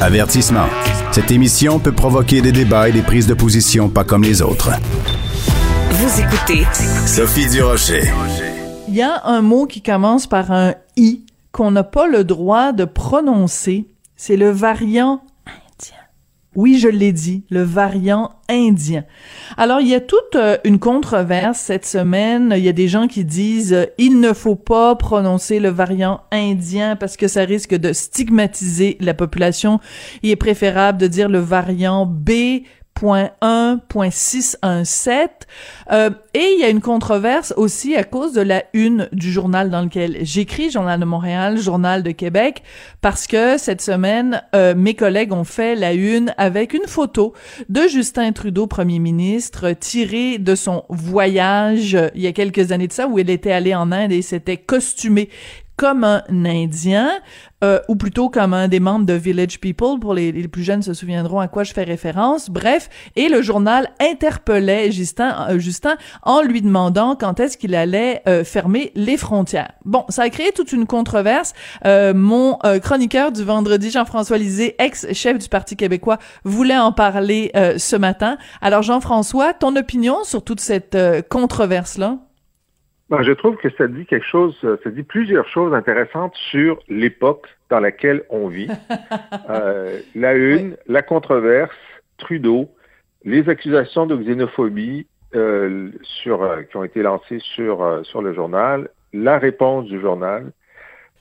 Avertissement. 0.00 0.66
Cette 1.12 1.30
émission 1.30 1.78
peut 1.78 1.92
provoquer 1.92 2.40
des 2.40 2.52
débats 2.52 2.88
et 2.88 2.92
des 2.92 3.02
prises 3.02 3.26
de 3.26 3.34
position 3.34 3.88
pas 3.88 4.02
comme 4.02 4.24
les 4.24 4.42
autres. 4.42 4.70
Vous 6.12 6.20
écoutez 6.20 6.66
Sophie 7.06 7.48
Durocher. 7.48 8.02
Il 8.86 8.94
y 8.94 9.00
a 9.00 9.24
un 9.24 9.40
mot 9.40 9.64
qui 9.64 9.80
commence 9.80 10.26
par 10.26 10.52
un 10.52 10.74
i 10.94 11.24
qu'on 11.52 11.70
n'a 11.70 11.84
pas 11.84 12.06
le 12.06 12.22
droit 12.22 12.72
de 12.72 12.84
prononcer. 12.84 13.86
C'est 14.14 14.36
le 14.36 14.50
variant 14.50 15.22
indien. 15.46 15.96
Oui, 16.54 16.78
je 16.78 16.88
l'ai 16.88 17.12
dit, 17.12 17.44
le 17.48 17.62
variant 17.62 18.32
indien. 18.50 19.04
Alors, 19.56 19.80
il 19.80 19.88
y 19.88 19.94
a 19.94 20.00
toute 20.00 20.34
euh, 20.34 20.58
une 20.64 20.78
controverse 20.78 21.58
cette 21.58 21.86
semaine. 21.86 22.52
Il 22.58 22.62
y 22.62 22.68
a 22.68 22.74
des 22.74 22.88
gens 22.88 23.08
qui 23.08 23.24
disent 23.24 23.72
euh, 23.72 23.86
il 23.96 24.20
ne 24.20 24.34
faut 24.34 24.56
pas 24.56 24.94
prononcer 24.96 25.60
le 25.60 25.70
variant 25.70 26.20
indien 26.30 26.94
parce 26.94 27.16
que 27.16 27.26
ça 27.26 27.44
risque 27.44 27.74
de 27.74 27.94
stigmatiser 27.94 28.98
la 29.00 29.14
population. 29.14 29.80
Il 30.22 30.28
est 30.28 30.36
préférable 30.36 30.98
de 30.98 31.06
dire 31.06 31.30
le 31.30 31.38
variant 31.38 32.04
B 32.04 32.64
.1.617 33.00 35.28
euh, 35.90 36.10
et 36.34 36.54
il 36.54 36.60
y 36.60 36.64
a 36.64 36.68
une 36.68 36.80
controverse 36.80 37.52
aussi 37.56 37.96
à 37.96 38.04
cause 38.04 38.32
de 38.32 38.40
la 38.40 38.64
une 38.72 39.08
du 39.12 39.32
journal 39.32 39.70
dans 39.70 39.82
lequel 39.82 40.18
j'écris, 40.22 40.70
Journal 40.70 40.98
de 40.98 41.04
Montréal, 41.04 41.58
Journal 41.58 42.02
de 42.02 42.10
Québec, 42.10 42.62
parce 43.00 43.26
que 43.26 43.58
cette 43.58 43.82
semaine, 43.82 44.42
euh, 44.54 44.74
mes 44.74 44.94
collègues 44.94 45.32
ont 45.32 45.44
fait 45.44 45.74
la 45.74 45.92
une 45.92 46.34
avec 46.38 46.74
une 46.74 46.86
photo 46.86 47.34
de 47.68 47.82
Justin 47.88 48.32
Trudeau, 48.32 48.66
premier 48.66 48.98
ministre, 48.98 49.72
tirée 49.72 50.38
de 50.38 50.54
son 50.54 50.84
voyage 50.88 51.94
euh, 51.94 52.08
il 52.14 52.22
y 52.22 52.26
a 52.26 52.32
quelques 52.32 52.72
années 52.72 52.88
de 52.88 52.92
ça, 52.92 53.06
où 53.06 53.18
il 53.18 53.28
était 53.28 53.52
allé 53.52 53.74
en 53.74 53.92
Inde 53.92 54.12
et 54.12 54.22
s'était 54.22 54.56
costumé 54.56 55.28
comme 55.76 56.04
un 56.04 56.22
Indien, 56.28 57.10
euh, 57.62 57.80
ou 57.88 57.96
plutôt 57.96 58.28
comme 58.28 58.54
un 58.54 58.68
des 58.68 58.80
membres 58.80 59.06
de 59.06 59.12
Village 59.14 59.60
People, 59.60 59.98
pour 60.00 60.14
les, 60.14 60.32
plus 60.48 60.62
jeunes 60.62 60.82
se 60.82 60.94
souviendront 60.94 61.40
à 61.40 61.48
quoi 61.48 61.64
je 61.64 61.72
fais 61.72 61.84
référence, 61.84 62.50
bref, 62.50 62.88
et 63.16 63.28
le 63.28 63.42
journal 63.42 63.88
interpellait 64.00 64.90
Justin, 64.90 65.46
euh, 65.48 65.58
Justin 65.58 65.96
en 66.22 66.42
lui 66.42 66.62
demandant 66.62 67.16
quand 67.16 67.40
est-ce 67.40 67.56
qu'il 67.56 67.74
allait 67.74 68.22
euh, 68.28 68.44
fermer 68.44 68.92
les 68.94 69.16
frontières. 69.16 69.72
Bon, 69.84 70.04
ça 70.08 70.22
a 70.22 70.28
créé 70.28 70.52
toute 70.52 70.72
une 70.72 70.86
controverse. 70.86 71.54
Euh, 71.84 72.12
mon 72.14 72.58
chroniqueur 72.82 73.32
du 73.32 73.42
vendredi, 73.42 73.90
Jean-François 73.90 74.38
Lisée, 74.38 74.74
ex-chef 74.78 75.38
du 75.38 75.48
Parti 75.48 75.76
québécois, 75.76 76.18
voulait 76.44 76.78
en 76.78 76.92
parler 76.92 77.50
ce 77.76 77.96
matin. 77.96 78.36
Alors 78.60 78.82
Jean-François, 78.82 79.52
ton 79.54 79.74
opinion 79.76 80.24
sur 80.24 80.44
toute 80.44 80.60
cette 80.60 80.96
controverse-là? 81.28 82.18
Ben, 83.12 83.22
je 83.22 83.32
trouve 83.32 83.56
que 83.56 83.68
ça 83.76 83.88
dit 83.88 84.06
quelque 84.06 84.24
chose, 84.24 84.56
ça 84.62 84.90
dit 84.90 85.02
plusieurs 85.02 85.46
choses 85.46 85.74
intéressantes 85.74 86.34
sur 86.50 86.78
l'époque 86.88 87.46
dans 87.68 87.78
laquelle 87.78 88.24
on 88.30 88.48
vit. 88.48 88.70
euh, 89.50 90.00
la 90.14 90.32
une, 90.32 90.68
oui. 90.68 90.76
la 90.86 91.02
controverse, 91.02 91.76
Trudeau, 92.16 92.70
les 93.22 93.50
accusations 93.50 94.06
de 94.06 94.16
xénophobie 94.16 95.06
euh, 95.34 95.90
sur, 96.22 96.42
euh, 96.42 96.62
qui 96.62 96.74
ont 96.78 96.84
été 96.84 97.02
lancées 97.02 97.40
sur, 97.54 97.82
euh, 97.82 98.02
sur 98.02 98.22
le 98.22 98.32
journal, 98.32 98.88
la 99.12 99.38
réponse 99.38 99.84
du 99.88 100.00
journal. 100.00 100.50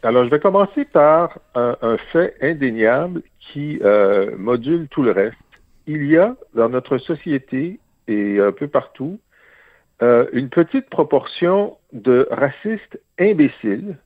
Alors, 0.01 0.23
je 0.23 0.29
vais 0.29 0.39
commencer 0.39 0.85
par 0.85 1.39
un, 1.55 1.75
un 1.81 1.97
fait 2.13 2.35
indéniable 2.41 3.21
qui 3.37 3.79
euh, 3.83 4.31
module 4.37 4.87
tout 4.87 5.03
le 5.03 5.11
reste. 5.11 5.35
Il 5.87 6.05
y 6.05 6.15
a 6.15 6.37
dans 6.53 6.69
notre 6.69 6.99
société 6.99 7.81
et 8.07 8.39
un 8.39 8.53
peu 8.53 8.69
partout 8.69 9.19
euh, 10.01 10.25
une 10.33 10.49
petite 10.49 10.89
proportion 10.89 11.77
de 11.93 12.27
racistes 12.31 12.99
imbéciles 13.19 13.97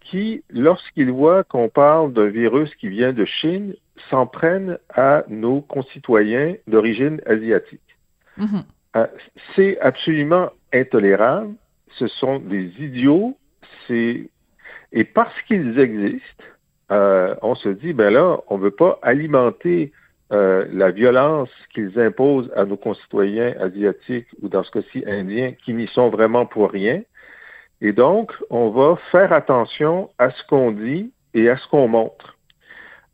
qui, 0.00 0.42
lorsqu'ils 0.50 1.10
voient 1.10 1.44
qu'on 1.44 1.68
parle 1.68 2.12
d'un 2.12 2.28
virus 2.28 2.74
qui 2.76 2.88
vient 2.88 3.12
de 3.12 3.24
Chine, 3.24 3.74
s'en 4.10 4.26
prennent 4.26 4.78
à 4.94 5.24
nos 5.28 5.60
concitoyens 5.60 6.54
d'origine 6.66 7.20
asiatique. 7.26 7.80
-hmm. 8.38 8.62
euh, 8.96 9.06
c'est 9.54 9.78
absolument 9.80 10.50
intolérable. 10.72 11.54
Ce 11.98 12.06
sont 12.06 12.38
des 12.38 12.66
idiots. 12.78 13.36
C'est 13.86 14.30
et 14.92 15.04
parce 15.04 15.38
qu'ils 15.42 15.78
existent, 15.78 16.44
euh, 16.90 17.34
on 17.42 17.54
se 17.54 17.68
dit 17.68 17.92
ben 17.92 18.10
là, 18.12 18.38
on 18.48 18.56
ne 18.56 18.62
veut 18.62 18.70
pas 18.70 18.98
alimenter 19.02 19.92
euh, 20.30 20.66
la 20.72 20.90
violence 20.90 21.48
qu'ils 21.72 21.98
imposent 21.98 22.50
à 22.54 22.64
nos 22.64 22.76
concitoyens 22.76 23.54
asiatiques 23.60 24.28
ou 24.42 24.48
dans 24.48 24.62
ce 24.62 24.70
cas-ci 24.70 25.02
indiens 25.06 25.52
qui 25.64 25.72
n'y 25.72 25.86
sont 25.88 26.10
vraiment 26.10 26.44
pour 26.44 26.70
rien. 26.70 27.02
Et 27.80 27.92
donc, 27.92 28.32
on 28.50 28.70
va 28.70 28.96
faire 29.10 29.32
attention 29.32 30.10
à 30.18 30.30
ce 30.30 30.44
qu'on 30.46 30.72
dit 30.72 31.12
et 31.32 31.48
à 31.48 31.56
ce 31.56 31.66
qu'on 31.68 31.88
montre. 31.88 32.36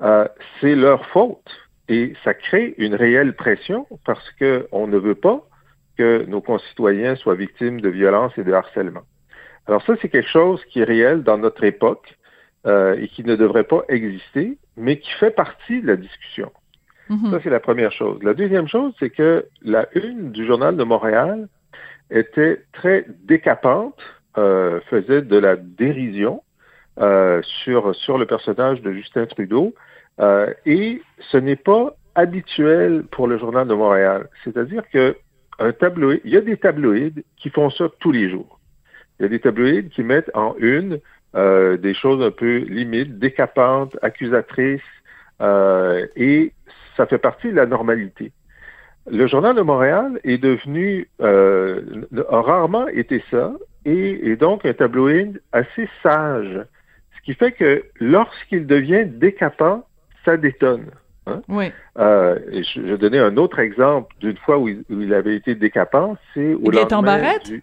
Euh, 0.03 0.27
c'est 0.61 0.75
leur 0.75 1.07
faute 1.07 1.51
et 1.89 2.15
ça 2.25 2.35
crée 2.35 2.75
une 2.79 2.95
réelle 2.95 3.37
pression 3.37 3.87
parce 4.05 4.29
qu'on 4.33 4.87
ne 4.87 4.99
veut 4.99 5.15
pas 5.15 5.47
que 5.97 6.25
nos 6.27 6.41
concitoyens 6.41 7.15
soient 7.15 7.37
victimes 7.37 7.81
de 7.81 7.89
violence 7.89 8.33
et 8.37 8.43
de 8.43 8.53
harcèlement. 8.53 9.03
Alors 9.67 9.83
ça, 9.85 9.95
c'est 10.03 10.09
quelque 10.09 10.29
chose 10.29 10.65
qui 10.67 10.81
est 10.81 10.85
réel 10.85 11.23
dans 11.23 11.39
notre 11.39 11.63
époque 11.65 12.17
euh, 12.67 12.97
et 12.99 13.09
qui 13.09 13.23
ne 13.23 13.37
devrait 13.37 13.65
pas 13.65 13.85
exister, 13.89 14.59
mais 14.77 14.99
qui 14.99 15.11
fait 15.13 15.31
partie 15.31 15.81
de 15.81 15.87
la 15.87 15.97
discussion. 15.97 16.51
-hmm. 17.11 17.31
Ça, 17.31 17.41
c'est 17.43 17.51
la 17.51 17.61
première 17.61 17.93
chose. 17.93 18.23
La 18.23 18.35
deuxième 18.35 18.69
chose, 18.69 18.93
c'est 18.99 19.11
que 19.11 19.47
la 19.63 19.87
une 19.95 20.33
du 20.33 20.47
Journal 20.47 20.77
de 20.77 20.85
Montréal 20.85 21.49
était 22.11 22.63
très 22.73 23.07
décapante, 23.25 24.01
euh, 24.37 24.81
faisait 24.91 25.23
de 25.23 25.39
la 25.39 25.57
dérision 25.57 26.43
euh, 27.01 27.41
sur, 27.63 27.95
sur 27.95 28.19
le 28.19 28.27
personnage 28.27 28.83
de 28.83 28.93
Justin 28.93 29.27
Trudeau, 29.27 29.75
euh, 30.21 30.53
et 30.65 31.03
ce 31.31 31.39
n'est 31.39 31.57
pas 31.57 31.97
habituel 32.15 33.05
pour 33.11 33.27
le 33.27 33.39
Journal 33.39 33.67
de 33.67 33.75
Montréal. 33.75 34.29
C'est-à-dire 34.45 34.85
que 34.93 35.17
un 35.59 35.73
tabloïd, 35.73 36.21
il 36.25 36.33
y 36.33 36.37
a 36.37 36.41
des 36.41 36.57
tabloïds 36.57 37.25
qui 37.37 37.51
font 37.51 37.71
ça 37.71 37.89
tous 38.01 38.13
les 38.13 38.31
jours. 38.31 38.59
Il 39.19 39.23
y 39.25 39.27
a 39.27 39.29
des 39.29 39.41
tabloïds 39.41 39.89
qui 39.91 40.03
mettent 40.03 40.31
en 40.35 40.55
une 40.59 41.01
euh, 41.37 41.77
des 41.77 41.95
choses 41.95 42.23
un 42.23 42.31
peu 42.31 42.59
limites, 42.59 43.19
décapantes, 43.19 43.97
accusatrices, 44.03 44.81
euh, 45.41 46.07
et 46.15 46.53
ça 46.97 47.07
fait 47.07 47.19
partie 47.19 47.49
de 47.49 47.57
la 47.57 47.67
normalité. 47.67 48.33
Le 49.11 49.27
Journal 49.27 49.55
de 49.55 49.61
Montréal 49.61 50.19
est 50.25 50.39
devenu, 50.39 51.09
euh, 51.21 51.83
a 52.31 52.41
rarement 52.41 52.89
été 52.89 53.23
ça, 53.31 53.53
et, 53.85 54.31
et, 54.31 54.37
donc 54.37 54.65
un 54.65 54.73
tabloïd 54.73 55.43
assez 55.53 55.89
sage. 56.03 56.61
Ce 57.17 57.23
qui 57.25 57.35
fait 57.35 57.53
que 57.53 57.85
lorsqu'il 58.01 58.67
devient 58.67 59.05
décapant, 59.07 59.87
ça 60.25 60.39
détonne. 60.39 60.87
Hein? 61.27 61.43
Oui. 61.49 61.71
Euh, 61.99 62.39
je, 62.51 62.87
je 62.87 62.95
donnais 62.95 63.19
un 63.19 63.37
autre 63.37 63.59
exemple 63.59 64.15
d'une 64.21 64.39
fois 64.39 64.59
où 64.59 64.69
il, 64.69 64.85
où 64.91 65.01
il, 65.01 65.13
avait 65.13 65.37
été 65.37 65.55
décapant, 65.55 66.17
c'est 66.33 66.55
au 66.55 66.71
il 66.73 66.79
est 66.79 66.93
en 66.93 67.03
barrette? 67.03 67.45
Du... 67.45 67.63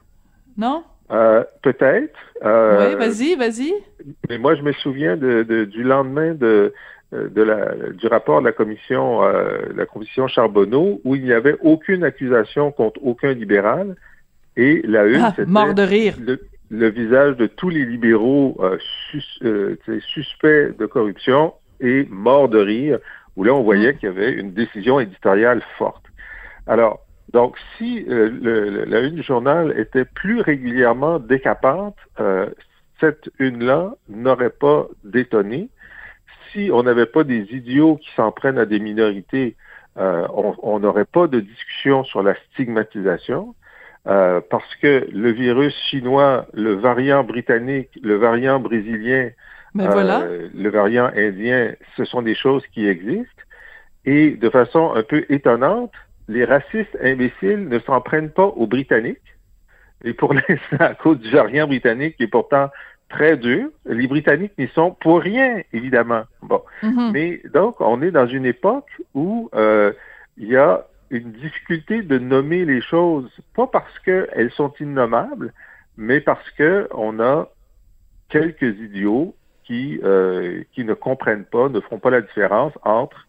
Non? 0.57 0.83
Euh, 1.11 1.43
Peut-être. 1.63 2.17
Euh, 2.43 2.89
oui, 2.89 2.95
vas-y, 2.95 3.35
vas-y. 3.35 3.73
Mais 4.29 4.37
moi, 4.37 4.55
je 4.55 4.61
me 4.61 4.73
souviens 4.73 5.17
de, 5.17 5.43
de, 5.43 5.65
du 5.65 5.83
lendemain 5.83 6.33
de, 6.33 6.73
de 7.11 7.41
la, 7.41 7.91
du 7.91 8.07
rapport 8.07 8.39
de 8.39 8.45
la 8.45 8.51
commission, 8.51 9.23
euh, 9.23 9.59
la 9.75 9.85
commission 9.85 10.27
Charbonneau, 10.27 11.01
où 11.03 11.15
il 11.15 11.23
n'y 11.23 11.33
avait 11.33 11.57
aucune 11.61 12.03
accusation 12.03 12.71
contre 12.71 12.99
aucun 13.03 13.33
libéral. 13.33 13.95
Et 14.57 14.81
la 14.85 15.05
une, 15.05 15.21
ah, 15.21 15.33
mort 15.47 15.73
de 15.73 15.81
rire. 15.81 16.15
Le, 16.19 16.39
le, 16.69 16.89
visage 16.89 17.37
de 17.37 17.47
tous 17.47 17.69
les 17.69 17.85
libéraux 17.85 18.57
euh, 18.59 18.77
sus, 19.09 19.23
euh, 19.43 19.77
suspects 20.13 20.77
de 20.77 20.85
corruption 20.85 21.53
et 21.79 22.05
mort 22.09 22.49
de 22.49 22.59
rire, 22.59 22.99
où 23.35 23.43
là, 23.43 23.53
on 23.53 23.63
voyait 23.63 23.93
mmh. 23.93 23.97
qu'il 23.97 24.09
y 24.09 24.11
avait 24.11 24.31
une 24.33 24.53
décision 24.53 24.99
éditoriale 24.99 25.61
forte. 25.77 26.03
Alors, 26.67 27.05
donc, 27.33 27.55
si 27.77 28.05
euh, 28.09 28.29
le, 28.29 28.85
la 28.85 28.99
une 28.99 29.15
du 29.15 29.23
journal 29.23 29.73
était 29.77 30.05
plus 30.05 30.41
régulièrement 30.41 31.19
décapante, 31.19 31.95
euh, 32.19 32.49
cette 32.99 33.29
une-là 33.39 33.95
n'aurait 34.09 34.49
pas 34.49 34.87
détonné. 35.03 35.69
Si 36.51 36.69
on 36.71 36.83
n'avait 36.83 37.05
pas 37.05 37.23
des 37.23 37.47
idiots 37.51 37.97
qui 37.97 38.09
s'en 38.15 38.31
prennent 38.31 38.57
à 38.57 38.65
des 38.65 38.79
minorités, 38.79 39.55
euh, 39.97 40.27
on 40.31 40.79
n'aurait 40.79 41.05
pas 41.05 41.27
de 41.27 41.39
discussion 41.39 42.03
sur 42.03 42.23
la 42.23 42.35
stigmatisation. 42.51 43.55
Euh, 44.07 44.41
parce 44.49 44.75
que 44.77 45.07
le 45.11 45.31
virus 45.31 45.75
chinois, 45.89 46.47
le 46.53 46.73
variant 46.73 47.23
britannique, 47.23 47.89
le 48.01 48.15
variant 48.15 48.59
brésilien, 48.59 49.29
ben 49.75 49.89
voilà. 49.89 50.21
euh, 50.21 50.49
le 50.55 50.69
variant 50.69 51.11
indien, 51.15 51.73
ce 51.95 52.05
sont 52.05 52.23
des 52.23 52.33
choses 52.33 52.65
qui 52.73 52.87
existent. 52.87 53.43
Et 54.05 54.31
de 54.31 54.49
façon 54.49 54.93
un 54.95 55.03
peu 55.03 55.23
étonnante, 55.29 55.93
les 56.27 56.45
racistes 56.45 56.97
imbéciles 57.03 57.67
ne 57.69 57.77
s'en 57.79 58.01
prennent 58.01 58.31
pas 58.31 58.45
aux 58.45 58.65
Britanniques. 58.65 59.19
Et 60.03 60.13
pour 60.13 60.33
l'instant, 60.49 60.77
à 60.79 60.95
cause 60.95 61.19
du 61.19 61.29
variant 61.29 61.67
britannique 61.67 62.17
qui 62.17 62.23
est 62.23 62.27
pourtant 62.27 62.71
très 63.11 63.37
dur, 63.37 63.69
les 63.85 64.07
Britanniques 64.07 64.57
n'y 64.57 64.67
sont 64.69 64.91
pour 65.03 65.21
rien, 65.21 65.61
évidemment. 65.73 66.23
Bon. 66.41 66.61
Mm 66.83 66.89
-hmm. 66.89 67.11
Mais 67.15 67.29
donc, 67.57 67.73
on 67.79 67.97
est 68.05 68.13
dans 68.19 68.29
une 68.37 68.47
époque 68.55 68.91
où 69.13 69.31
euh, 69.53 69.91
il 70.37 70.47
y 70.55 70.57
a 70.57 70.71
une 71.17 71.31
difficulté 71.43 71.95
de 72.11 72.17
nommer 72.33 72.61
les 72.73 72.81
choses, 72.91 73.29
pas 73.57 73.67
parce 73.77 73.95
qu'elles 74.05 74.53
sont 74.59 74.73
innommables, 74.79 75.49
mais 76.07 76.19
parce 76.21 76.49
que 76.57 76.71
on 77.07 77.13
a 77.19 77.35
quelques 78.35 78.73
idiots 78.87 79.35
qui, 79.65 79.83
euh, 80.03 80.63
qui 80.73 80.81
ne 80.91 80.95
comprennent 81.07 81.49
pas, 81.57 81.65
ne 81.69 81.79
feront 81.85 81.99
pas 82.05 82.13
la 82.19 82.23
différence 82.29 82.73
entre 82.83 83.19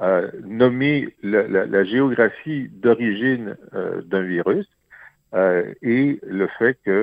euh, 0.00 0.30
nommer 0.62 0.96
la, 1.22 1.42
la, 1.54 1.62
la 1.66 1.82
géographie 1.84 2.62
d'origine 2.84 3.48
euh, 3.74 4.02
d'un 4.10 4.24
virus 4.36 4.68
euh, 5.34 5.72
et 5.82 6.18
le 6.40 6.46
fait 6.58 6.74
que 6.84 6.94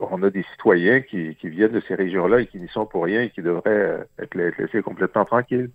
on 0.00 0.22
a 0.22 0.30
des 0.30 0.44
citoyens 0.52 1.00
qui, 1.00 1.34
viennent 1.42 1.72
de 1.72 1.82
ces 1.86 1.94
régions-là 1.94 2.40
et 2.40 2.46
qui 2.46 2.58
n'y 2.58 2.68
sont 2.68 2.86
pour 2.86 3.04
rien 3.04 3.22
et 3.22 3.30
qui 3.30 3.42
devraient 3.42 4.06
être 4.18 4.34
laissés 4.34 4.82
complètement 4.82 5.24
tranquilles. 5.24 5.70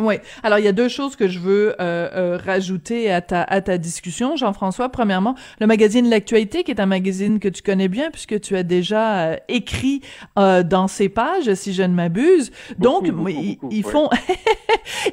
Oui. 0.00 0.16
Alors, 0.42 0.58
il 0.58 0.64
y 0.64 0.68
a 0.68 0.72
deux 0.72 0.88
choses 0.88 1.14
que 1.14 1.28
je 1.28 1.38
veux 1.38 1.76
euh, 1.80 2.08
euh, 2.12 2.38
rajouter 2.44 3.12
à 3.12 3.20
ta, 3.20 3.42
à 3.42 3.60
ta 3.60 3.78
discussion, 3.78 4.34
Jean-François. 4.34 4.88
Premièrement, 4.88 5.36
le 5.60 5.68
magazine 5.68 6.10
L'Actualité, 6.10 6.64
qui 6.64 6.72
est 6.72 6.80
un 6.80 6.86
magazine 6.86 7.38
que 7.38 7.48
tu 7.48 7.62
connais 7.62 7.86
bien, 7.86 8.10
puisque 8.10 8.40
tu 8.40 8.56
as 8.56 8.64
déjà 8.64 9.18
euh, 9.18 9.36
écrit 9.48 10.00
dans 10.36 10.88
ses 10.88 11.08
pages, 11.08 11.54
si 11.54 11.72
je 11.72 11.82
ne 11.82 11.94
m'abuse. 11.94 12.50
Donc, 12.78 13.06
ils, 13.70 13.84
font 13.84 14.10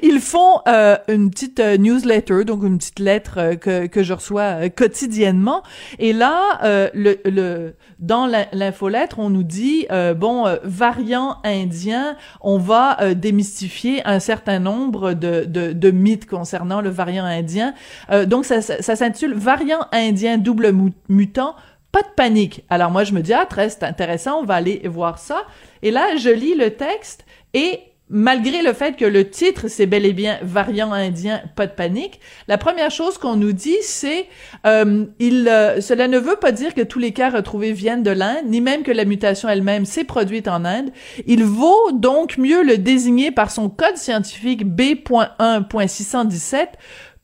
ils 0.02 0.20
font 0.20 0.60
une 1.08 1.30
petite 1.30 1.60
newsletter, 1.60 2.44
donc 2.44 2.64
une 2.64 2.78
petite 2.78 2.98
lettre 2.98 3.54
que, 3.54 3.86
que 3.86 4.02
je 4.02 4.12
reçois 4.12 4.68
quotidiennement. 4.68 5.62
Et 5.98 6.12
là, 6.12 6.90
le, 6.94 7.18
le, 7.24 7.74
dans 8.00 8.26
l'infolettre, 8.26 9.18
on 9.20 9.30
nous 9.30 9.44
dit, 9.44 9.86
bon, 10.16 10.44
variant 10.64 11.36
indien, 11.44 12.16
on 12.40 12.58
va 12.58 13.14
démystifier 13.14 14.02
un 14.04 14.18
certain 14.18 14.58
nombre 14.58 14.71
nombre 14.72 15.12
de, 15.14 15.90
mythes 15.90 16.26
concernant 16.26 16.80
le 16.80 16.90
variant 16.90 17.24
indien. 17.24 17.74
Euh, 18.10 18.26
donc, 18.26 18.44
ça, 18.44 18.60
ça, 18.60 18.96
s'intitule 18.96 19.34
Variant 19.34 19.86
indien 19.92 20.38
double 20.38 20.74
mutant, 21.08 21.54
pas 21.90 22.02
de 22.02 22.08
panique. 22.16 22.64
Alors 22.70 22.90
moi, 22.90 23.04
je 23.04 23.12
me 23.12 23.20
dis, 23.20 23.32
ah, 23.32 23.46
très 23.46 23.70
intéressant, 23.84 24.40
on 24.40 24.44
va 24.44 24.54
aller 24.54 24.82
voir 24.88 25.18
ça. 25.18 25.42
Et 25.82 25.90
là, 25.90 26.16
je 26.16 26.30
lis 26.30 26.54
le 26.54 26.70
texte 26.70 27.24
et 27.54 27.80
malgré 28.12 28.62
le 28.62 28.74
fait 28.74 28.96
que 28.96 29.06
le 29.06 29.28
titre, 29.28 29.68
c'est 29.68 29.86
bel 29.86 30.04
et 30.04 30.12
bien 30.12 30.38
variant 30.42 30.92
indien, 30.92 31.40
pas 31.56 31.66
de 31.66 31.72
panique, 31.72 32.20
la 32.46 32.58
première 32.58 32.90
chose 32.90 33.16
qu'on 33.16 33.36
nous 33.36 33.52
dit, 33.52 33.78
c'est 33.80 34.26
euh, 34.66 35.06
il, 35.18 35.48
euh, 35.48 35.80
cela 35.80 36.08
ne 36.08 36.18
veut 36.18 36.36
pas 36.36 36.52
dire 36.52 36.74
que 36.74 36.82
tous 36.82 36.98
les 36.98 37.12
cas 37.12 37.30
retrouvés 37.30 37.72
viennent 37.72 38.02
de 38.02 38.10
l'Inde, 38.10 38.44
ni 38.44 38.60
même 38.60 38.82
que 38.82 38.92
la 38.92 39.06
mutation 39.06 39.48
elle-même 39.48 39.86
s'est 39.86 40.04
produite 40.04 40.46
en 40.46 40.66
Inde. 40.66 40.90
Il 41.26 41.44
vaut 41.44 41.90
donc 41.92 42.36
mieux 42.36 42.62
le 42.62 42.76
désigner 42.76 43.30
par 43.30 43.50
son 43.50 43.70
code 43.70 43.96
scientifique 43.96 44.66
B.1.617 44.66 46.66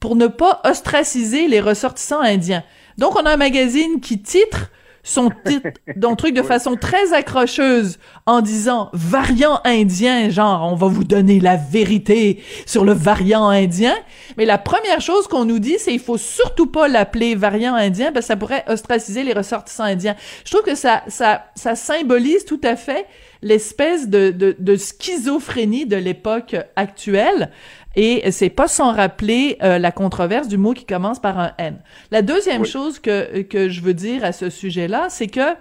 pour 0.01 0.17
ne 0.17 0.27
pas 0.27 0.63
ostraciser 0.65 1.49
les 1.49 1.61
ressortissants 1.61 2.21
indiens. 2.21 2.65
Donc 2.97 3.15
on 3.15 3.27
a 3.27 3.33
un 3.33 3.37
magazine 3.37 4.01
qui 4.01 4.23
titre 4.23 4.71
son 5.09 5.31
titre, 5.45 5.71
d'un 5.97 6.15
truc 6.15 6.35
de 6.35 6.43
façon 6.55 6.77
très 6.77 7.13
accrocheuse 7.15 7.99
en 8.27 8.43
disant 8.43 8.91
variant 8.93 9.61
indien, 9.65 10.29
genre 10.29 10.71
on 10.71 10.77
va 10.77 10.87
vous 10.87 11.05
donner 11.05 11.41
la 11.41 11.57
vérité 11.57 12.43
sur 12.67 12.85
le 12.85 12.93
variant 12.93 13.49
indien. 13.49 13.95
Mais 14.37 14.45
la 14.45 14.59
première 14.59 15.01
chose 15.01 15.27
qu'on 15.27 15.47
nous 15.47 15.59
dit, 15.59 15.77
c'est 15.79 15.95
il 15.95 16.01
faut 16.01 16.19
surtout 16.19 16.67
pas 16.67 16.89
l'appeler 16.89 17.35
variant 17.35 17.75
indien 17.75 18.13
parce 18.13 18.27
que 18.27 18.29
ça 18.29 18.37
pourrait 18.37 18.65
ostraciser 18.69 19.25
les 19.25 19.33
ressortissants 19.33 19.85
indiens. 19.85 20.15
Je 20.45 20.51
trouve 20.51 20.63
que 20.63 20.75
ça, 20.75 21.03
ça, 21.09 21.47
ça 21.55 21.75
symbolise 21.75 22.45
tout 22.45 22.61
à 22.63 22.77
fait 22.77 23.07
l'espèce 23.41 24.09
de, 24.09 24.31
de, 24.31 24.57
de, 24.59 24.77
schizophrénie 24.77 25.87
de 25.87 25.97
l'époque 25.97 26.57
actuelle. 26.77 27.51
Et 28.01 28.31
c'est 28.31 28.49
pas 28.49 28.69
sans 28.69 28.93
rappeler 28.93 29.57
euh, 29.61 29.77
la 29.79 29.91
controverse 29.91 30.47
du 30.47 30.57
mot 30.57 30.73
qui 30.73 30.85
commence 30.85 31.19
par 31.19 31.37
un 31.37 31.53
N. 31.59 31.81
La 32.13 32.23
deuxième 32.23 32.65
chose 32.65 33.01
que, 33.01 33.43
que 33.43 33.69
je 33.69 33.81
veux 33.81 33.93
dire 33.93 34.25
à 34.25 34.31
ce 34.31 34.51
sujet-là, 34.51 35.09
c'est 35.11 35.27
que, 35.27 35.55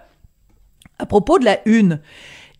à 0.99 1.05
propos 1.07 1.39
de 1.39 1.45
la 1.45 1.57
une, 1.67 1.99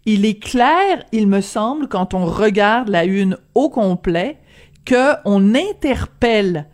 il 0.05 0.25
est 0.25 0.41
clair, 0.41 1.05
il 1.11 1.27
me 1.27 1.41
semble, 1.41 1.87
quand 1.87 2.15
on 2.15 2.25
regarde 2.25 2.89
la 2.89 3.05
une 3.05 3.37
au 3.53 3.69
complet, 3.69 4.39
que 4.83 5.13
on 5.25 5.53
interpelle 5.53 6.65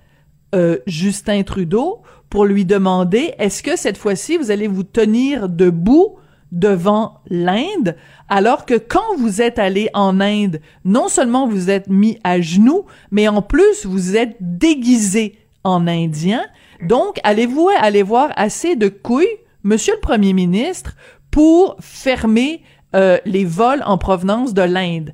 euh, 0.55 0.77
Justin 0.87 1.43
Trudeau 1.43 2.03
pour 2.29 2.45
lui 2.45 2.63
demander 2.63 3.33
est-ce 3.37 3.63
que 3.63 3.75
cette 3.75 3.97
fois-ci 3.97 4.37
vous 4.37 4.49
allez 4.49 4.69
vous 4.69 4.83
tenir 4.83 5.49
debout 5.49 6.15
devant 6.53 7.19
l'Inde, 7.29 7.97
alors 8.29 8.65
que 8.65 8.75
quand 8.75 9.17
vous 9.17 9.41
êtes 9.41 9.59
allé 9.59 9.89
en 9.93 10.21
Inde, 10.21 10.61
non 10.85 11.09
seulement 11.09 11.47
vous 11.47 11.69
êtes 11.69 11.89
mis 11.89 12.19
à 12.23 12.39
genoux, 12.39 12.85
mais 13.11 13.27
en 13.27 13.41
plus 13.41 13.85
vous 13.85 14.15
êtes 14.15 14.37
déguisé 14.39 15.39
en 15.63 15.87
Indien. 15.87 16.43
Donc, 16.87 17.19
allez-vous 17.23 17.69
aller 17.79 18.03
voir 18.03 18.31
assez 18.35 18.75
de 18.75 18.87
couilles, 18.87 19.25
Monsieur 19.63 19.93
le 19.95 20.01
Premier 20.01 20.33
ministre, 20.33 20.95
pour 21.31 21.75
fermer 21.79 22.61
euh, 22.95 23.17
les 23.25 23.45
vols 23.45 23.81
en 23.85 23.97
provenance 23.97 24.53
de 24.53 24.61
l'Inde? 24.61 25.13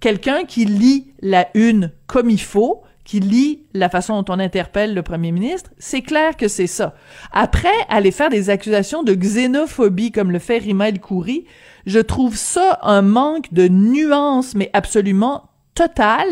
Quelqu'un 0.00 0.44
qui 0.44 0.66
lit 0.66 1.12
la 1.22 1.48
une 1.54 1.92
comme 2.06 2.28
il 2.28 2.40
faut, 2.40 2.82
qui 3.06 3.20
lit 3.20 3.62
la 3.72 3.88
façon 3.88 4.20
dont 4.20 4.34
on 4.34 4.38
interpelle 4.40 4.92
le 4.92 5.02
premier 5.02 5.30
ministre, 5.30 5.70
c'est 5.78 6.02
clair 6.02 6.36
que 6.36 6.48
c'est 6.48 6.66
ça. 6.66 6.94
Après, 7.32 7.68
aller 7.88 8.10
faire 8.10 8.28
des 8.28 8.50
accusations 8.50 9.04
de 9.04 9.14
xénophobie 9.14 10.10
comme 10.10 10.32
le 10.32 10.40
fait 10.40 10.58
Rima 10.58 10.88
El 10.88 11.00
Khoury, 11.00 11.46
je 11.86 12.00
trouve 12.00 12.36
ça 12.36 12.80
un 12.82 13.02
manque 13.02 13.52
de 13.52 13.68
nuance, 13.68 14.56
mais 14.56 14.70
absolument 14.72 15.50
total. 15.74 16.26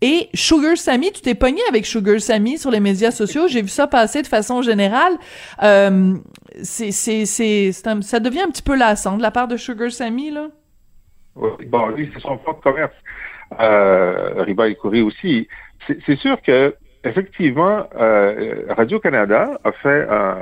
Et 0.00 0.30
Sugar 0.32 0.78
Sammy, 0.78 1.12
tu 1.12 1.20
t'es 1.20 1.34
pogné 1.34 1.60
avec 1.68 1.84
Sugar 1.84 2.18
Sammy 2.20 2.56
sur 2.56 2.70
les 2.70 2.80
médias 2.80 3.10
sociaux? 3.10 3.46
J'ai 3.46 3.60
vu 3.60 3.68
ça 3.68 3.86
passer 3.86 4.22
de 4.22 4.26
façon 4.26 4.62
générale. 4.62 5.12
Euh, 5.62 6.14
c'est, 6.62 6.90
c'est, 6.90 7.26
c'est, 7.26 7.72
ça 7.72 8.20
devient 8.20 8.42
un 8.42 8.50
petit 8.50 8.62
peu 8.62 8.76
lassant 8.76 9.18
de 9.18 9.22
la 9.22 9.30
part 9.30 9.46
de 9.46 9.58
Sugar 9.58 9.90
Sammy, 9.90 10.30
là. 10.30 10.48
Oui, 11.36 11.50
bon, 11.66 11.88
lui, 11.88 12.10
c'est 12.14 12.20
son 12.20 12.38
propre 12.38 12.62
commerce. 12.62 12.94
Euh, 13.60 14.42
Riba 14.42 14.68
El 14.68 14.76
aussi 15.02 15.46
c'est 16.06 16.16
sûr 16.16 16.40
que 16.42 16.74
effectivement, 17.04 17.86
euh, 17.98 18.62
Radio-Canada 18.70 19.58
a 19.62 19.72
fait 19.72 20.06
un, 20.08 20.36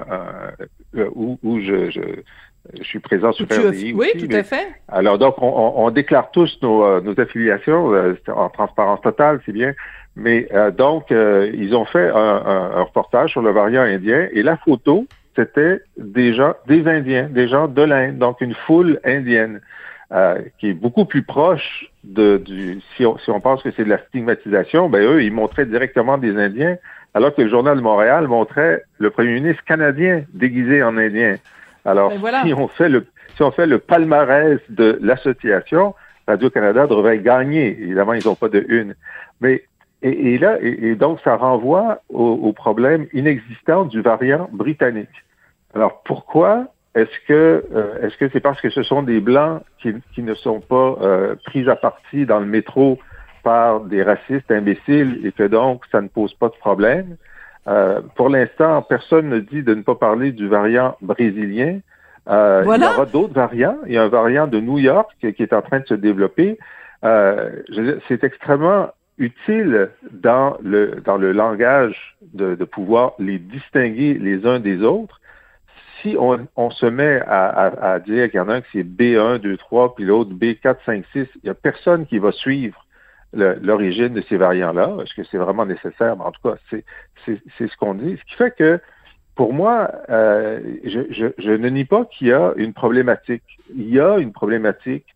euh, 0.96 1.08
où, 1.14 1.60
je, 1.60 1.90
je, 1.90 2.82
suis 2.82 3.00
présent 3.00 3.32
sur 3.32 3.46
RDI 3.46 3.92
Oui, 3.92 4.08
tout 4.18 4.34
à 4.34 4.42
fait. 4.42 4.68
Alors 4.88 5.18
donc, 5.18 5.34
on, 5.38 5.90
déclare 5.90 6.30
tous 6.30 6.58
nos, 6.62 6.84
euh, 6.84 7.00
nos 7.00 7.18
affiliations 7.20 7.92
en 8.28 8.48
transparence 8.50 9.00
totale, 9.00 9.40
c'est 9.44 9.52
bien. 9.52 9.74
Mais 10.14 10.48
donc, 10.76 11.10
ils 11.10 11.74
ont 11.74 11.86
fait 11.86 12.08
un, 12.08 12.82
reportage 12.84 13.30
sur 13.30 13.42
le 13.42 13.50
variant 13.50 13.82
indien 13.82 14.28
et 14.32 14.42
la 14.42 14.56
photo, 14.58 15.06
c'était 15.34 15.80
des 15.96 16.34
gens, 16.34 16.54
des 16.66 16.86
Indiens, 16.86 17.28
des 17.30 17.48
gens 17.48 17.66
de 17.66 17.82
l'Inde, 17.82 18.18
donc 18.18 18.42
une 18.42 18.54
foule 18.54 19.00
indienne. 19.04 19.62
Euh, 20.12 20.42
qui 20.58 20.68
est 20.68 20.74
beaucoup 20.74 21.06
plus 21.06 21.22
proche 21.22 21.86
de, 22.04 22.36
du, 22.36 22.82
si 22.94 23.06
on, 23.06 23.16
si 23.16 23.30
on 23.30 23.40
pense 23.40 23.62
que 23.62 23.70
c'est 23.70 23.84
de 23.84 23.88
la 23.88 23.96
stigmatisation, 23.96 24.90
ben 24.90 25.00
eux, 25.00 25.22
ils 25.24 25.32
montraient 25.32 25.64
directement 25.64 26.18
des 26.18 26.36
Indiens, 26.36 26.76
alors 27.14 27.34
que 27.34 27.40
le 27.40 27.48
Journal 27.48 27.78
de 27.78 27.82
Montréal 27.82 28.28
montrait 28.28 28.82
le 28.98 29.08
premier 29.08 29.32
ministre 29.32 29.64
canadien 29.64 30.24
déguisé 30.34 30.82
en 30.82 30.98
Indien. 30.98 31.36
Alors, 31.86 32.12
ben 32.18 32.44
si 32.44 32.52
on 32.52 32.68
fait 32.68 32.90
le, 32.90 33.06
si 33.36 33.42
on 33.42 33.52
fait 33.52 33.64
le 33.64 33.78
palmarès 33.78 34.60
de 34.68 34.98
l'association, 35.00 35.94
Radio-Canada 36.28 36.86
devrait 36.86 37.20
gagner. 37.20 37.68
Évidemment, 37.80 38.12
ils 38.12 38.26
n'ont 38.26 38.34
pas 38.34 38.50
de 38.50 38.66
une. 38.68 38.94
Mais, 39.40 39.64
et, 40.02 40.36
là, 40.36 40.58
et, 40.60 40.94
donc, 40.94 41.20
ça 41.24 41.36
renvoie 41.36 42.02
au, 42.10 42.32
au 42.32 42.52
problème 42.52 43.06
inexistant 43.14 43.86
du 43.86 44.02
variant 44.02 44.50
britannique. 44.52 45.24
Alors, 45.74 46.02
pourquoi 46.04 46.66
est-ce 46.94 47.26
que 47.26 47.64
euh, 47.74 48.06
est-ce 48.06 48.16
que 48.18 48.28
c'est 48.32 48.40
parce 48.40 48.60
que 48.60 48.68
ce 48.68 48.82
sont 48.82 49.02
des 49.02 49.20
blancs 49.20 49.62
qui, 49.80 49.94
qui 50.14 50.22
ne 50.22 50.34
sont 50.34 50.60
pas 50.60 50.96
euh, 51.00 51.34
pris 51.46 51.68
à 51.68 51.76
partie 51.76 52.26
dans 52.26 52.40
le 52.40 52.46
métro 52.46 52.98
par 53.42 53.80
des 53.80 54.02
racistes 54.02 54.50
imbéciles 54.50 55.20
et 55.24 55.32
que 55.32 55.44
donc 55.44 55.84
ça 55.90 56.02
ne 56.02 56.08
pose 56.08 56.34
pas 56.34 56.48
de 56.48 56.56
problème? 56.56 57.16
Euh, 57.66 58.00
pour 58.16 58.28
l'instant, 58.28 58.82
personne 58.82 59.28
ne 59.28 59.38
dit 59.38 59.62
de 59.62 59.74
ne 59.74 59.82
pas 59.82 59.94
parler 59.94 60.32
du 60.32 60.48
variant 60.48 60.96
brésilien. 61.00 61.78
Euh, 62.28 62.62
Il 62.66 62.82
y 62.82 62.84
aura 62.84 63.06
d'autres 63.06 63.34
variants. 63.34 63.78
Il 63.86 63.94
y 63.94 63.98
a 63.98 64.02
un 64.02 64.08
variant 64.08 64.46
de 64.46 64.60
New 64.60 64.78
York 64.78 65.10
qui, 65.20 65.26
est 65.26 65.52
en 65.52 65.62
train 65.62 65.80
de 65.80 65.86
se 65.86 65.94
développer. 65.94 66.58
c'est 67.02 68.22
extrêmement 68.22 68.90
utile 69.18 69.90
dans 70.10 70.56
le 70.62 70.96
dans 71.04 71.16
le 71.16 71.32
langage 71.32 72.16
de, 72.32 72.54
de 72.54 72.64
pouvoir 72.64 73.12
les 73.18 73.38
distinguer 73.38 74.14
les 74.14 74.46
uns 74.46 74.58
des 74.58 74.82
autres 74.82 75.20
si 76.02 76.16
on, 76.18 76.70
se 76.70 76.86
met 76.86 77.20
à, 77.26 77.98
dire 78.04 78.30
qu'il 78.30 78.38
y 78.38 78.40
en 78.40 78.48
a 78.48 78.54
un 78.56 78.60
qui 78.60 78.68
c'est 78.72 78.84
B1, 78.84 79.38
2, 79.38 79.56
3, 79.56 79.94
puis 79.94 80.04
l'autre 80.04 80.32
B4, 80.32 80.76
5, 80.84 81.04
6, 81.12 81.18
il 81.18 81.28
n'y 81.44 81.50
a 81.50 81.54
personne 81.54 82.06
qui 82.06 82.18
va 82.18 82.32
suivre 82.32 82.84
l'origine 83.32 84.12
de 84.12 84.22
ces 84.28 84.36
variants-là. 84.36 84.96
Est-ce 85.02 85.14
que 85.14 85.24
c'est 85.30 85.38
vraiment 85.38 85.64
nécessaire? 85.64 86.16
Mais 86.16 86.24
en 86.24 86.32
tout 86.32 86.42
cas, 86.42 86.56
c'est 87.24 87.68
ce 87.68 87.76
qu'on 87.76 87.94
dit. 87.94 88.18
Ce 88.18 88.24
qui 88.24 88.34
fait 88.34 88.54
que, 88.54 88.80
pour 89.34 89.54
moi, 89.54 89.90
euh, 90.10 90.60
je, 90.84 91.52
ne 91.52 91.68
nie 91.68 91.84
pas 91.84 92.04
qu'il 92.04 92.28
y 92.28 92.32
a 92.32 92.52
une 92.56 92.74
problématique. 92.74 93.44
Il 93.74 93.88
y 93.88 94.00
a 94.00 94.18
une 94.18 94.32
problématique 94.32 95.06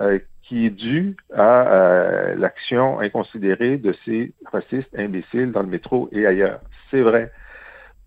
euh, 0.00 0.18
qui 0.42 0.66
est 0.66 0.70
due 0.70 1.16
à 1.34 1.72
euh, 1.72 2.34
l'action 2.36 3.00
inconsidérée 3.00 3.78
de 3.78 3.94
ces 4.04 4.32
racistes 4.52 4.94
imbéciles 4.96 5.50
dans 5.50 5.62
le 5.62 5.68
métro 5.68 6.08
et 6.12 6.26
ailleurs. 6.26 6.60
C'est 6.90 7.00
vrai. 7.00 7.32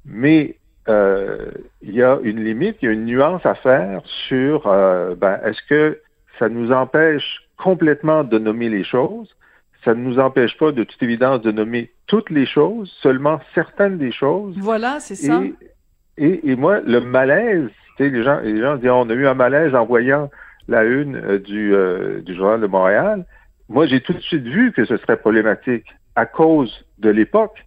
Mais 0.06 0.58
euh, 0.89 1.52
il 1.82 1.93
y 1.93 2.04
a 2.04 2.17
une 2.23 2.43
limite, 2.43 2.78
il 2.82 2.86
y 2.86 2.88
a 2.89 2.91
une 2.91 3.06
nuance 3.06 3.45
à 3.45 3.56
faire 3.56 4.02
sur 4.28 4.67
euh, 4.67 5.15
ben, 5.15 5.39
est-ce 5.43 5.62
que 5.69 6.00
ça 6.39 6.50
nous 6.50 6.71
empêche 6.71 7.41
complètement 7.58 8.23
de 8.23 8.39
nommer 8.39 8.69
les 8.69 8.84
choses? 8.84 9.36
Ça 9.84 9.93
ne 9.93 10.02
nous 10.02 10.19
empêche 10.19 10.58
pas 10.58 10.71
de 10.71 10.84
toute 10.84 11.02
évidence 11.04 11.41
de 11.41 11.52
nommer 11.52 11.91
toutes 12.08 12.30
les 12.30 12.45
choses, 12.45 12.91
seulement 13.02 13.39
certaines 13.54 13.97
des 13.97 14.12
choses. 14.12 14.56
Voilà, 14.58 15.00
c'est 15.00 15.15
ça. 15.15 15.41
Et, 16.17 16.50
et, 16.50 16.56
moi, 16.56 16.80
le 16.80 17.00
malaise, 17.00 17.69
tu 17.97 18.06
sais, 18.06 18.10
les 18.10 18.23
gens, 18.23 18.39
les 18.39 18.60
gens 18.60 18.78
disent 18.78 18.89
on 18.89 19.10
a 19.10 19.13
eu 19.13 19.28
un 19.28 19.34
malaise 19.34 19.76
en 19.76 19.86
voyant 19.86 20.30
la 20.67 20.84
une 20.84 21.15
euh, 21.15 21.39
du, 21.39 21.73
du 22.23 22.36
Journal 22.36 22.62
de 22.62 22.67
Montréal. 22.67 23.26
moi, 23.69 23.86
j'ai 23.86 24.02
tout 24.02 24.13
de 24.13 24.21
suite 24.21 24.43
vu 24.43 24.71
que 24.71 24.86
ce 24.86 24.97
serait 24.97 25.17
problématique 25.17 25.86
à 26.15 26.26
cause 26.26 26.86
de 26.97 27.10
l'époque, 27.10 27.63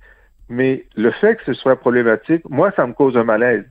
mais 0.50 0.84
le 0.96 1.12
fait 1.12 1.36
que 1.36 1.44
ce 1.46 1.54
soit 1.54 1.76
problématique, 1.76 2.42
moi, 2.50 2.72
ça 2.76 2.86
me 2.86 2.92
cause 2.92 3.16
un 3.16 3.24
malaise. 3.24 3.64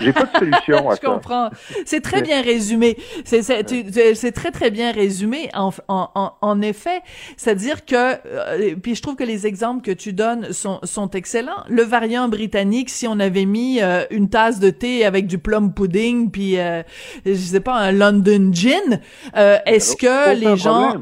J'ai 0.00 0.12
pas 0.12 0.24
de 0.24 0.38
solution 0.38 0.90
à 0.90 0.96
Je 0.96 1.00
comprends. 1.00 1.50
C'est 1.84 2.02
très 2.02 2.22
bien 2.22 2.42
résumé. 2.42 2.96
C'est 3.24 4.32
très 4.32 4.50
très 4.50 4.70
bien 4.70 4.92
résumé. 4.92 5.48
En, 5.54 5.70
en, 5.88 6.32
en 6.40 6.62
effet, 6.62 7.00
c'est-à-dire 7.36 7.84
que 7.84 7.94
euh, 8.26 8.76
puis 8.82 8.94
je 8.94 9.02
trouve 9.02 9.16
que 9.16 9.24
les 9.24 9.46
exemples 9.46 9.82
que 9.82 9.92
tu 9.92 10.12
donnes 10.12 10.52
sont, 10.52 10.80
sont 10.82 11.10
excellents. 11.10 11.64
Le 11.68 11.82
variant 11.82 12.28
britannique, 12.28 12.90
si 12.90 13.06
on 13.06 13.18
avait 13.18 13.46
mis 13.46 13.80
euh, 13.80 14.04
une 14.10 14.28
tasse 14.28 14.60
de 14.60 14.70
thé 14.70 15.04
avec 15.04 15.26
du 15.26 15.38
plum 15.38 15.72
pudding 15.72 16.30
puis 16.30 16.58
euh, 16.58 16.82
je 17.24 17.32
sais 17.34 17.60
pas 17.60 17.76
un 17.76 17.92
London 17.92 18.50
gin, 18.52 19.00
est-ce 19.34 19.96
que 19.96 20.38
les 20.38 20.56
gens 20.56 20.96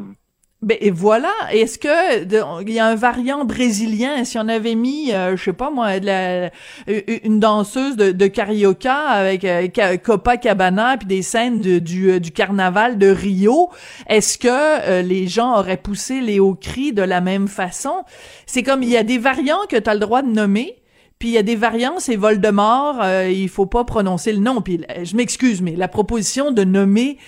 ben 0.64 0.78
et 0.80 0.90
voilà. 0.90 1.30
Est-ce 1.52 1.78
que 1.78 2.62
il 2.62 2.72
y 2.72 2.78
a 2.78 2.86
un 2.86 2.94
variant 2.94 3.44
brésilien? 3.44 4.24
Si 4.24 4.38
on 4.38 4.48
avait 4.48 4.74
mis, 4.74 5.12
euh, 5.12 5.36
je 5.36 5.44
sais 5.44 5.52
pas 5.52 5.70
moi, 5.70 5.90
une 6.86 7.40
danseuse 7.40 7.96
de, 7.96 8.26
carioca 8.26 8.96
avec 8.96 9.44
euh, 9.44 9.96
Copacabana 9.98 10.96
puis 10.96 11.06
des 11.06 11.22
scènes 11.22 11.60
du, 11.60 12.10
euh, 12.10 12.20
du 12.20 12.30
carnaval 12.30 12.98
de 12.98 13.08
Rio, 13.08 13.70
est-ce 14.08 14.38
que 14.38 14.48
euh, 14.48 15.02
les 15.02 15.26
gens 15.26 15.58
auraient 15.58 15.76
poussé 15.76 16.20
les 16.20 16.40
hauts 16.40 16.54
cris 16.54 16.92
de 16.92 17.02
la 17.02 17.20
même 17.20 17.48
façon? 17.48 18.04
C'est 18.46 18.62
comme 18.62 18.82
il 18.82 18.88
y 18.88 18.96
a 18.96 19.02
des 19.02 19.18
variants 19.18 19.66
que 19.68 19.76
tu 19.76 19.88
as 19.88 19.94
le 19.94 20.00
droit 20.00 20.22
de 20.22 20.28
nommer. 20.28 20.76
Puis 21.18 21.28
il 21.28 21.32
y 21.32 21.38
a 21.38 21.42
des 21.42 21.56
variants, 21.56 22.00
c'est 22.00 22.16
Voldemort, 22.16 23.00
euh, 23.00 23.30
il 23.30 23.48
faut 23.48 23.66
pas 23.66 23.84
prononcer 23.84 24.32
le 24.32 24.40
nom. 24.40 24.60
Puis 24.60 24.80
je 25.04 25.16
m'excuse, 25.16 25.62
mais 25.62 25.76
la 25.76 25.88
proposition 25.88 26.50
de 26.50 26.64
nommer 26.64 27.18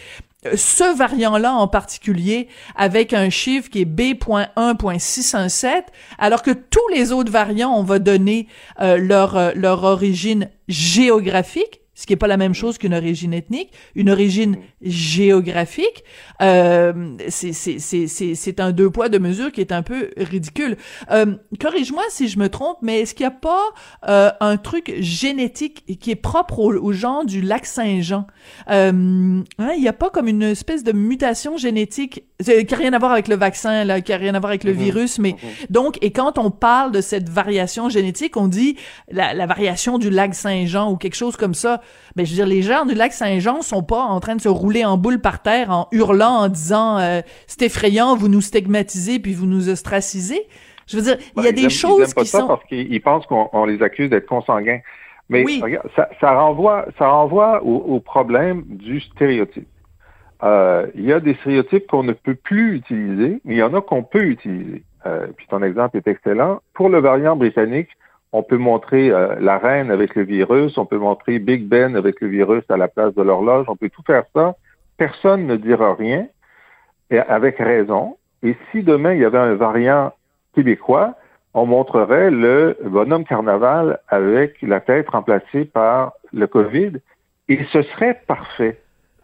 ce 0.54 0.96
variant-là 0.96 1.54
en 1.54 1.68
particulier 1.68 2.48
avec 2.76 3.12
un 3.12 3.30
chiffre 3.30 3.70
qui 3.70 3.80
est 3.82 3.84
B.1.617, 3.84 5.82
alors 6.18 6.42
que 6.42 6.50
tous 6.50 6.88
les 6.92 7.12
autres 7.12 7.32
variants, 7.32 7.72
on 7.74 7.82
va 7.82 7.98
donner 7.98 8.48
euh, 8.80 8.96
leur, 8.96 9.36
euh, 9.36 9.52
leur 9.54 9.84
origine 9.84 10.50
géographique, 10.68 11.80
ce 11.96 12.06
qui 12.06 12.12
est 12.12 12.16
pas 12.16 12.28
la 12.28 12.36
même 12.36 12.54
chose 12.54 12.76
qu'une 12.78 12.94
origine 12.94 13.32
ethnique, 13.32 13.72
une 13.94 14.10
origine 14.10 14.58
géographique, 14.82 16.04
euh, 16.42 17.16
c'est 17.28 18.60
un 18.60 18.70
deux 18.70 18.90
poids 18.90 19.08
deux 19.08 19.18
mesures 19.18 19.50
qui 19.50 19.62
est 19.62 19.72
un 19.72 19.82
peu 19.82 20.10
ridicule. 20.18 20.76
Euh, 21.10 21.34
Corrige-moi 21.58 22.02
si 22.10 22.28
je 22.28 22.38
me 22.38 22.48
trompe, 22.50 22.76
mais 22.82 23.00
est-ce 23.00 23.14
qu'il 23.14 23.24
n'y 23.24 23.32
a 23.32 23.36
pas 23.36 23.64
euh, 24.08 24.30
un 24.40 24.58
truc 24.58 24.92
génétique 24.98 25.84
qui 25.98 26.10
est 26.10 26.16
propre 26.16 26.58
aux, 26.58 26.92
gens 26.92 27.24
du 27.24 27.40
lac 27.40 27.64
Saint-Jean? 27.64 28.26
Euh, 28.70 29.42
hein, 29.58 29.70
Il 29.74 29.80
n'y 29.80 29.88
a 29.88 29.94
pas 29.94 30.10
comme 30.10 30.28
une 30.28 30.42
espèce 30.42 30.84
de 30.84 30.92
mutation 30.92 31.56
génétique 31.56 32.24
qui 32.44 32.66
n'a 32.70 32.76
rien 32.76 32.92
à 32.92 32.98
voir 32.98 33.12
avec 33.12 33.28
le 33.28 33.36
vaccin, 33.36 33.84
là, 33.84 34.02
qui 34.02 34.12
n'a 34.12 34.18
rien 34.18 34.34
à 34.34 34.38
voir 34.38 34.50
avec 34.50 34.64
le 34.64 34.72
mm-hmm. 34.72 34.76
virus, 34.76 35.18
mais 35.18 35.30
mm-hmm. 35.30 35.70
donc 35.70 35.98
et 36.02 36.12
quand 36.12 36.36
on 36.36 36.50
parle 36.50 36.92
de 36.92 37.00
cette 37.00 37.30
variation 37.30 37.88
génétique, 37.88 38.36
on 38.36 38.48
dit 38.48 38.76
la, 39.10 39.32
la 39.32 39.46
variation 39.46 39.96
du 39.96 40.10
lac 40.10 40.34
Saint-Jean 40.34 40.92
ou 40.92 40.96
quelque 40.96 41.16
chose 41.16 41.36
comme 41.36 41.54
ça 41.54 41.80
ben 42.16 42.24
je 42.24 42.30
veux 42.30 42.36
dire 42.36 42.46
les 42.46 42.62
gens 42.62 42.86
du 42.86 42.94
lac 42.94 43.12
Saint-Jean 43.12 43.62
sont 43.62 43.82
pas 43.82 44.00
en 44.00 44.20
train 44.20 44.36
de 44.36 44.40
se 44.40 44.48
rouler 44.48 44.84
en 44.84 44.96
boule 44.96 45.20
par 45.20 45.42
terre 45.42 45.70
en 45.70 45.88
hurlant 45.92 46.42
en 46.44 46.48
disant 46.48 46.98
euh, 46.98 47.20
c'est 47.46 47.62
effrayant, 47.62 48.16
vous 48.16 48.28
nous 48.28 48.40
stigmatisez 48.40 49.18
puis 49.18 49.34
vous 49.34 49.46
nous 49.46 49.68
ostracisez. 49.68 50.46
Je 50.86 50.96
veux 50.96 51.02
dire, 51.02 51.16
il 51.36 51.42
y 51.42 51.48
a 51.48 51.52
ben, 51.52 51.62
des 51.62 51.70
choses 51.70 52.14
pas 52.14 52.22
qui 52.22 52.28
ça 52.28 52.44
parce 52.46 52.64
qu'ils 52.64 53.02
pensent 53.02 53.26
qu'on 53.26 53.64
les 53.64 53.82
accuse 53.82 54.08
d'être 54.08 54.26
consanguins. 54.26 54.80
Mais 55.28 55.44
regarde, 55.60 55.88
ça, 55.96 56.08
ça, 56.20 56.38
renvoie, 56.38 56.86
ça 56.98 57.08
renvoie 57.08 57.62
au, 57.64 57.98
problème 58.00 58.62
du 58.68 59.00
stéréotype. 59.00 59.66
Euh, 60.42 60.86
il 60.94 61.04
y 61.04 61.12
a 61.12 61.18
des 61.18 61.34
stéréotypes 61.34 61.86
qu'on 61.88 62.04
ne 62.04 62.12
peut 62.12 62.34
plus 62.36 62.76
utiliser, 62.76 63.40
mais 63.44 63.54
il 63.54 63.58
y 63.58 63.62
en 63.62 63.74
a 63.74 63.80
qu'on 63.80 64.02
peut 64.02 64.22
utiliser. 64.22 64.84
Euh, 65.06 65.26
puis 65.36 65.46
ton 65.48 65.62
exemple 65.62 65.96
est 65.96 66.06
excellent. 66.06 66.60
Pour 66.74 66.88
le 66.88 67.00
variant 67.00 67.36
britannique, 67.36 67.88
on 68.32 68.42
peut 68.42 68.58
montrer 68.58 69.10
euh, 69.10 69.36
la 69.40 69.58
reine 69.58 69.90
avec 69.90 70.14
le 70.14 70.22
virus, 70.22 70.76
on 70.78 70.86
peut 70.86 70.98
montrer 70.98 71.38
Big 71.38 71.66
Ben 71.66 71.96
avec 71.96 72.20
le 72.20 72.28
virus 72.28 72.64
à 72.68 72.76
la 72.76 72.88
place 72.88 73.14
de 73.14 73.22
l'horloge, 73.22 73.66
on 73.68 73.76
peut 73.76 73.90
tout 73.90 74.02
faire 74.06 74.24
ça. 74.34 74.56
Personne 74.96 75.46
ne 75.46 75.56
dira 75.56 75.94
rien, 75.94 76.26
et 77.10 77.18
avec 77.18 77.58
raison. 77.58 78.16
Et 78.42 78.56
si 78.70 78.82
demain 78.82 79.14
il 79.14 79.20
y 79.20 79.24
avait 79.24 79.38
un 79.38 79.54
variant 79.54 80.12
québécois, 80.54 81.14
on 81.54 81.66
montrerait 81.66 82.30
le 82.30 82.76
bonhomme 82.84 83.24
carnaval 83.24 84.00
avec 84.08 84.60
la 84.62 84.80
tête 84.80 85.08
remplacée 85.08 85.64
par 85.64 86.12
le 86.32 86.46
COVID, 86.46 86.92
et 87.48 87.64
ce 87.72 87.82
serait 87.82 88.20
parfait. 88.26 88.78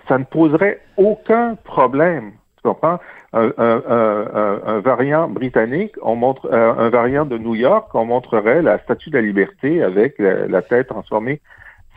Ça 0.09 0.19
ne 0.19 0.25
poserait 0.25 0.81
aucun 0.97 1.57
problème. 1.57 2.33
Tu 2.63 2.69
comprends? 2.69 2.99
un, 3.33 4.81
variant 4.81 5.29
britannique, 5.29 5.95
on 6.03 6.15
montre 6.15 6.49
euh, 6.53 6.75
un 6.77 6.91
variant 6.91 7.25
de 7.25 7.39
New 7.39 7.55
York, 7.55 7.89
on 7.95 8.05
montrerait 8.05 8.63
la 8.63 8.79
statue 8.79 9.11
de 9.11 9.17
la 9.17 9.23
liberté 9.23 9.83
avec 9.83 10.19
la, 10.19 10.63
tête 10.63 10.89
transformée. 10.89 11.41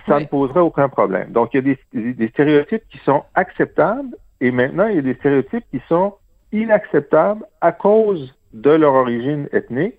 Ça 0.08 0.20
ne 0.20 0.26
poserait 0.26 0.62
aucun 0.62 0.88
problème. 0.88 1.32
Donc, 1.32 1.54
il 1.54 1.58
y 1.58 1.72
a 1.72 1.76
des, 1.94 2.14
des, 2.14 2.28
stéréotypes 2.30 2.84
qui 2.90 3.00
sont 3.00 3.24
acceptables 3.34 4.16
et 4.40 4.52
maintenant, 4.52 4.88
il 4.88 4.96
y 4.96 5.00
a 5.00 5.02
des 5.02 5.16
stéréotypes 5.16 5.66
qui 5.72 5.82
sont 5.90 6.16
inacceptables 6.52 7.46
à 7.62 7.72
cause 7.72 8.34
de 8.54 8.70
leur 8.70 8.94
origine 8.94 9.50
ethnique 9.52 9.98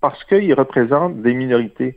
parce 0.00 0.22
qu'ils 0.24 0.54
représentent 0.54 1.22
des 1.22 1.32
minorités. 1.32 1.96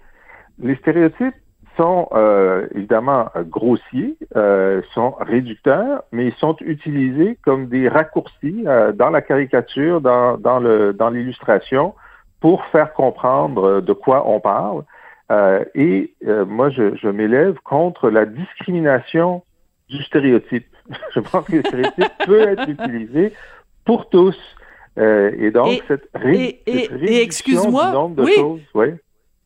Les 0.59 0.75
stéréotypes 0.75 1.35
sont 1.79 2.09
euh, 2.11 2.67
évidemment 2.75 3.29
grossiers, 3.47 4.17
euh, 4.35 4.81
sont 4.93 5.15
réducteurs, 5.21 6.03
mais 6.11 6.27
ils 6.27 6.35
sont 6.35 6.57
utilisés 6.59 7.37
comme 7.41 7.67
des 7.67 7.87
raccourcis 7.87 8.63
euh, 8.67 8.91
dans 8.91 9.09
la 9.09 9.21
caricature, 9.21 10.01
dans, 10.01 10.37
dans 10.37 10.59
le 10.59 10.91
dans 10.91 11.09
l'illustration, 11.09 11.95
pour 12.41 12.65
faire 12.65 12.93
comprendre 12.93 13.79
de 13.79 13.93
quoi 13.93 14.27
on 14.29 14.39
parle. 14.41 14.83
Et 15.75 16.15
moi, 16.47 16.71
je, 16.71 16.95
je 16.95 17.07
m'élève 17.07 17.55
contre 17.63 18.09
la 18.09 18.25
discrimination 18.25 19.43
du 19.87 20.01
stéréotype. 20.03 20.65
je 21.15 21.19
pense 21.19 21.45
que 21.45 21.57
le 21.57 21.61
stéréotype 21.61 22.11
peut 22.25 22.39
être 22.39 22.67
utilisé 22.67 23.33
pour 23.85 24.09
tous. 24.09 24.37
et 24.97 25.51
donc, 25.51 25.83
cette, 25.87 26.09
ré 26.15 26.61
et, 26.65 26.87
réduction 26.91 27.69
du 27.69 27.93
nombre 27.93 28.15
de 28.15 28.25
choses, 28.25 28.61
ouais. 28.73 28.95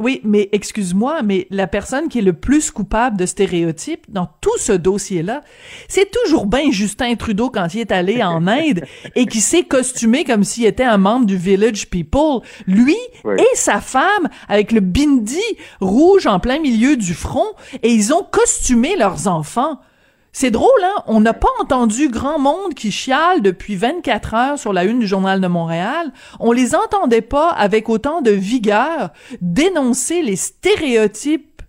Oui, 0.04 0.20
mais 0.26 0.50
excuse-moi, 0.52 1.22
mais 1.24 1.48
la 1.50 1.66
personne 1.66 2.10
qui 2.10 2.20
est 2.20 2.24
le 2.24 2.34
plus 2.34 2.72
coupable 2.72 3.16
de 3.16 3.26
stéréotypes 3.26 4.04
dans 4.10 4.28
tout 4.42 4.58
ce 4.58 4.74
dossier-là, 4.74 5.44
c'est 5.88 6.12
toujours 6.12 6.46
bien 6.46 6.72
Justin 6.72 7.16
Trudeau 7.16 7.50
quand 7.50 7.74
il 7.74 7.80
est 7.80 7.92
allé 7.94 8.22
en 8.22 8.46
Inde 8.48 8.84
et 9.16 9.26
qui 9.28 9.40
s'est 9.40 9.64
costumé 9.64 10.26
comme 10.26 10.44
s'il 10.44 10.66
était 10.66 10.84
un 10.84 10.98
membre 10.98 11.26
du 11.26 11.38
Village 11.38 11.90
People. 11.90 12.42
Lui 12.68 12.98
et 13.26 13.56
sa 13.56 13.80
femme 13.80 14.28
avec 14.50 14.74
le 14.74 14.82
bindi 14.82 15.40
rouge 15.80 16.28
en 16.28 16.42
plein 16.42 16.60
milieu 16.60 16.98
du 16.98 17.14
front 17.14 17.54
et 17.82 17.90
ils 17.90 18.14
ont 18.14 18.28
costumé 18.30 18.98
leurs 18.98 19.30
enfants. 19.30 19.80
C'est 20.36 20.50
drôle, 20.50 20.82
hein? 20.84 21.04
On 21.06 21.22
n'a 21.22 21.34
pas 21.34 21.48
entendu 21.62 22.10
grand 22.10 22.40
monde 22.40 22.74
qui 22.74 22.92
chiale 22.92 23.44
depuis 23.44 23.76
24 23.76 24.34
heures 24.34 24.58
sur 24.58 24.74
la 24.74 24.84
une 24.84 25.00
du 25.00 25.08
Journal 25.08 25.40
de 25.40 25.48
Montréal. 25.48 26.12
On 26.40 26.52
les 26.52 26.74
entendait 26.74 27.22
pas 27.22 27.50
avec 27.50 27.88
autant 27.88 28.22
de 28.22 28.32
vigueur 28.32 29.12
dénoncer 29.42 30.24
les 30.24 30.36
stéréotypes 30.36 31.62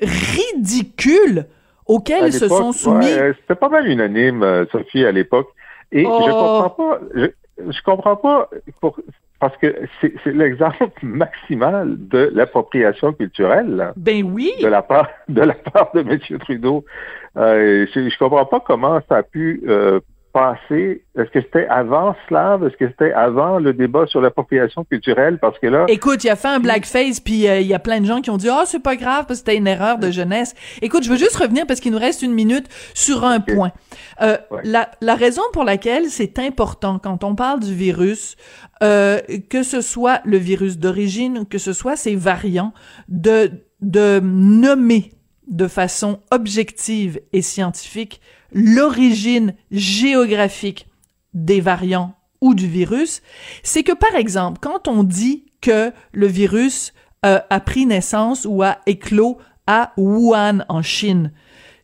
ridicules 0.00 1.46
auxquels 1.86 2.28
ils 2.28 2.32
se 2.32 2.46
sont 2.46 2.70
soumis. 2.70 3.06
C'était 3.40 3.56
pas 3.56 3.68
mal 3.68 3.88
unanime, 3.88 4.44
euh, 4.44 4.64
Sophie, 4.70 5.04
à 5.04 5.10
l'époque. 5.10 5.48
Et 5.90 6.04
je 6.04 6.08
oh. 6.08 6.18
comprends 6.18 6.70
pas, 6.70 7.00
je, 7.16 7.82
comprends 7.84 8.16
pas 8.16 8.50
parce 9.42 9.56
que 9.56 9.74
c'est 10.00 10.24
l'exemple 10.26 10.86
maximal 11.02 11.96
de 11.98 12.30
l'appropriation 12.32 13.12
culturelle. 13.12 13.92
Ben 13.96 14.22
oui. 14.22 14.52
De 14.62 14.68
la 14.68 14.82
part 14.82 15.08
de 15.28 15.40
la 15.42 15.54
part 15.54 15.90
de 15.94 16.00
M. 16.00 16.38
Trudeau. 16.38 16.84
Euh, 17.36 17.84
je, 17.92 18.08
je 18.08 18.18
comprends 18.18 18.44
pas 18.44 18.60
comment 18.60 19.00
ça 19.08 19.16
a 19.16 19.22
pu 19.24 19.64
euh, 19.66 19.98
passer. 20.32 21.04
Est-ce 21.16 21.30
que 21.30 21.40
c'était 21.40 21.66
avant 21.66 22.16
Slav? 22.26 22.64
Est-ce 22.66 22.76
que 22.76 22.88
c'était 22.88 23.12
avant 23.12 23.58
le 23.58 23.72
débat 23.72 24.06
sur 24.06 24.20
l'appropriation 24.20 24.84
culturelle? 24.84 25.38
Parce 25.38 25.58
que 25.58 25.66
là. 25.66 25.84
Écoute, 25.88 26.24
il 26.24 26.30
a 26.30 26.36
fait 26.36 26.48
un 26.48 26.60
blackface, 26.60 27.20
puis 27.20 27.48
euh, 27.48 27.60
il 27.60 27.66
y 27.66 27.74
a 27.74 27.78
plein 27.78 28.00
de 28.00 28.06
gens 28.06 28.20
qui 28.20 28.30
ont 28.30 28.36
dit 28.36 28.48
Ah, 28.48 28.60
oh, 28.62 28.64
c'est 28.66 28.82
pas 28.82 28.96
grave, 28.96 29.26
parce 29.26 29.40
que 29.40 29.46
c'était 29.46 29.56
une 29.56 29.66
erreur 29.66 29.98
de 29.98 30.10
jeunesse. 30.10 30.54
Écoute, 30.80 31.04
je 31.04 31.10
veux 31.10 31.16
juste 31.16 31.36
revenir 31.36 31.66
parce 31.66 31.80
qu'il 31.80 31.92
nous 31.92 31.98
reste 31.98 32.22
une 32.22 32.32
minute 32.32 32.66
sur 32.94 33.24
un 33.24 33.40
point. 33.40 33.72
Euh, 34.20 34.36
la, 34.64 34.90
la 35.00 35.14
raison 35.14 35.42
pour 35.52 35.64
laquelle 35.64 36.06
c'est 36.06 36.38
important 36.38 36.98
quand 36.98 37.24
on 37.24 37.34
parle 37.34 37.60
du 37.60 37.74
virus, 37.74 38.36
euh, 38.82 39.20
que 39.50 39.62
ce 39.62 39.80
soit 39.80 40.20
le 40.24 40.38
virus 40.38 40.78
d'origine, 40.78 41.46
que 41.46 41.58
ce 41.58 41.72
soit 41.72 41.96
ses 41.96 42.16
variants, 42.16 42.72
de, 43.08 43.50
de 43.80 44.20
nommer 44.22 45.12
de 45.48 45.66
façon 45.66 46.20
objective 46.30 47.20
et 47.32 47.42
scientifique 47.42 48.20
l'origine 48.52 49.54
géographique 49.70 50.86
des 51.34 51.60
variants 51.60 52.14
ou 52.40 52.54
du 52.54 52.66
virus, 52.66 53.22
c'est 53.62 53.82
que 53.82 53.92
par 53.92 54.14
exemple, 54.14 54.58
quand 54.60 54.88
on 54.88 55.04
dit 55.04 55.44
que 55.60 55.92
le 56.12 56.26
virus 56.26 56.92
euh, 57.24 57.38
a 57.50 57.60
pris 57.60 57.86
naissance 57.86 58.46
ou 58.48 58.62
a 58.62 58.78
éclos 58.86 59.38
à 59.66 59.92
Wuhan 59.96 60.64
en 60.68 60.82
Chine, 60.82 61.32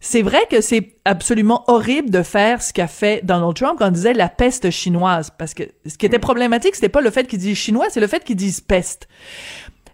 c'est 0.01 0.23
vrai 0.23 0.41
que 0.51 0.61
c'est 0.61 0.97
absolument 1.05 1.65
horrible 1.67 2.11
de 2.11 2.23
faire 2.23 2.63
ce 2.63 2.73
qu'a 2.73 2.87
fait 2.87 3.25
Donald 3.25 3.55
Trump 3.55 3.79
quand 3.79 3.87
il 3.87 3.93
disait 3.93 4.15
la 4.15 4.29
peste 4.29 4.71
chinoise, 4.71 5.33
parce 5.37 5.55
que 5.55 5.65
ce 5.87 5.97
qui 5.97 6.07
était 6.07 6.19
problématique, 6.19 6.75
c'était 6.75 6.89
pas 6.89 7.01
le 7.01 7.11
fait 7.11 7.27
qu'il 7.27 7.39
dise 7.39 7.57
chinois, 7.57 7.87
c'est 7.91 8.01
le 8.01 8.07
fait 8.07 8.23
qu'il 8.23 8.37
dise 8.37 8.61
peste. 8.61 9.09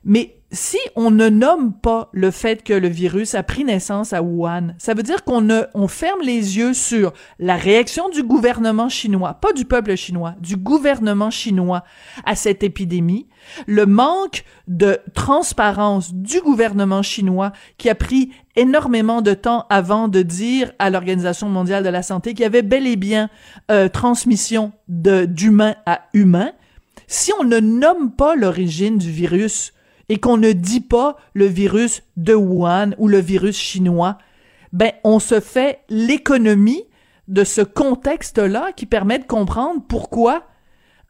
Mais 0.04 0.36
si 0.54 0.78
on 0.96 1.10
ne 1.10 1.28
nomme 1.28 1.74
pas 1.74 2.08
le 2.12 2.30
fait 2.30 2.62
que 2.62 2.72
le 2.72 2.88
virus 2.88 3.34
a 3.34 3.42
pris 3.42 3.64
naissance 3.64 4.12
à 4.12 4.22
Wuhan, 4.22 4.74
ça 4.78 4.94
veut 4.94 5.02
dire 5.02 5.24
qu'on 5.24 5.48
on 5.74 5.88
ferme 5.88 6.20
les 6.22 6.56
yeux 6.56 6.72
sur 6.72 7.12
la 7.38 7.56
réaction 7.56 8.08
du 8.08 8.22
gouvernement 8.22 8.88
chinois, 8.88 9.34
pas 9.34 9.52
du 9.52 9.64
peuple 9.64 9.96
chinois, 9.96 10.34
du 10.40 10.56
gouvernement 10.56 11.30
chinois 11.30 11.84
à 12.24 12.36
cette 12.36 12.62
épidémie, 12.62 13.26
le 13.66 13.84
manque 13.84 14.44
de 14.68 14.98
transparence 15.14 16.14
du 16.14 16.40
gouvernement 16.40 17.02
chinois 17.02 17.52
qui 17.76 17.90
a 17.90 17.94
pris 17.94 18.30
énormément 18.56 19.20
de 19.20 19.34
temps 19.34 19.66
avant 19.68 20.08
de 20.08 20.22
dire 20.22 20.72
à 20.78 20.88
l'Organisation 20.88 21.48
mondiale 21.48 21.84
de 21.84 21.88
la 21.88 22.02
santé 22.02 22.30
qu'il 22.32 22.44
y 22.44 22.46
avait 22.46 22.62
bel 22.62 22.86
et 22.86 22.96
bien 22.96 23.28
euh, 23.70 23.88
transmission 23.88 24.72
d'humain 24.88 25.74
à 25.84 26.02
humain. 26.14 26.52
Si 27.06 27.32
on 27.38 27.44
ne 27.44 27.58
nomme 27.58 28.12
pas 28.12 28.34
l'origine 28.34 28.96
du 28.96 29.10
virus, 29.10 29.73
et 30.08 30.18
qu'on 30.18 30.36
ne 30.36 30.52
dit 30.52 30.80
pas 30.80 31.16
le 31.32 31.46
virus 31.46 32.02
de 32.16 32.34
Wuhan 32.34 32.90
ou 32.98 33.08
le 33.08 33.18
virus 33.18 33.56
chinois, 33.56 34.18
ben 34.72 34.92
on 35.04 35.18
se 35.18 35.40
fait 35.40 35.80
l'économie 35.88 36.84
de 37.28 37.44
ce 37.44 37.62
contexte-là 37.62 38.72
qui 38.76 38.86
permet 38.86 39.18
de 39.18 39.24
comprendre 39.24 39.80
pourquoi 39.88 40.44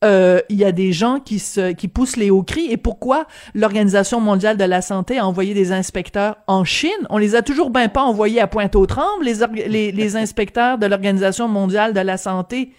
euh, 0.04 0.40
il 0.50 0.56
y 0.56 0.64
a 0.64 0.72
des 0.72 0.92
gens 0.92 1.18
qui 1.18 1.38
se 1.38 1.72
qui 1.72 1.88
poussent 1.88 2.16
les 2.16 2.30
hauts 2.30 2.42
cris 2.42 2.70
et 2.70 2.76
pourquoi 2.76 3.26
l'Organisation 3.54 4.20
mondiale 4.20 4.58
de 4.58 4.64
la 4.64 4.82
santé 4.82 5.18
a 5.18 5.26
envoyé 5.26 5.54
des 5.54 5.72
inspecteurs 5.72 6.36
en 6.46 6.64
Chine. 6.64 6.90
On 7.08 7.16
les 7.16 7.34
a 7.34 7.42
toujours 7.42 7.70
bien 7.70 7.88
pas 7.88 8.02
envoyés 8.02 8.40
à 8.40 8.46
Pointe-aux-Trembles, 8.46 9.24
les, 9.24 9.68
les, 9.68 9.92
les 9.92 10.16
inspecteurs 10.24 10.78
de 10.78 10.86
l'Organisation 10.86 11.48
mondiale 11.48 11.94
de 11.94 12.00
la 12.00 12.18
santé 12.18 12.72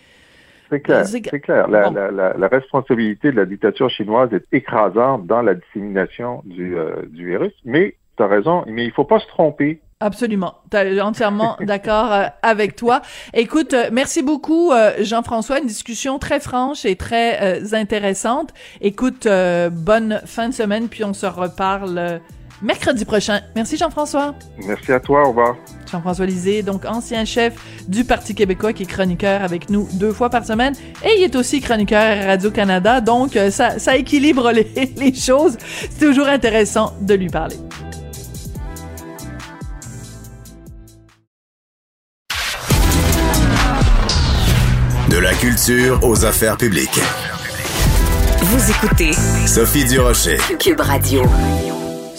c'est 0.70 0.80
clair, 0.80 1.06
c'est 1.06 1.22
clair. 1.22 1.68
La, 1.68 1.90
la, 1.90 2.12
la, 2.12 2.34
la, 2.34 2.48
responsabilité 2.48 3.32
de 3.32 3.36
la 3.36 3.46
dictature 3.46 3.90
chinoise 3.90 4.34
est 4.34 4.46
écrasante 4.52 5.26
dans 5.26 5.42
la 5.42 5.54
dissémination 5.54 6.42
du, 6.46 6.78
euh, 6.78 7.04
du 7.08 7.28
virus. 7.28 7.54
Mais 7.64 7.96
tu 8.18 8.24
as 8.24 8.28
raison, 8.28 8.64
mais 8.68 8.86
il 8.86 8.92
faut 8.92 9.04
pas 9.04 9.20
se 9.20 9.28
tromper. 9.28 9.82
Absolument. 10.00 10.56
entièrement 10.74 11.56
d'accord 11.62 12.12
euh, 12.12 12.26
avec 12.42 12.76
toi. 12.76 13.02
Écoute, 13.34 13.74
euh, 13.74 13.90
merci 13.92 14.24
beaucoup, 14.24 14.72
Jean-François. 15.00 15.60
Une 15.60 15.68
discussion 15.68 16.20
très 16.20 16.40
franche 16.40 16.86
et 16.86 16.96
très 16.96 17.74
intéressante. 17.74 18.54
Écoute, 18.82 19.28
bonne 19.72 20.22
fin 20.26 20.50
de 20.50 20.54
semaine, 20.54 20.90
puis 20.90 21.04
on 21.04 21.14
se 21.14 21.26
reparle 21.26 22.20
mercredi 22.62 23.06
prochain. 23.06 23.42
Merci 23.56 23.78
Jean-François. 23.78 24.36
Merci 24.66 24.92
à 24.92 25.00
toi, 25.00 25.24
au 25.24 25.30
revoir. 25.30 25.56
Jean-François 25.90 26.26
Lisée, 26.26 26.64
donc 26.64 26.86
ancien 26.86 27.26
chef 27.26 27.54
du 27.88 28.04
Parti 28.04 28.36
québécois 28.36 28.74
qui 28.74 28.84
est 28.84 28.88
chroniqueur 28.88 29.42
avec 29.44 29.70
nous 29.70 29.88
deux 29.94 30.12
fois 30.12 30.30
par 30.30 30.46
semaine 30.46 30.74
et 31.04 31.16
il 31.18 31.24
est 31.24 31.36
aussi 31.36 31.62
chroniqueur 31.62 32.02
à 32.02 32.26
Radio-Canada, 32.26 33.02
donc 33.02 33.36
euh, 33.36 33.52
ça, 33.52 33.80
ça 33.80 33.96
équilibre 33.96 34.52
les, 34.52 34.94
les 34.98 35.14
choses. 35.14 35.58
C'est 35.90 36.06
toujours 36.08 36.28
intéressant 36.28 36.94
de 37.02 37.14
lui 37.14 37.30
parler. 37.30 37.58
De 45.10 45.18
la 45.18 45.34
culture 45.34 46.00
aux 46.04 46.26
affaires 46.26 46.58
publiques. 46.58 47.00
Vous 48.42 48.70
écoutez 48.70 49.14
Sophie 49.48 49.86
Durocher, 49.86 50.38
Cube 50.60 50.82
Radio. 50.82 51.24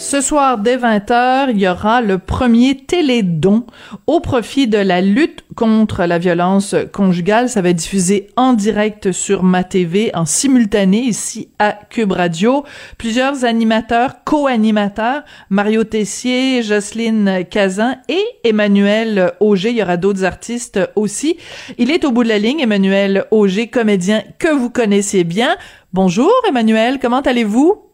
Ce 0.09 0.21
soir, 0.21 0.57
dès 0.57 0.77
20h, 0.77 1.47
il 1.49 1.59
y 1.59 1.67
aura 1.67 1.99
le 1.99 2.17
premier 2.17 2.77
télédon 2.77 3.65
au 4.07 4.21
profit 4.21 4.65
de 4.65 4.77
la 4.77 5.01
lutte 5.01 5.43
contre 5.53 6.05
la 6.05 6.17
violence 6.17 6.75
conjugale. 6.93 7.49
Ça 7.49 7.61
va 7.61 7.71
être 7.71 7.75
diffusé 7.75 8.29
en 8.37 8.53
direct 8.53 9.11
sur 9.11 9.43
ma 9.43 9.65
TV, 9.65 10.11
en 10.13 10.23
simultané 10.23 10.99
ici 10.99 11.49
à 11.59 11.73
Cube 11.89 12.13
Radio. 12.13 12.63
Plusieurs 12.97 13.43
animateurs, 13.43 14.23
co-animateurs, 14.23 15.23
Mario 15.49 15.83
Tessier, 15.83 16.63
Jocelyne 16.63 17.43
Cazin 17.51 17.97
et 18.07 18.23
Emmanuel 18.45 19.33
Auger. 19.41 19.71
Il 19.71 19.75
y 19.75 19.83
aura 19.83 19.97
d'autres 19.97 20.23
artistes 20.23 20.79
aussi. 20.95 21.35
Il 21.77 21.91
est 21.91 22.05
au 22.05 22.11
bout 22.11 22.23
de 22.23 22.29
la 22.29 22.39
ligne, 22.39 22.61
Emmanuel 22.61 23.25
Auger, 23.29 23.67
comédien 23.67 24.23
que 24.39 24.55
vous 24.55 24.69
connaissez 24.69 25.25
bien. 25.25 25.57
Bonjour 25.91 26.31
Emmanuel, 26.47 26.97
comment 27.01 27.19
allez-vous? 27.19 27.86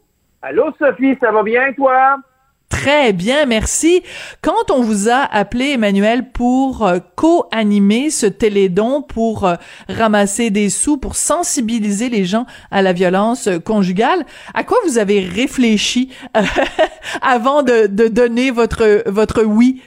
Allô, 0.46 0.74
Sophie, 0.78 1.16
ça 1.22 1.32
va 1.32 1.42
bien, 1.42 1.72
toi? 1.72 2.18
Très 2.68 3.14
bien, 3.14 3.46
merci. 3.46 4.02
Quand 4.42 4.70
on 4.70 4.82
vous 4.82 5.08
a 5.08 5.26
appelé, 5.32 5.70
Emmanuel, 5.70 6.32
pour 6.32 6.86
euh, 6.86 6.98
co-animer 7.16 8.10
ce 8.10 8.26
télédon, 8.26 9.00
pour 9.00 9.46
euh, 9.46 9.54
ramasser 9.88 10.50
des 10.50 10.68
sous, 10.68 10.98
pour 10.98 11.16
sensibiliser 11.16 12.10
les 12.10 12.26
gens 12.26 12.44
à 12.70 12.82
la 12.82 12.92
violence 12.92 13.46
euh, 13.46 13.58
conjugale, 13.58 14.26
à 14.52 14.64
quoi 14.64 14.76
vous 14.84 14.98
avez 14.98 15.20
réfléchi 15.20 16.14
avant 17.22 17.62
de, 17.62 17.86
donner 18.08 18.50
votre, 18.50 19.02
votre 19.10 19.44
oui? 19.44 19.80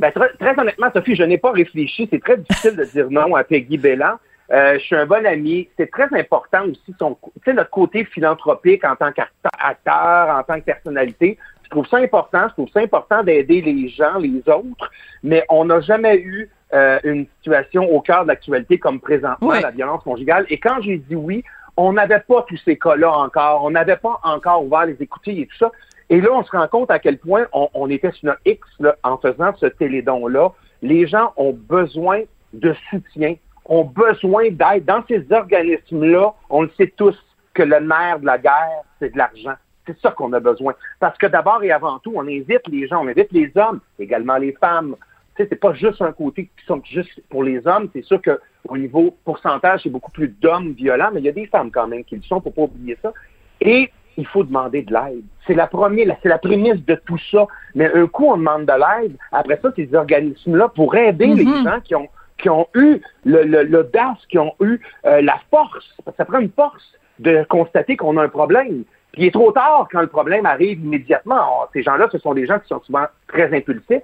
Ben, 0.00 0.10
très, 0.10 0.30
très 0.40 0.58
honnêtement, 0.58 0.86
Sophie, 0.94 1.16
je 1.16 1.22
n'ai 1.22 1.36
pas 1.36 1.52
réfléchi. 1.52 2.08
C'est 2.10 2.22
très 2.22 2.38
difficile 2.38 2.76
de 2.76 2.84
dire 2.84 3.10
non 3.10 3.34
à 3.34 3.44
Peggy 3.44 3.76
Bellan. 3.76 4.14
Euh, 4.52 4.74
je 4.74 4.84
suis 4.84 4.96
un 4.96 5.06
bon 5.06 5.24
ami. 5.26 5.68
C'est 5.76 5.90
très 5.90 6.08
important 6.12 6.64
aussi 6.64 6.94
son, 6.98 7.16
notre 7.46 7.70
côté 7.70 8.04
philanthropique 8.04 8.84
en 8.84 8.94
tant 8.96 9.12
qu'acteur, 9.12 10.36
en 10.36 10.42
tant 10.42 10.60
que 10.60 10.64
personnalité. 10.64 11.38
Je 11.64 11.70
trouve 11.70 11.86
ça 11.88 11.96
important. 11.98 12.48
Je 12.48 12.52
trouve 12.52 12.68
ça 12.72 12.80
important 12.80 13.22
d'aider 13.24 13.60
les 13.60 13.88
gens, 13.88 14.18
les 14.18 14.42
autres. 14.48 14.90
Mais 15.22 15.44
on 15.48 15.64
n'a 15.64 15.80
jamais 15.80 16.18
eu 16.18 16.48
euh, 16.74 17.00
une 17.02 17.26
situation 17.38 17.90
au 17.90 18.00
cœur 18.00 18.22
de 18.22 18.28
l'actualité 18.28 18.78
comme 18.78 19.00
présentement 19.00 19.52
la 19.52 19.70
violence 19.70 20.02
conjugale. 20.04 20.46
Et 20.48 20.58
quand 20.58 20.80
j'ai 20.80 20.98
dit 20.98 21.16
oui, 21.16 21.42
on 21.76 21.92
n'avait 21.92 22.20
pas 22.20 22.44
tous 22.48 22.60
ces 22.64 22.78
cas-là 22.78 23.10
encore. 23.10 23.64
On 23.64 23.70
n'avait 23.70 23.96
pas 23.96 24.20
encore 24.22 24.64
ouvert 24.64 24.86
les 24.86 24.96
écoutilles 25.00 25.42
et 25.42 25.46
tout 25.46 25.56
ça. 25.58 25.72
Et 26.08 26.20
là, 26.20 26.28
on 26.32 26.44
se 26.44 26.50
rend 26.52 26.68
compte 26.68 26.90
à 26.90 27.00
quel 27.00 27.18
point 27.18 27.46
on, 27.52 27.68
on 27.74 27.90
était 27.90 28.12
sur 28.12 28.26
notre 28.26 28.40
X 28.44 28.60
là, 28.78 28.94
en 29.02 29.18
faisant 29.18 29.52
ce 29.56 29.66
télédon-là. 29.66 30.52
Les 30.82 31.08
gens 31.08 31.32
ont 31.36 31.52
besoin 31.52 32.22
de 32.52 32.74
soutien 32.90 33.34
ont 33.68 33.84
besoin 33.84 34.50
d'aide. 34.50 34.84
Dans 34.84 35.02
ces 35.08 35.24
organismes-là, 35.30 36.34
on 36.50 36.62
le 36.62 36.70
sait 36.76 36.92
tous 36.96 37.16
que 37.54 37.62
le 37.62 37.80
nerf 37.80 38.20
de 38.20 38.26
la 38.26 38.38
guerre, 38.38 38.82
c'est 38.98 39.12
de 39.12 39.18
l'argent. 39.18 39.54
C'est 39.86 39.98
ça 40.00 40.10
qu'on 40.10 40.32
a 40.32 40.40
besoin. 40.40 40.74
Parce 40.98 41.16
que 41.18 41.26
d'abord 41.26 41.62
et 41.62 41.70
avant 41.70 41.98
tout, 41.98 42.12
on 42.14 42.26
invite 42.26 42.66
les 42.68 42.86
gens, 42.88 43.04
on 43.04 43.08
invite 43.08 43.32
les 43.32 43.50
hommes, 43.56 43.80
également 43.98 44.36
les 44.36 44.52
femmes. 44.52 44.96
Tu 45.36 45.42
sais, 45.42 45.48
c'est 45.48 45.60
pas 45.60 45.74
juste 45.74 46.02
un 46.02 46.12
côté 46.12 46.44
qui 46.44 46.66
sont 46.66 46.82
juste 46.84 47.20
pour 47.28 47.44
les 47.44 47.64
hommes. 47.66 47.88
C'est 47.92 48.02
sûr 48.02 48.20
qu'au 48.22 48.76
niveau 48.76 49.16
pourcentage, 49.24 49.80
c'est 49.82 49.90
beaucoup 49.90 50.10
plus 50.10 50.28
d'hommes 50.28 50.72
violents, 50.72 51.10
mais 51.12 51.20
il 51.20 51.26
y 51.26 51.28
a 51.28 51.32
des 51.32 51.46
femmes 51.46 51.70
quand 51.70 51.86
même 51.86 52.04
qui 52.04 52.16
le 52.16 52.22
sont, 52.22 52.40
faut 52.40 52.50
pas 52.50 52.62
oublier 52.62 52.96
ça. 53.00 53.12
Et 53.60 53.90
il 54.16 54.26
faut 54.26 54.44
demander 54.44 54.82
de 54.82 54.92
l'aide. 54.92 55.24
C'est 55.46 55.54
la 55.54 55.66
première, 55.66 56.16
c'est 56.22 56.28
la 56.28 56.38
prémisse 56.38 56.84
de 56.84 56.94
tout 57.06 57.18
ça. 57.30 57.46
Mais 57.74 57.92
un 57.92 58.06
coup, 58.06 58.26
on 58.26 58.38
demande 58.38 58.64
de 58.64 58.72
l'aide. 58.72 59.16
Après 59.30 59.58
ça, 59.62 59.70
ces 59.76 59.94
organismes-là, 59.94 60.68
pour 60.68 60.94
aider 60.94 61.26
les 61.26 61.44
mm-hmm. 61.44 61.64
gens 61.64 61.80
qui 61.80 61.94
ont 61.94 62.08
qui 62.38 62.48
ont 62.48 62.68
eu 62.74 63.00
l'audace, 63.24 64.18
qui 64.28 64.38
ont 64.38 64.54
eu 64.60 64.80
euh, 65.06 65.22
la 65.22 65.38
force, 65.50 65.96
ça 66.16 66.24
prend 66.24 66.38
une 66.38 66.50
force 66.50 66.94
de 67.18 67.44
constater 67.48 67.96
qu'on 67.96 68.16
a 68.16 68.24
un 68.24 68.28
problème. 68.28 68.84
Puis 69.12 69.22
il 69.22 69.26
est 69.26 69.32
trop 69.32 69.52
tard 69.52 69.88
quand 69.90 70.02
le 70.02 70.08
problème 70.08 70.44
arrive 70.44 70.84
immédiatement. 70.84 71.40
Oh, 71.50 71.64
ces 71.72 71.82
gens-là, 71.82 72.08
ce 72.12 72.18
sont 72.18 72.34
des 72.34 72.46
gens 72.46 72.58
qui 72.58 72.68
sont 72.68 72.80
souvent 72.82 73.06
très 73.28 73.54
impulsifs. 73.56 74.02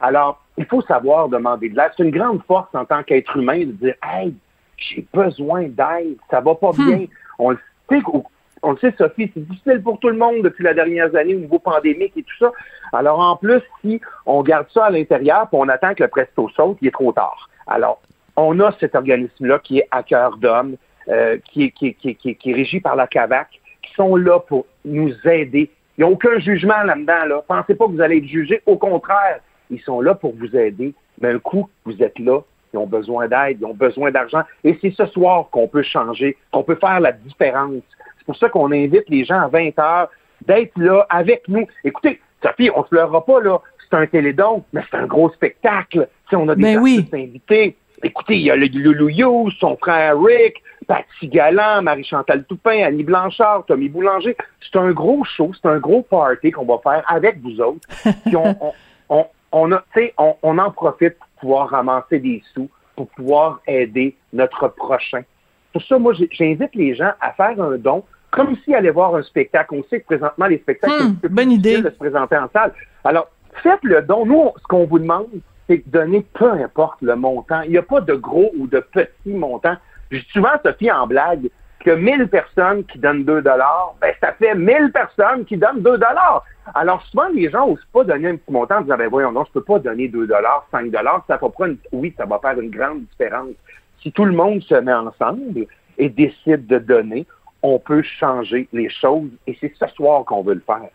Alors, 0.00 0.42
il 0.56 0.66
faut 0.66 0.82
savoir 0.82 1.28
demander 1.28 1.68
de 1.68 1.76
l'aide. 1.76 1.90
C'est 1.96 2.04
une 2.04 2.10
grande 2.10 2.42
force 2.44 2.74
en 2.74 2.84
tant 2.84 3.02
qu'être 3.02 3.36
humain 3.36 3.60
de 3.60 3.72
dire 3.72 3.94
Hey, 4.02 4.34
j'ai 4.76 5.06
besoin 5.12 5.62
d'aide, 5.62 6.16
ça 6.30 6.40
va 6.40 6.54
pas 6.54 6.72
hmm. 6.72 6.86
bien. 6.86 7.06
On 7.38 7.50
le 7.50 7.58
sait, 7.88 8.00
on 8.62 8.72
le 8.72 8.78
sait, 8.78 8.94
Sophie, 8.98 9.30
c'est 9.32 9.46
difficile 9.48 9.82
pour 9.82 9.98
tout 9.98 10.08
le 10.08 10.16
monde 10.16 10.42
depuis 10.42 10.64
la 10.64 10.74
dernière 10.74 11.14
année 11.16 11.34
au 11.34 11.40
niveau 11.40 11.58
pandémique 11.58 12.12
et 12.16 12.22
tout 12.22 12.36
ça. 12.38 12.52
Alors, 12.92 13.18
en 13.20 13.36
plus, 13.36 13.62
si 13.80 14.00
on 14.26 14.42
garde 14.42 14.66
ça 14.72 14.86
à 14.86 14.90
l'intérieur, 14.90 15.48
puis 15.48 15.58
on 15.60 15.68
attend 15.68 15.94
que 15.94 16.02
le 16.02 16.08
presto 16.08 16.48
saute, 16.50 16.78
il 16.82 16.88
est 16.88 16.92
trop 16.92 17.12
tard. 17.12 17.48
Alors, 17.70 18.02
on 18.36 18.58
a 18.60 18.72
cet 18.80 18.94
organisme-là 18.94 19.60
qui 19.60 19.78
est 19.78 19.88
à 19.90 20.02
cœur 20.02 20.36
d'homme, 20.36 20.76
euh, 21.08 21.38
qui, 21.44 21.72
est, 21.82 22.44
régi 22.44 22.80
par 22.80 22.96
la 22.96 23.06
CAVAC, 23.06 23.48
qui 23.82 23.94
sont 23.94 24.16
là 24.16 24.40
pour 24.40 24.66
nous 24.84 25.14
aider. 25.24 25.70
Il 25.96 26.04
n'y 26.04 26.10
a 26.10 26.12
aucun 26.12 26.38
jugement 26.38 26.82
là-dedans. 26.82 27.24
Là. 27.26 27.44
Pensez 27.46 27.74
pas 27.74 27.86
que 27.86 27.92
vous 27.92 28.00
allez 28.00 28.18
être 28.18 28.26
jugé. 28.26 28.60
Au 28.66 28.76
contraire, 28.76 29.40
ils 29.70 29.80
sont 29.80 30.00
là 30.00 30.14
pour 30.14 30.34
vous 30.34 30.54
aider. 30.56 30.92
Mais 31.20 31.28
un 31.28 31.38
coup, 31.38 31.68
vous 31.84 32.02
êtes 32.02 32.18
là, 32.18 32.40
ils 32.72 32.78
ont 32.78 32.86
besoin 32.86 33.28
d'aide, 33.28 33.58
ils 33.60 33.64
ont 33.64 33.74
besoin 33.74 34.10
d'argent. 34.10 34.42
Et 34.64 34.76
c'est 34.80 34.92
ce 34.92 35.06
soir 35.06 35.48
qu'on 35.50 35.68
peut 35.68 35.82
changer, 35.82 36.36
qu'on 36.50 36.64
peut 36.64 36.76
faire 36.76 37.00
la 37.00 37.12
différence. 37.12 37.82
C'est 38.18 38.24
pour 38.24 38.36
ça 38.36 38.48
qu'on 38.48 38.72
invite 38.72 39.08
les 39.08 39.24
gens 39.24 39.40
à 39.40 39.48
20 39.48 39.78
heures 39.78 40.10
d'être 40.46 40.76
là 40.76 41.06
avec 41.08 41.46
nous. 41.48 41.66
Écoutez, 41.84 42.20
Sophie, 42.42 42.70
on 42.74 42.80
ne 42.80 42.84
se 42.84 42.88
pleurera 42.88 43.24
pas, 43.24 43.40
là 43.40 43.60
c'est 43.90 43.96
un 43.96 44.06
télédon, 44.06 44.64
mais 44.72 44.82
c'est 44.90 44.96
un 44.96 45.06
gros 45.06 45.30
spectacle. 45.30 46.08
Si 46.28 46.36
on 46.36 46.48
a 46.48 46.54
des 46.54 46.76
ben 46.76 46.84
invités. 47.12 47.76
Écoutez, 48.02 48.36
il 48.36 48.42
y 48.42 48.50
a 48.50 48.56
le 48.56 48.66
Loulou 48.66 49.50
son 49.58 49.76
frère 49.76 50.18
Rick, 50.18 50.62
Patsy 50.86 51.28
Galland, 51.28 51.82
Marie-Chantal 51.82 52.44
Toupin, 52.44 52.82
Annie 52.84 53.04
Blanchard, 53.04 53.64
Tommy 53.66 53.90
Boulanger. 53.90 54.36
C'est 54.60 54.78
un 54.78 54.92
gros 54.92 55.22
show, 55.24 55.50
c'est 55.60 55.68
un 55.68 55.78
gros 55.78 56.02
party 56.02 56.50
qu'on 56.50 56.64
va 56.64 56.78
faire 56.82 57.04
avec 57.08 57.40
vous 57.42 57.60
autres. 57.60 57.86
Puis 58.24 58.36
on, 58.36 58.56
on, 59.52 59.72
a, 59.72 59.84
on, 60.16 60.34
on 60.42 60.58
en 60.58 60.70
profite 60.70 61.18
pour 61.18 61.28
pouvoir 61.40 61.68
ramasser 61.70 62.20
des 62.20 62.42
sous, 62.54 62.70
pour 62.96 63.08
pouvoir 63.08 63.60
aider 63.66 64.16
notre 64.32 64.68
prochain. 64.68 65.22
Pour 65.72 65.82
ça, 65.82 65.98
moi, 65.98 66.14
j'invite 66.32 66.74
les 66.74 66.94
gens 66.94 67.12
à 67.20 67.32
faire 67.32 67.60
un 67.60 67.76
don, 67.76 68.02
comme 68.30 68.56
s'ils 68.64 68.74
allaient 68.74 68.90
voir 68.90 69.14
un 69.14 69.22
spectacle. 69.22 69.74
On 69.74 69.84
sait 69.90 70.00
que 70.00 70.06
présentement, 70.06 70.46
les 70.46 70.58
spectacles, 70.58 71.02
Hmm, 71.02 71.16
c'est 71.22 71.30
bonne 71.32 71.52
idée. 71.52 71.82
de 71.82 71.90
se 71.90 71.96
présenter 71.96 72.36
en 72.36 72.48
salle. 72.52 72.72
Alors, 73.04 73.28
faites 73.62 73.82
le 73.82 74.02
don. 74.02 74.26
Nous, 74.26 74.50
ce 74.58 74.62
qu'on 74.64 74.86
vous 74.86 74.98
demande, 74.98 75.28
c'est 75.68 75.86
de 75.86 75.90
donner 75.90 76.26
peu 76.34 76.50
importe 76.50 77.00
le 77.02 77.16
montant. 77.16 77.62
Il 77.62 77.72
n'y 77.72 77.78
a 77.78 77.82
pas 77.82 78.00
de 78.00 78.14
gros 78.14 78.50
ou 78.58 78.66
de 78.66 78.80
petits 78.80 79.34
montants. 79.34 79.76
Je 80.10 80.20
souvent, 80.32 80.50
Sophie, 80.64 80.90
en 80.90 81.06
blague, 81.06 81.48
que 81.80 81.90
1000 81.90 82.28
personnes 82.28 82.84
qui 82.84 82.98
donnent 82.98 83.24
2 83.24 83.42
dollars, 83.42 83.94
ben, 84.00 84.12
ça 84.20 84.32
fait 84.32 84.54
1000 84.54 84.92
personnes 84.92 85.44
qui 85.44 85.56
donnent 85.56 85.80
2 85.80 85.98
dollars. 85.98 86.44
Alors, 86.74 87.02
souvent, 87.06 87.28
les 87.32 87.50
gens 87.50 87.66
n'osent 87.66 87.86
pas 87.92 88.04
donner 88.04 88.28
un 88.28 88.36
petit 88.36 88.52
montant 88.52 88.78
en 88.78 88.80
disant, 88.82 88.96
ben, 88.96 89.08
voyons, 89.08 89.32
non, 89.32 89.44
je 89.44 89.52
peux 89.52 89.62
pas 89.62 89.78
donner 89.78 90.08
2 90.08 90.26
dollars, 90.26 90.66
5 90.70 90.90
dollars, 90.90 91.24
ça 91.26 91.36
va 91.36 91.48
pas 91.48 91.66
oui, 91.92 92.14
ça 92.16 92.26
va 92.26 92.38
faire 92.38 92.60
une 92.60 92.70
grande 92.70 93.02
différence. 93.04 93.54
Si 94.02 94.12
tout 94.12 94.24
le 94.24 94.32
monde 94.32 94.62
se 94.62 94.74
met 94.74 94.92
ensemble 94.92 95.66
et 95.98 96.08
décide 96.08 96.66
de 96.66 96.78
donner, 96.78 97.26
on 97.62 97.78
peut 97.78 98.02
changer 98.02 98.68
les 98.72 98.88
choses 98.88 99.30
et 99.46 99.56
c'est 99.60 99.72
ce 99.78 99.86
soir 99.88 100.24
qu'on 100.24 100.42
veut 100.42 100.54
le 100.54 100.60
faire. 100.66 100.88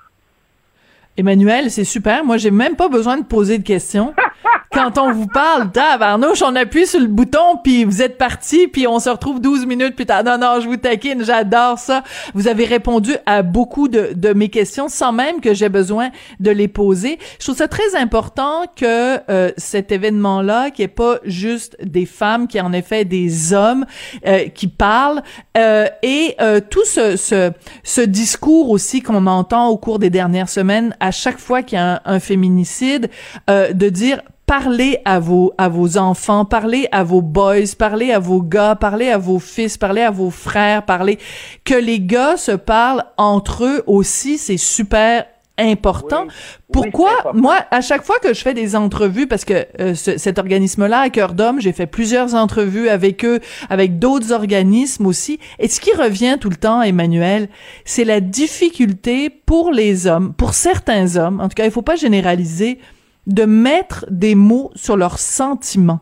Emmanuel, 1.18 1.72
c'est 1.72 1.86
super. 1.86 2.26
Moi, 2.26 2.38
j'ai 2.38 2.52
même 2.52 2.76
pas 2.76 2.90
besoin 2.90 3.18
de 3.18 3.24
poser 3.24 3.58
de 3.58 3.64
questions. 3.64 4.14
Quand 4.72 4.98
on 4.98 5.12
vous 5.14 5.28
parle, 5.28 5.72
tabarnouche, 5.72 6.42
on 6.42 6.54
appuie 6.56 6.86
sur 6.86 7.00
le 7.00 7.08
bouton, 7.08 7.58
puis 7.64 7.86
vous 7.86 8.02
êtes 8.02 8.18
parti, 8.18 8.68
puis 8.68 8.88
on 8.88 9.00
se 9.00 9.10
retrouve 9.10 9.40
12 9.40 9.66
minutes 9.66 9.96
plus 9.96 10.06
tard. 10.06 10.24
Non, 10.26 10.38
non, 10.38 10.60
je 10.60 10.68
vous 10.68 10.76
taquine, 10.76 11.24
j'adore 11.24 11.80
ça. 11.80 12.04
Vous 12.34 12.50
avez 12.50 12.66
répondu 12.66 13.16
à 13.26 13.42
beaucoup 13.42 13.88
de, 13.88 14.10
de 14.14 14.34
mes 14.34 14.50
questions 14.50 14.90
sans 14.90 15.14
même 15.14 15.40
que 15.40 15.54
j'ai 15.54 15.70
besoin 15.70 16.10
de 16.42 16.52
les 16.52 16.68
poser. 16.68 17.20
Je 17.40 17.46
trouve 17.46 17.56
ça 17.56 17.70
très 17.70 17.96
important 17.96 18.64
que 18.76 19.20
euh, 19.30 19.52
cet 19.56 19.94
événement-là, 19.94 20.72
qui 20.72 20.82
est 20.82 20.90
pas 20.90 21.20
juste 21.24 21.78
des 21.82 22.06
femmes, 22.06 22.48
qui 22.48 22.58
est 22.58 22.62
en 22.62 22.74
effet 22.74 23.06
des 23.06 23.54
hommes 23.54 23.86
euh, 24.28 24.50
qui 24.50 24.68
parlent, 24.68 25.24
euh, 25.58 25.88
et 26.04 26.36
euh, 26.42 26.60
tout 26.60 26.86
ce, 26.86 27.16
ce, 27.16 27.52
ce 27.84 28.02
discours 28.02 28.70
aussi 28.70 29.02
qu'on 29.02 29.26
entend 29.28 29.70
au 29.70 29.78
cours 29.78 30.00
des 30.00 30.10
dernières 30.10 30.50
semaines 30.50 30.96
à 31.00 31.12
chaque 31.12 31.40
fois 31.40 31.64
qu'il 31.64 31.78
y 31.78 31.82
a 31.82 32.02
un, 32.06 32.16
un 32.16 32.20
féminicide, 32.20 33.10
euh, 33.50 33.72
de 33.72 33.90
dire 33.90 34.20
parlez 34.46 35.00
à 35.06 35.20
vos 35.20 35.54
à 35.58 35.70
vos 35.70 35.98
enfants, 35.98 36.46
parlez 36.46 36.88
à 36.92 37.04
vos 37.04 37.22
boys, 37.22 37.74
parlez 37.78 38.12
à 38.12 38.20
vos 38.20 38.42
gars, 38.42 38.76
parlez 38.76 39.10
à 39.10 39.18
vos 39.18 39.40
fils, 39.40 39.78
parlez 39.78 40.02
à 40.02 40.12
vos 40.12 40.30
frères, 40.30 40.84
parlez 40.84 41.18
que 41.64 41.76
les 41.76 42.00
gars 42.00 42.38
se 42.38 42.52
parlent 42.52 43.04
entre 43.18 43.66
eux 43.66 43.84
aussi, 43.88 44.38
c'est 44.38 44.58
super 44.58 45.26
important. 45.58 46.26
Oui. 46.28 46.34
Pourquoi 46.74 47.06
Oui, 47.10 47.14
c'est 47.16 47.20
important. 47.22 47.42
moi 47.42 47.56
à 47.72 47.80
chaque 47.80 48.04
fois 48.04 48.18
que 48.22 48.34
je 48.34 48.42
fais 48.42 48.54
des 48.54 48.76
entrevues 48.76 49.26
parce 49.26 49.46
que 49.46 49.66
euh, 49.80 49.96
ce- 49.96 50.18
cet 50.18 50.38
organisme-là 50.38 51.00
à 51.00 51.10
cœur 51.10 51.34
d'homme, 51.34 51.62
j'ai 51.62 51.72
fait 51.72 51.88
plusieurs 51.88 52.36
entrevues 52.36 52.90
avec 52.90 53.24
eux, 53.24 53.40
avec 53.70 53.98
d'autres 53.98 54.34
organismes 54.34 55.06
aussi 55.06 55.40
et 55.60 55.70
ce 55.70 55.80
qui 55.80 55.94
revient 55.96 56.38
tout 56.42 56.50
le 56.50 56.58
temps 56.58 56.82
Emmanuel, 56.82 57.48
c'est 57.86 58.04
la 58.04 58.20
difficulté 58.20 59.30
pour 59.30 59.72
les 59.72 60.08
hommes, 60.08 60.34
pour 60.34 60.54
certains 60.54 61.16
hommes, 61.16 61.40
en 61.40 61.48
tout 61.48 61.56
cas, 61.56 61.64
il 61.66 61.72
faut 61.72 61.82
pas 61.82 61.96
généraliser 61.96 62.80
de 63.28 63.46
mettre 63.46 64.06
des 64.10 64.36
mots 64.36 64.72
sur 64.76 64.98
leurs 64.98 65.20
sentiments. 65.20 66.00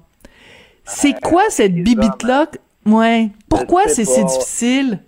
C'est 0.85 1.19
quoi 1.21 1.43
cette 1.49 1.75
bibite-là? 1.75 2.47
Ouais. 2.85 3.29
Pourquoi 3.49 3.83
c'est 3.87 4.05
si 4.05 4.23
difficile? 4.25 4.99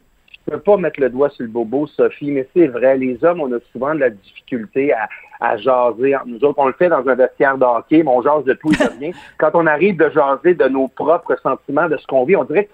Je 0.47 0.53
peux 0.53 0.59
pas 0.59 0.78
mettre 0.78 0.99
le 0.99 1.09
doigt 1.09 1.30
sur 1.32 1.43
le 1.43 1.49
bobo, 1.49 1.88
Sophie, 1.88 2.32
mais 2.32 2.47
c'est 2.55 2.68
vrai, 2.68 2.97
les 2.97 3.24
hommes, 3.24 3.41
on 3.41 3.51
a 3.51 3.57
souvent 3.72 3.95
de 3.95 3.99
la 3.99 4.11
difficulté 4.11 4.93
à, 4.93 5.09
à 5.41 5.57
jaser. 5.57 6.16
entre 6.16 6.28
Nous 6.28 6.43
autres, 6.43 6.59
on 6.59 6.68
le 6.68 6.74
fait 6.74 6.88
dans 6.88 7.05
un 7.07 7.16
vestiaire 7.16 7.57
de 7.57 7.66
hockey, 7.66 8.03
mais 8.03 8.11
on 8.11 8.22
jase 8.22 8.43
de 8.45 8.53
tout 8.53 8.72
et 8.72 8.78
de 8.78 8.89
rien. 8.99 9.11
Quand 9.38 9.51
on 9.55 9.66
arrive 9.66 9.97
de 9.97 10.09
jaser 10.09 10.53
de 10.53 10.68
nos 10.68 10.88
propres 10.88 11.36
sentiments, 11.41 11.89
de 11.89 11.97
ce 11.97 12.05
qu'on 12.05 12.26
vit, 12.26 12.36
on 12.36 12.43
dirait 12.43 12.70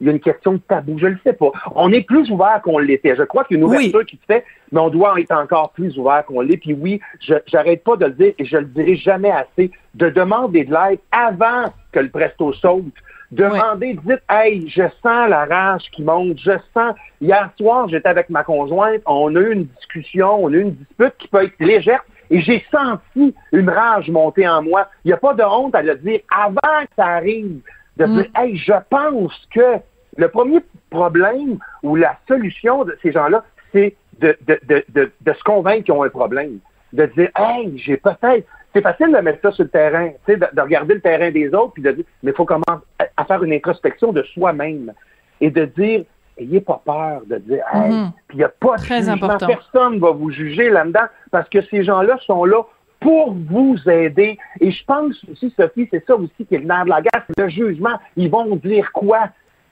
il 0.00 0.06
y 0.06 0.10
a- 0.10 0.12
une 0.12 0.20
question 0.20 0.52
de 0.54 0.58
tabou. 0.58 0.98
Je 0.98 1.06
le 1.06 1.18
sais 1.24 1.32
pas. 1.32 1.50
On 1.74 1.92
est 1.92 2.02
plus 2.02 2.30
ouvert 2.30 2.60
qu'on 2.62 2.78
l'était. 2.78 3.16
Je 3.16 3.22
crois 3.22 3.44
qu'il 3.44 3.56
y 3.56 3.60
a 3.60 3.62
une 3.64 3.68
Oui. 3.70 3.76
ouverture 3.76 4.06
qui 4.06 4.16
se 4.16 4.24
fait, 4.26 4.44
mais 4.72 4.80
on 4.80 4.88
doit 4.90 5.18
être 5.20 5.32
encore 5.32 5.70
plus 5.72 5.96
ouvert 5.98 6.24
qu'on 6.26 6.40
l'est. 6.40 6.56
Puis 6.56 6.74
oui, 6.74 7.00
je 7.20 7.34
j'arrête 7.46 7.82
pas 7.84 7.96
de 7.96 8.06
le 8.06 8.12
dire 8.12 8.32
et 8.38 8.44
je 8.44 8.56
le 8.58 8.64
dirai 8.66 8.96
jamais 8.96 9.30
assez, 9.30 9.70
de 9.94 10.08
demander 10.10 10.64
de 10.64 10.72
l'aide 10.72 10.98
avant 11.12 11.72
que 11.92 12.00
le 12.00 12.08
presto 12.10 12.52
saute. 12.54 12.84
Demandez, 13.32 13.98
dites, 14.04 14.22
hey, 14.30 14.68
je 14.68 14.84
sens 15.02 15.28
la 15.28 15.46
rage 15.46 15.82
qui 15.90 16.02
monte, 16.04 16.38
je 16.38 16.52
sens. 16.72 16.94
Hier 17.20 17.50
soir, 17.58 17.88
j'étais 17.88 18.08
avec 18.08 18.30
ma 18.30 18.44
conjointe, 18.44 19.02
on 19.04 19.34
a 19.34 19.40
eu 19.40 19.52
une 19.52 19.64
discussion, 19.64 20.44
on 20.44 20.48
a 20.48 20.56
eu 20.56 20.60
une 20.62 20.74
dispute 20.74 21.14
qui 21.18 21.26
peut 21.26 21.42
être 21.42 21.58
légère, 21.58 22.04
et 22.30 22.40
j'ai 22.40 22.64
senti 22.70 23.34
une 23.52 23.68
rage 23.68 24.08
monter 24.10 24.46
en 24.46 24.62
moi. 24.62 24.88
Il 25.04 25.08
n'y 25.08 25.12
a 25.12 25.16
pas 25.16 25.34
de 25.34 25.42
honte 25.42 25.74
à 25.74 25.82
le 25.82 25.96
dire 25.96 26.20
avant 26.32 26.84
que 26.84 26.92
ça 26.96 27.06
arrive, 27.06 27.60
de 27.96 28.04
Mm. 28.06 28.14
dire, 28.16 28.26
hey, 28.36 28.56
je 28.56 28.72
pense 28.90 29.32
que 29.54 29.78
le 30.16 30.28
premier 30.28 30.60
problème 30.90 31.58
ou 31.82 31.96
la 31.96 32.16
solution 32.28 32.84
de 32.84 32.96
ces 33.02 33.12
gens-là, 33.12 33.44
c'est 33.72 33.96
de, 34.20 34.36
de, 34.46 34.58
de, 34.66 34.84
de, 34.94 35.12
de 35.20 35.32
se 35.32 35.42
convaincre 35.44 35.84
qu'ils 35.84 35.94
ont 35.94 36.02
un 36.02 36.08
problème. 36.08 36.58
De 36.92 37.06
dire, 37.06 37.28
hey, 37.36 37.76
j'ai 37.78 37.96
peut-être. 37.96 38.46
C'est 38.74 38.82
facile 38.82 39.12
de 39.12 39.18
mettre 39.18 39.40
ça 39.42 39.52
sur 39.52 39.64
le 39.64 39.70
terrain, 39.70 40.08
tu 40.26 40.32
sais, 40.32 40.36
de, 40.36 40.46
de 40.52 40.60
regarder 40.60 40.94
le 40.94 41.00
terrain 41.00 41.30
des 41.30 41.48
autres, 41.54 41.72
puis 41.72 41.82
de 41.82 41.90
dire, 41.92 42.04
mais 42.22 42.30
il 42.32 42.34
faut 42.34 42.44
commencer 42.44 42.82
à, 43.16 43.24
faire 43.24 43.42
une 43.42 43.52
introspection 43.52 44.12
de 44.12 44.22
soi-même 44.34 44.92
et 45.40 45.50
de 45.50 45.64
dire, 45.64 46.04
ayez 46.38 46.60
pas 46.60 46.80
peur 46.84 47.22
de 47.26 47.36
dire, 47.38 47.64
hey, 47.72 47.90
Mhm. 47.92 48.10
puis 48.28 48.36
il 48.36 48.38
n'y 48.38 48.44
a 48.44 48.48
pas 48.50 48.76
de 48.76 48.82
Très 48.82 48.98
jugement. 48.98 49.14
important. 49.14 49.46
Personne 49.46 49.98
va 49.98 50.10
vous 50.10 50.30
juger 50.30 50.68
là-dedans 50.68 51.06
parce 51.30 51.48
que 51.48 51.62
ces 51.62 51.84
gens-là 51.84 52.18
sont 52.26 52.44
là 52.44 52.62
pour 53.00 53.34
vous 53.34 53.76
aider. 53.88 54.38
Et 54.60 54.70
je 54.70 54.84
pense 54.84 55.16
aussi, 55.30 55.52
Sophie, 55.58 55.88
c'est 55.90 56.04
ça 56.06 56.16
aussi 56.16 56.44
qui 56.46 56.54
est 56.54 56.58
le 56.58 56.64
nerf 56.66 56.84
de 56.84 56.90
la 56.90 57.00
guerre, 57.02 57.24
c'est 57.28 57.42
le 57.42 57.48
jugement. 57.48 57.98
Ils 58.16 58.30
vont 58.30 58.56
dire 58.56 58.90
quoi? 58.92 59.28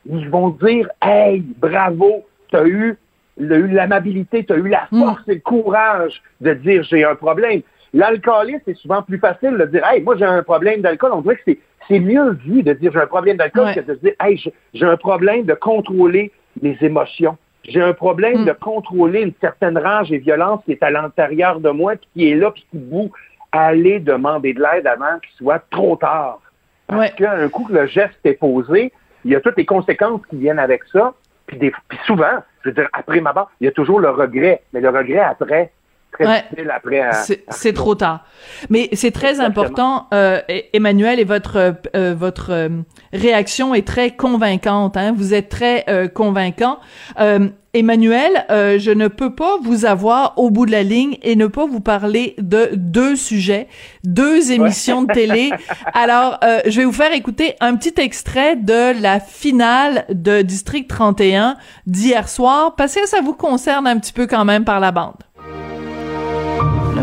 Ils 0.06 0.28
vont 0.28 0.50
dire, 0.50 0.88
hey, 1.02 1.42
bravo, 1.58 2.24
tu 2.48 2.56
as 2.56 2.66
eu 2.66 2.96
l'amabilité, 3.38 4.44
tu 4.44 4.52
as 4.52 4.56
eu 4.56 4.68
la 4.68 4.86
Mm. 4.92 5.00
force 5.00 5.22
et 5.28 5.34
le 5.34 5.40
courage 5.40 6.22
de 6.40 6.54
dire 6.54 6.82
j'ai 6.84 7.04
un 7.04 7.14
problème. 7.14 7.62
L'alcoolisme, 7.92 8.60
c'est 8.64 8.76
souvent 8.76 9.02
plus 9.02 9.18
facile 9.18 9.56
de 9.56 9.64
dire, 9.66 9.84
hey, 9.86 10.02
moi 10.02 10.16
j'ai 10.16 10.24
un 10.24 10.42
problème 10.42 10.80
d'alcool. 10.82 11.12
On 11.14 11.20
dirait 11.22 11.36
que 11.36 11.52
c'est, 11.88 12.00
mieux 12.00 12.32
vu 12.44 12.62
de 12.62 12.72
dire 12.72 12.90
j'ai 12.92 13.00
un 13.00 13.06
problème 13.06 13.36
d'alcool 13.36 13.66
Ouais. 13.66 13.74
que 13.74 13.80
de 13.80 13.94
dire, 13.94 14.12
hey, 14.20 14.36
j'ai, 14.36 14.52
j'ai 14.74 14.84
un 14.84 14.96
problème 14.96 15.44
de 15.44 15.54
contrôler 15.54 16.30
mes 16.60 16.76
émotions. 16.80 17.36
J'ai 17.66 17.82
un 17.82 17.92
problème 17.92 18.42
Mm. 18.42 18.44
de 18.46 18.52
contrôler 18.52 19.22
une 19.22 19.32
certaine 19.40 19.78
rage 19.78 20.12
et 20.12 20.18
violence 20.18 20.60
qui 20.64 20.72
est 20.72 20.82
à 20.82 20.90
l'intérieur 20.90 21.60
de 21.60 21.70
moi, 21.70 21.96
puis 21.96 22.08
qui 22.14 22.30
est 22.30 22.34
là, 22.34 22.50
puis 22.50 22.66
qui 22.70 22.78
vous 22.90 23.10
aller 23.52 24.00
demander 24.00 24.52
de 24.52 24.60
l'aide 24.62 24.86
avant 24.86 25.18
qu'il 25.20 25.32
soit 25.36 25.62
trop 25.70 25.96
tard. 25.96 26.40
Parce 26.86 27.00
Ouais. 27.00 27.10
qu'un 27.16 27.48
coup 27.48 27.64
que 27.64 27.72
le 27.72 27.86
geste 27.86 28.18
est 28.24 28.34
posé, 28.34 28.92
il 29.24 29.30
y 29.30 29.36
a 29.36 29.40
toutes 29.40 29.56
les 29.56 29.64
conséquences 29.64 30.20
qui 30.28 30.36
viennent 30.36 30.58
avec 30.58 30.84
ça. 30.92 31.14
Puis, 31.46 31.56
des, 31.58 31.72
puis 31.88 31.98
souvent, 32.06 32.42
je 32.62 32.68
veux 32.70 32.74
dire, 32.74 32.88
après 32.92 33.20
ma 33.20 33.32
barre, 33.32 33.50
il 33.60 33.64
y 33.64 33.68
a 33.68 33.72
toujours 33.72 34.00
le 34.00 34.10
regret. 34.10 34.62
Mais 34.72 34.80
le 34.80 34.88
regret 34.90 35.20
après, 35.20 35.70
très 36.14 36.26
Ouais. 36.26 36.44
difficile 36.50 36.70
après. 36.74 37.00
à- 37.00 37.12
C'est- 37.50 37.72
trop 37.74 37.94
tard. 37.94 38.24
Mais 38.70 38.88
c'est 38.92 39.10
très 39.10 39.30
Exactement. 39.30 39.64
important, 39.64 40.06
euh, 40.14 40.40
Emmanuel, 40.72 41.18
et 41.20 41.24
votre 41.24 41.56
euh, 41.56 41.72
euh, 41.96 42.14
votre 42.16 42.50
euh, 42.52 42.68
réaction 43.12 43.74
est 43.74 43.86
très 43.86 44.10
convaincante. 44.12 44.96
Hein? 44.96 45.12
Vous 45.16 45.34
êtes 45.34 45.48
très 45.48 45.84
euh, 45.88 46.08
convaincant. 46.08 46.78
Euh, 47.20 47.48
Emmanuel, 47.76 48.46
euh, 48.50 48.78
je 48.78 48.92
ne 48.92 49.08
peux 49.08 49.34
pas 49.34 49.56
vous 49.60 49.84
avoir 49.84 50.34
au 50.38 50.48
bout 50.50 50.64
de 50.64 50.70
la 50.70 50.84
ligne 50.84 51.18
et 51.22 51.34
ne 51.34 51.48
pas 51.48 51.66
vous 51.66 51.80
parler 51.80 52.36
de 52.38 52.70
deux 52.74 53.16
sujets, 53.16 53.66
deux 54.04 54.52
émissions 54.52 55.02
de 55.02 55.12
télé. 55.12 55.50
Alors, 55.92 56.38
euh, 56.44 56.60
je 56.66 56.78
vais 56.78 56.84
vous 56.84 56.92
faire 56.92 57.12
écouter 57.12 57.56
un 57.60 57.74
petit 57.74 58.00
extrait 58.00 58.54
de 58.54 59.00
la 59.02 59.18
finale 59.18 60.04
de 60.08 60.42
District 60.42 60.88
31 60.88 61.56
d'hier 61.88 62.28
soir, 62.28 62.76
parce 62.76 62.94
que 62.94 63.08
ça 63.08 63.20
vous 63.20 63.34
concerne 63.34 63.88
un 63.88 63.98
petit 63.98 64.12
peu 64.12 64.28
quand 64.28 64.44
même 64.44 64.64
par 64.64 64.78
la 64.78 64.92
bande. 64.92 65.16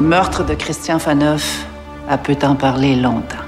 Le 0.02 0.08
meurtre 0.08 0.44
de 0.44 0.56
Christian 0.56 0.98
Faneuf 0.98 1.64
a 2.10 2.18
peut 2.18 2.36
en 2.42 2.56
parler 2.56 2.96
longtemps. 2.96 3.46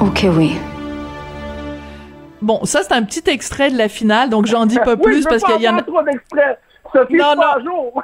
Ok, 0.00 0.24
oui. 0.36 0.56
Bon, 2.40 2.64
ça 2.64 2.84
c'est 2.84 2.92
un 2.92 3.02
petit 3.02 3.28
extrait 3.28 3.72
de 3.72 3.76
la 3.76 3.88
finale, 3.88 4.30
donc 4.30 4.46
j'en 4.46 4.66
dis 4.66 4.78
pas 4.78 4.94
Oui, 4.94 5.02
plus 5.02 5.22
je 5.24 5.28
parce 5.28 5.42
qu'il 5.42 5.60
y 5.60 5.68
en 5.68 5.78
a. 5.78 5.82
trop 5.82 6.00
Non, 6.00 7.34
trois 7.34 7.58
non. 7.58 7.64
jours. 7.64 8.02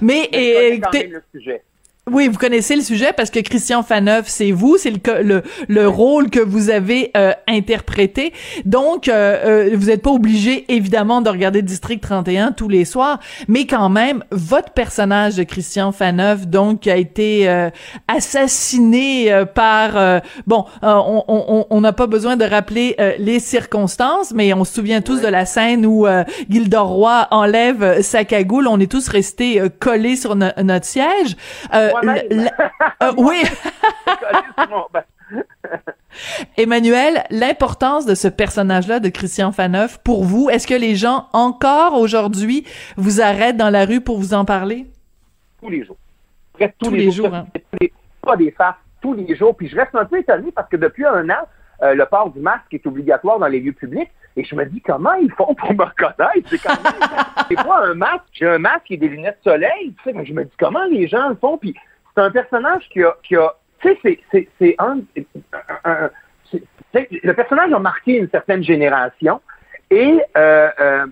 Mais 0.00 0.28
Mais 0.28 0.28
je 0.32 0.38
et, 0.38 0.54
connais 0.54 0.80
quand 0.80 0.90
écoutez, 0.90 1.04
même 1.04 1.12
le 1.12 1.22
sujet. 1.40 1.64
Oui, 2.10 2.26
vous 2.26 2.36
connaissez 2.36 2.74
le 2.74 2.82
sujet 2.82 3.12
parce 3.16 3.30
que 3.30 3.38
Christian 3.38 3.84
Faneuf, 3.84 4.24
c'est 4.26 4.50
vous, 4.50 4.76
c'est 4.76 4.90
le, 4.90 5.22
le, 5.22 5.42
le 5.68 5.86
rôle 5.86 6.30
que 6.30 6.40
vous 6.40 6.68
avez 6.68 7.12
euh, 7.16 7.30
interprété. 7.46 8.32
Donc, 8.64 9.06
euh, 9.06 9.70
euh, 9.70 9.76
vous 9.76 9.86
n'êtes 9.86 10.02
pas 10.02 10.10
obligé, 10.10 10.64
évidemment, 10.66 11.20
de 11.20 11.30
regarder 11.30 11.62
District 11.62 12.00
31 12.02 12.50
tous 12.50 12.68
les 12.68 12.84
soirs, 12.84 13.20
mais 13.46 13.66
quand 13.68 13.88
même, 13.88 14.24
votre 14.32 14.72
personnage 14.72 15.36
de 15.36 15.44
Christian 15.44 15.92
Faneuf, 15.92 16.48
donc, 16.48 16.80
qui 16.80 16.90
a 16.90 16.96
été 16.96 17.48
assassiné 18.08 19.44
par... 19.54 20.22
bon, 20.48 20.64
on 20.82 21.80
n'a 21.80 21.92
pas 21.92 22.08
besoin 22.08 22.36
de 22.36 22.44
rappeler 22.44 22.96
les 23.18 23.38
circonstances, 23.38 24.32
mais 24.34 24.52
on 24.54 24.64
se 24.64 24.74
souvient 24.74 25.02
tous 25.02 25.20
de 25.20 25.28
la 25.28 25.46
scène 25.46 25.86
où 25.86 26.06
Gilda 26.50 26.80
Roy 26.80 27.28
enlève 27.30 28.02
sa 28.02 28.24
cagoule. 28.24 28.66
On 28.66 28.80
est 28.80 28.90
tous 28.90 29.06
restés 29.06 29.62
collés 29.78 30.16
sur 30.16 30.34
notre 30.34 30.84
siège. 30.84 31.36
Euh, 31.72 31.91
oui. 33.16 33.42
Emmanuel, 36.56 37.24
l'importance 37.30 38.06
de 38.06 38.14
ce 38.14 38.28
personnage-là 38.28 39.00
de 39.00 39.08
Christian 39.08 39.52
Faneuf 39.52 39.98
pour 39.98 40.24
vous, 40.24 40.50
est-ce 40.50 40.66
que 40.66 40.74
les 40.74 40.94
gens 40.94 41.28
encore 41.32 41.94
aujourd'hui 41.94 42.66
vous 42.96 43.20
arrêtent 43.20 43.56
dans 43.56 43.70
la 43.70 43.84
rue 43.84 44.00
pour 44.00 44.18
vous 44.18 44.34
en 44.34 44.44
parler? 44.44 44.86
Tous 45.60 45.70
les 45.70 45.84
jours. 45.84 45.96
tous, 46.78 46.90
les, 46.90 47.10
jours. 47.10 47.34
Hein. 47.34 47.46
Pas 48.22 48.36
des 48.36 48.50
farces, 48.50 48.76
tous 49.00 49.14
les 49.14 49.34
jours. 49.34 49.56
Puis 49.56 49.68
je 49.68 49.76
reste 49.76 49.94
un 49.94 50.04
peu 50.04 50.18
étonné 50.18 50.52
parce 50.52 50.68
que 50.68 50.76
depuis 50.76 51.06
un 51.06 51.28
an, 51.30 51.46
euh, 51.82 51.94
le 51.94 52.04
port 52.06 52.30
du 52.30 52.40
masque 52.40 52.72
est 52.72 52.86
obligatoire 52.86 53.38
dans 53.38 53.48
les 53.48 53.60
lieux 53.60 53.72
publics. 53.72 54.10
Et 54.36 54.44
je 54.44 54.54
me 54.54 54.64
dis, 54.64 54.80
comment 54.80 55.14
ils 55.14 55.30
font 55.32 55.54
pour 55.54 55.72
me 55.74 55.84
reconnaître? 55.84 56.48
C'est 56.48 56.62
quand 56.62 56.82
même, 56.82 57.08
c'est 57.48 57.56
pas 57.56 57.84
un 57.84 57.94
masque. 57.94 58.24
J'ai 58.32 58.48
un 58.48 58.58
masque 58.58 58.90
et 58.90 58.96
des 58.96 59.08
lunettes 59.08 59.38
de 59.44 59.50
soleil. 59.50 59.94
Tu 59.98 60.04
sais, 60.04 60.12
mais 60.12 60.24
je 60.24 60.32
me 60.32 60.44
dis, 60.44 60.52
comment 60.58 60.84
les 60.84 61.06
gens 61.06 61.28
le 61.28 61.36
font? 61.36 61.58
Puis 61.58 61.74
c'est 62.14 62.22
un 62.22 62.30
personnage 62.30 62.88
qui 62.90 63.02
a, 63.02 63.14
qui 63.22 63.36
a 63.36 63.54
tu 63.82 63.96
sais, 64.02 64.18
c'est, 64.30 64.48
c'est, 64.58 64.76
un, 64.78 65.00
le 66.92 67.32
personnage 67.32 67.72
a 67.72 67.78
marqué 67.78 68.18
une 68.18 68.28
certaine 68.30 68.62
génération 68.62 69.40
et 69.90 70.20
euh, 70.36 70.68
euh, 70.80 71.06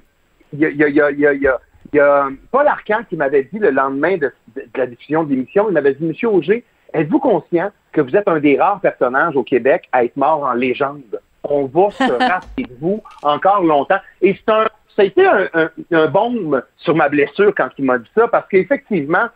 il 0.52 0.60
y, 0.60 0.66
a, 0.66 0.70
y, 0.70 1.00
a, 1.00 1.10
y, 1.10 1.26
a, 1.26 1.58
y, 1.92 1.98
a, 1.98 2.28
Paul 2.50 2.66
Arcan 2.66 3.02
qui 3.08 3.16
m'avait 3.16 3.44
dit 3.44 3.58
le 3.58 3.70
lendemain 3.70 4.16
de, 4.16 4.32
la 4.76 4.86
diffusion 4.86 5.24
de 5.24 5.30
l'émission, 5.30 5.68
il 5.68 5.72
m'avait 5.72 5.94
dit, 5.94 6.04
Monsieur 6.04 6.28
Auger, 6.28 6.64
êtes-vous 6.92 7.18
conscient 7.18 7.70
que 7.92 8.00
vous 8.00 8.16
êtes 8.16 8.28
un 8.28 8.40
des 8.40 8.58
rares 8.58 8.80
personnages 8.80 9.36
au 9.36 9.44
Québec 9.44 9.88
à 9.92 10.04
être 10.04 10.16
mort 10.16 10.44
en 10.44 10.54
légende? 10.54 11.20
On 11.50 11.66
va 11.66 11.90
se 11.90 12.12
rappeler 12.12 12.64
de 12.64 12.76
vous 12.80 13.02
encore 13.22 13.62
longtemps. 13.62 14.00
Et 14.22 14.34
c'est 14.34 14.52
un, 14.52 14.64
ça 14.96 15.02
a 15.02 15.04
été 15.04 15.26
un, 15.26 15.48
un, 15.52 15.70
un 15.92 16.06
baume 16.06 16.62
sur 16.76 16.94
ma 16.94 17.08
blessure 17.08 17.52
quand 17.54 17.68
il 17.76 17.84
m'a 17.84 17.98
dit 17.98 18.10
ça, 18.16 18.28
parce 18.28 18.48
qu'effectivement, 18.48 19.28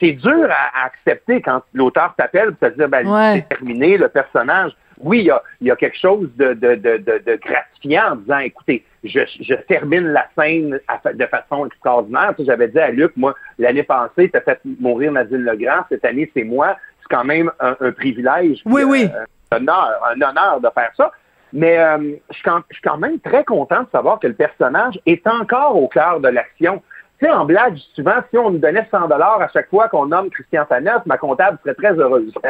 c'est 0.00 0.12
dur 0.12 0.48
à, 0.50 0.86
accepter 0.86 1.40
quand 1.40 1.62
l'auteur 1.72 2.14
t'appelle 2.16 2.54
pour 2.54 2.70
te 2.70 2.76
dire 2.76 2.88
ben 2.88 3.34
c'est 3.34 3.48
terminé 3.48 3.96
le 3.96 4.08
personnage. 4.08 4.72
Oui, 5.00 5.20
il 5.20 5.24
y 5.26 5.30
a, 5.30 5.42
y 5.60 5.70
a, 5.72 5.76
quelque 5.76 5.98
chose 5.98 6.30
de, 6.36 6.54
de, 6.54 6.76
de, 6.76 6.98
de, 6.98 7.36
gratifiant 7.36 8.12
en 8.12 8.16
disant 8.16 8.38
écoutez, 8.38 8.84
je, 9.02 9.20
je 9.40 9.54
termine 9.54 10.12
la 10.12 10.28
scène 10.38 10.78
de 11.14 11.26
façon 11.26 11.66
extraordinaire. 11.66 12.32
Tu 12.36 12.42
sais, 12.42 12.46
J'avais 12.46 12.68
dit 12.68 12.78
à 12.78 12.90
Luc, 12.90 13.12
moi, 13.16 13.34
l'année 13.58 13.82
passée, 13.82 14.30
tu 14.30 14.36
as 14.36 14.40
fait 14.40 14.60
mourir 14.78 15.10
Nadine 15.10 15.44
Legrand, 15.44 15.84
cette 15.88 16.04
année, 16.04 16.30
c'est 16.32 16.44
moi. 16.44 16.76
C'est 17.00 17.16
quand 17.16 17.24
même 17.24 17.50
un, 17.58 17.74
privilège. 17.90 18.62
Oui, 18.64 18.84
oui. 18.84 19.10
Euh, 19.12 19.24
un 19.50 19.56
honneur, 19.56 20.00
un 20.08 20.22
honneur 20.22 20.60
de 20.60 20.68
faire 20.72 20.90
ça. 20.96 21.10
Mais 21.54 21.78
euh, 21.78 22.16
je, 22.30 22.34
suis 22.34 22.42
quand, 22.42 22.62
je 22.68 22.74
suis 22.74 22.82
quand 22.82 22.98
même 22.98 23.20
très 23.20 23.44
content 23.44 23.82
de 23.82 23.88
savoir 23.92 24.18
que 24.18 24.26
le 24.26 24.34
personnage 24.34 24.98
est 25.06 25.24
encore 25.28 25.76
au 25.76 25.86
cœur 25.86 26.18
de 26.18 26.26
l'action. 26.28 26.82
Tu 27.20 27.26
sais, 27.26 27.32
en 27.32 27.44
blague, 27.44 27.76
souvent, 27.94 28.16
si 28.28 28.36
on 28.36 28.50
nous 28.50 28.58
donnait 28.58 28.88
100 28.90 29.06
dollars 29.06 29.40
à 29.40 29.46
chaque 29.48 29.70
fois 29.70 29.88
qu'on 29.88 30.06
nomme 30.06 30.30
Christian 30.30 30.66
Faneuf, 30.66 31.06
ma 31.06 31.16
comptable 31.16 31.58
serait 31.62 31.76
très 31.76 31.92
heureuse. 31.92 32.34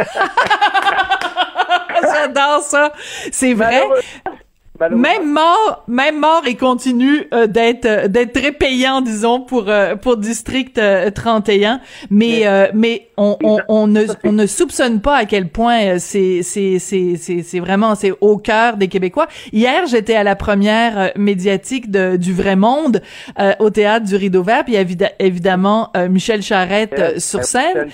J'adore 2.03 2.61
ça. 2.61 2.93
C'est 3.31 3.53
vrai. 3.53 3.83
Même 4.81 5.33
mort, 5.33 5.85
même 5.87 6.19
mort, 6.19 6.43
il 6.49 6.57
continue 6.57 7.29
euh, 7.33 7.47
d'être 7.47 7.87
euh, 7.87 8.09
d'être 8.09 8.33
très 8.33 8.51
payant, 8.51 9.03
disons, 9.03 9.41
pour 9.41 9.69
euh, 9.69 9.95
pour 9.95 10.17
District 10.17 10.81
31. 11.15 11.81
Mais 12.11 12.45
mais 12.75 13.07
on, 13.17 13.37
on, 13.45 13.61
on, 13.69 13.87
ne 13.87 14.05
on 14.25 14.33
ne 14.33 14.47
soupçonne 14.47 15.01
pas 15.01 15.17
à 15.17 15.25
quel 15.27 15.49
point 15.49 16.01
c'est 16.01 16.43
c'est 16.43 16.81
c'est 16.81 17.15
c'est 17.17 17.43
c'est 17.43 17.61
vraiment 17.61 17.95
c'est 17.95 18.13
au 18.21 18.37
cœur 18.37 18.77
des 18.77 18.89
Québécois. 18.89 19.29
Hier, 19.53 19.87
j'étais 19.87 20.17
à 20.17 20.25
la 20.25 20.35
première 20.35 21.13
médiatique 21.17 21.93
de, 21.93 22.17
du 22.17 22.33
Vrai 22.33 22.57
Monde 22.57 23.01
au 23.61 23.71
théâtre 23.71 24.07
du 24.07 24.17
Rideau 24.17 24.43
Vert, 24.43 24.65
puis 24.65 24.77
évidemment 25.21 25.93
Michel 26.11 26.43
Charrette 26.43 27.21
sur 27.21 27.45
scène. 27.45 27.91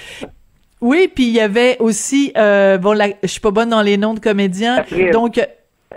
Oui, 0.81 1.11
puis 1.15 1.25
il 1.25 1.35
y 1.35 1.41
avait 1.41 1.77
aussi 1.79 2.33
bon, 2.35 2.93
là, 2.93 3.09
je 3.23 3.29
suis 3.29 3.41
pas 3.41 3.51
bonne 3.51 3.69
dans 3.69 3.83
les 3.83 3.99
noms 3.99 4.15
de 4.15 4.21
comédiens, 4.21 4.83
donc 5.13 5.39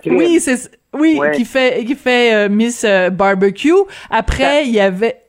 oui, 0.06 0.40
c'est 0.40 0.70
oui, 0.92 1.20
qui 1.34 1.44
fait 1.44 1.84
qui 1.84 1.94
fait 1.94 2.34
euh, 2.34 2.48
Miss 2.48 2.84
euh, 2.84 3.10
Barbecue. 3.10 3.72
Après, 4.10 4.66
il 4.66 4.72
y 4.72 4.80
avait 4.80 5.22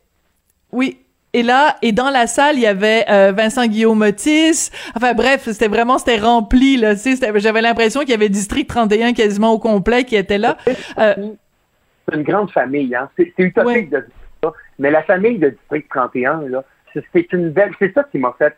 oui, 0.71 0.99
et 1.33 1.43
là, 1.43 1.75
et 1.81 1.91
dans 1.91 2.09
la 2.09 2.27
salle, 2.27 2.55
il 2.55 2.61
y 2.61 2.67
avait 2.67 3.05
euh, 3.09 3.31
Vincent 3.35 3.65
Guillaume 3.67 4.01
Otis. 4.01 4.71
Enfin 4.95 5.13
bref, 5.13 5.43
c'était 5.45 5.67
vraiment, 5.67 5.97
c'était 5.97 6.17
rempli, 6.17 6.77
là. 6.77 6.95
Tu 6.95 7.15
sais, 7.15 7.39
j'avais 7.39 7.61
l'impression 7.61 8.01
qu'il 8.01 8.11
y 8.11 8.13
avait 8.13 8.29
District 8.29 8.67
31 8.67 9.13
quasiment 9.13 9.53
au 9.53 9.59
complet 9.59 10.03
qui 10.03 10.15
était 10.15 10.37
là. 10.37 10.57
C'est 10.97 12.15
une 12.15 12.23
grande 12.23 12.51
famille, 12.51 12.93
hein. 12.95 13.09
C'est 13.17 13.33
utopique 13.37 13.89
de 13.89 13.97
dire 13.97 14.07
ça. 14.43 14.53
Mais 14.77 14.91
la 14.91 15.03
famille 15.03 15.39
de 15.39 15.49
District 15.49 15.87
31, 15.89 16.41
là, 16.49 16.63
c'est 16.93 17.33
une 17.33 17.49
belle, 17.49 17.71
c'est 17.79 17.93
ça 17.93 18.03
qui 18.03 18.19
m'a 18.19 18.35
fait 18.37 18.55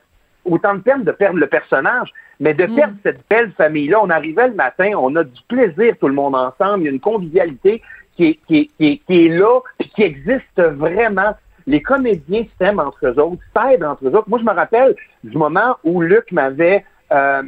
autant 0.47 0.75
de 0.75 0.79
peine 0.79 1.03
de 1.03 1.11
perdre 1.11 1.39
le 1.39 1.47
personnage, 1.47 2.11
mais 2.39 2.53
de 2.53 2.65
perdre 2.65 2.93
mm. 2.93 2.99
cette 3.03 3.19
belle 3.29 3.51
famille-là. 3.51 3.99
On 4.01 4.09
arrivait 4.09 4.47
le 4.47 4.55
matin, 4.55 4.91
on 4.97 5.15
a 5.15 5.23
du 5.23 5.41
plaisir 5.47 5.95
tout 5.99 6.07
le 6.07 6.13
monde 6.13 6.35
ensemble, 6.35 6.81
il 6.81 6.85
y 6.85 6.87
a 6.87 6.91
une 6.91 6.99
convivialité 6.99 7.81
qui 8.15 8.25
est, 8.25 8.39
qui 8.47 8.71
est, 8.79 8.97
qui 8.97 9.25
est, 9.25 9.29
là, 9.29 9.59
puis 9.77 9.89
qui 9.89 10.03
existe 10.03 10.59
vraiment. 10.59 11.35
Les 11.67 11.81
comédiens 11.81 12.45
s'aiment 12.57 12.79
entre 12.79 13.05
eux 13.05 13.19
autres, 13.19 13.41
s'aident 13.55 13.83
entre 13.83 14.07
eux 14.07 14.15
autres. 14.15 14.29
Moi, 14.29 14.39
je 14.39 14.45
me 14.45 14.53
rappelle 14.53 14.95
du 15.23 15.37
moment 15.37 15.75
où 15.83 16.01
Luc 16.01 16.31
m'avait 16.31 16.85
euh, 17.11 17.43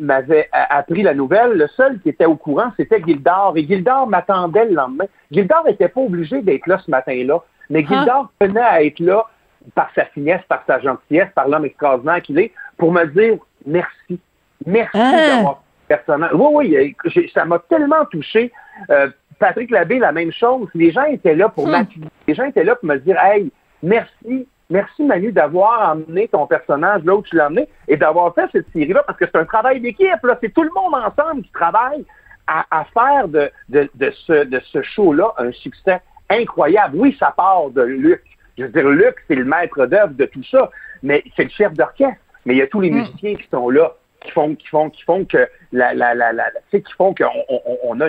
m'avait 0.00 0.48
appris 0.52 1.02
la 1.02 1.14
nouvelle. 1.14 1.52
Le 1.52 1.68
seul 1.68 2.00
qui 2.00 2.08
était 2.08 2.24
au 2.24 2.36
courant, 2.36 2.72
c'était 2.76 3.02
Gildard. 3.02 3.52
Et 3.56 3.64
Gildard 3.64 4.06
m'attendait 4.06 4.64
le 4.64 4.74
lendemain. 4.74 5.04
Gildard 5.30 5.64
n'était 5.64 5.88
pas 5.88 6.00
obligé 6.00 6.42
d'être 6.42 6.66
là 6.66 6.78
ce 6.78 6.90
matin-là, 6.90 7.42
mais 7.68 7.84
ah. 7.86 7.92
Gildard 7.92 8.32
tenait 8.40 8.60
à 8.60 8.82
être 8.82 8.98
là 8.98 9.26
par 9.74 9.90
sa 9.94 10.04
finesse, 10.06 10.42
par 10.48 10.64
sa 10.66 10.80
gentillesse, 10.80 11.28
par 11.34 11.48
l'homme 11.48 11.64
extraordinaire 11.64 12.22
qu'il 12.22 12.38
est, 12.38 12.52
pour 12.76 12.92
me 12.92 13.04
dire 13.06 13.38
merci. 13.66 14.20
Merci 14.66 14.90
ah. 14.94 15.36
d'avoir 15.36 15.62
personnage. 15.88 16.30
Oui, 16.34 16.94
oui, 17.04 17.30
ça 17.34 17.44
m'a 17.44 17.58
tellement 17.58 18.04
touché. 18.10 18.52
Euh, 18.90 19.08
Patrick 19.38 19.70
Labbé, 19.70 19.98
la 19.98 20.12
même 20.12 20.32
chose. 20.32 20.68
Les 20.74 20.92
gens 20.92 21.04
étaient 21.04 21.34
là 21.34 21.48
pour 21.48 21.66
hmm. 21.66 21.86
Les 22.28 22.34
gens 22.34 22.44
étaient 22.44 22.64
là 22.64 22.76
pour 22.76 22.88
me 22.88 22.96
dire 22.98 23.16
Hey, 23.20 23.50
merci, 23.82 24.46
merci 24.68 25.02
Manu 25.02 25.32
d'avoir 25.32 25.90
amené 25.90 26.28
ton 26.28 26.46
personnage 26.46 27.02
là 27.04 27.16
où 27.16 27.22
tu 27.22 27.36
l'as 27.36 27.46
amené 27.46 27.68
et 27.88 27.96
d'avoir 27.96 28.34
fait 28.34 28.48
cette 28.52 28.70
série-là 28.72 29.02
parce 29.06 29.18
que 29.18 29.24
c'est 29.26 29.38
un 29.38 29.44
travail 29.44 29.80
d'équipe. 29.80 30.22
Là. 30.22 30.38
C'est 30.40 30.54
tout 30.54 30.62
le 30.62 30.70
monde 30.74 30.94
ensemble 30.94 31.42
qui 31.42 31.52
travaille 31.52 32.04
à, 32.46 32.84
faire 32.92 33.28
de, 33.28 33.48
de, 33.68 33.88
de 33.94 34.10
ce, 34.26 34.44
de 34.44 34.60
ce 34.72 34.82
show-là 34.82 35.32
un 35.38 35.52
succès 35.52 36.00
incroyable. 36.28 36.96
Oui, 36.96 37.16
ça 37.18 37.32
part 37.36 37.70
de 37.70 37.82
Luc. 37.82 38.22
Je 38.60 38.66
veux 38.66 38.70
dire, 38.70 38.88
Luc, 38.88 39.16
c'est 39.26 39.34
le 39.34 39.44
maître 39.44 39.86
d'œuvre 39.86 40.12
de 40.12 40.24
tout 40.26 40.44
ça, 40.44 40.70
mais 41.02 41.24
c'est 41.34 41.44
le 41.44 41.50
chef 41.50 41.72
d'orchestre. 41.72 42.20
Mais 42.44 42.54
il 42.54 42.58
y 42.58 42.62
a 42.62 42.66
tous 42.66 42.80
les 42.80 42.90
hmm. 42.90 42.98
musiciens 42.98 43.36
qui 43.36 43.48
sont 43.50 43.70
là, 43.70 43.94
qui 44.20 44.30
font, 44.32 44.54
qui 44.54 44.66
font, 44.68 44.90
qui 44.90 45.02
font 45.02 45.24
que 45.24 45.48
la, 45.72 45.94
la, 45.94 46.14
la, 46.14 46.32
la 46.32 46.44
qui 46.70 46.82
font 46.96 47.14
qu'on 47.14 47.44
on, 47.48 47.78
on 47.84 48.00
a 48.00 48.08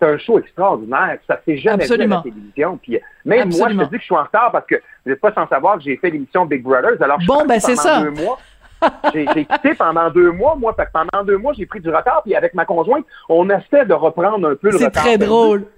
c'est 0.00 0.06
un 0.06 0.18
show 0.18 0.38
extraordinaire. 0.38 1.18
Ça 1.26 1.40
s'est 1.44 1.56
jamais 1.56 1.86
fait 1.86 1.94
à 1.94 2.06
la 2.06 2.22
télévision. 2.22 2.78
Puis 2.80 3.00
même 3.24 3.50
moi, 3.56 3.68
je 3.70 3.76
te 3.76 3.84
dis 3.84 3.90
que 3.90 3.98
je 3.98 4.04
suis 4.04 4.14
en 4.14 4.22
retard 4.22 4.52
parce 4.52 4.66
que 4.66 4.76
vous 4.76 5.10
n'êtes 5.10 5.20
pas 5.20 5.32
sans 5.32 5.48
savoir 5.48 5.78
que 5.78 5.82
j'ai 5.82 5.96
fait 5.96 6.10
l'émission 6.10 6.46
Big 6.46 6.62
Brothers. 6.62 7.02
Alors, 7.02 7.20
je 7.20 7.26
bon, 7.26 7.44
ben 7.46 7.58
c'est 7.58 7.74
ça. 7.74 8.02
Deux 8.02 8.10
mois. 8.10 8.38
j'ai 9.12 9.26
quitté 9.26 9.74
pendant 9.74 10.08
deux 10.10 10.30
mois, 10.30 10.54
moi. 10.54 10.72
Fait 10.74 10.84
que 10.84 10.92
pendant 10.92 11.24
deux 11.24 11.36
mois, 11.36 11.52
j'ai 11.52 11.66
pris 11.66 11.80
du 11.80 11.88
retard. 11.88 12.22
Puis 12.22 12.36
avec 12.36 12.54
ma 12.54 12.64
conjointe, 12.64 13.04
on 13.28 13.50
essaie 13.50 13.86
de 13.86 13.94
reprendre 13.94 14.48
un 14.48 14.54
peu 14.54 14.70
le 14.70 14.76
retard. 14.76 14.90
C'est 14.92 15.00
très 15.00 15.18
drôle 15.18 15.64
c'est 15.64 15.77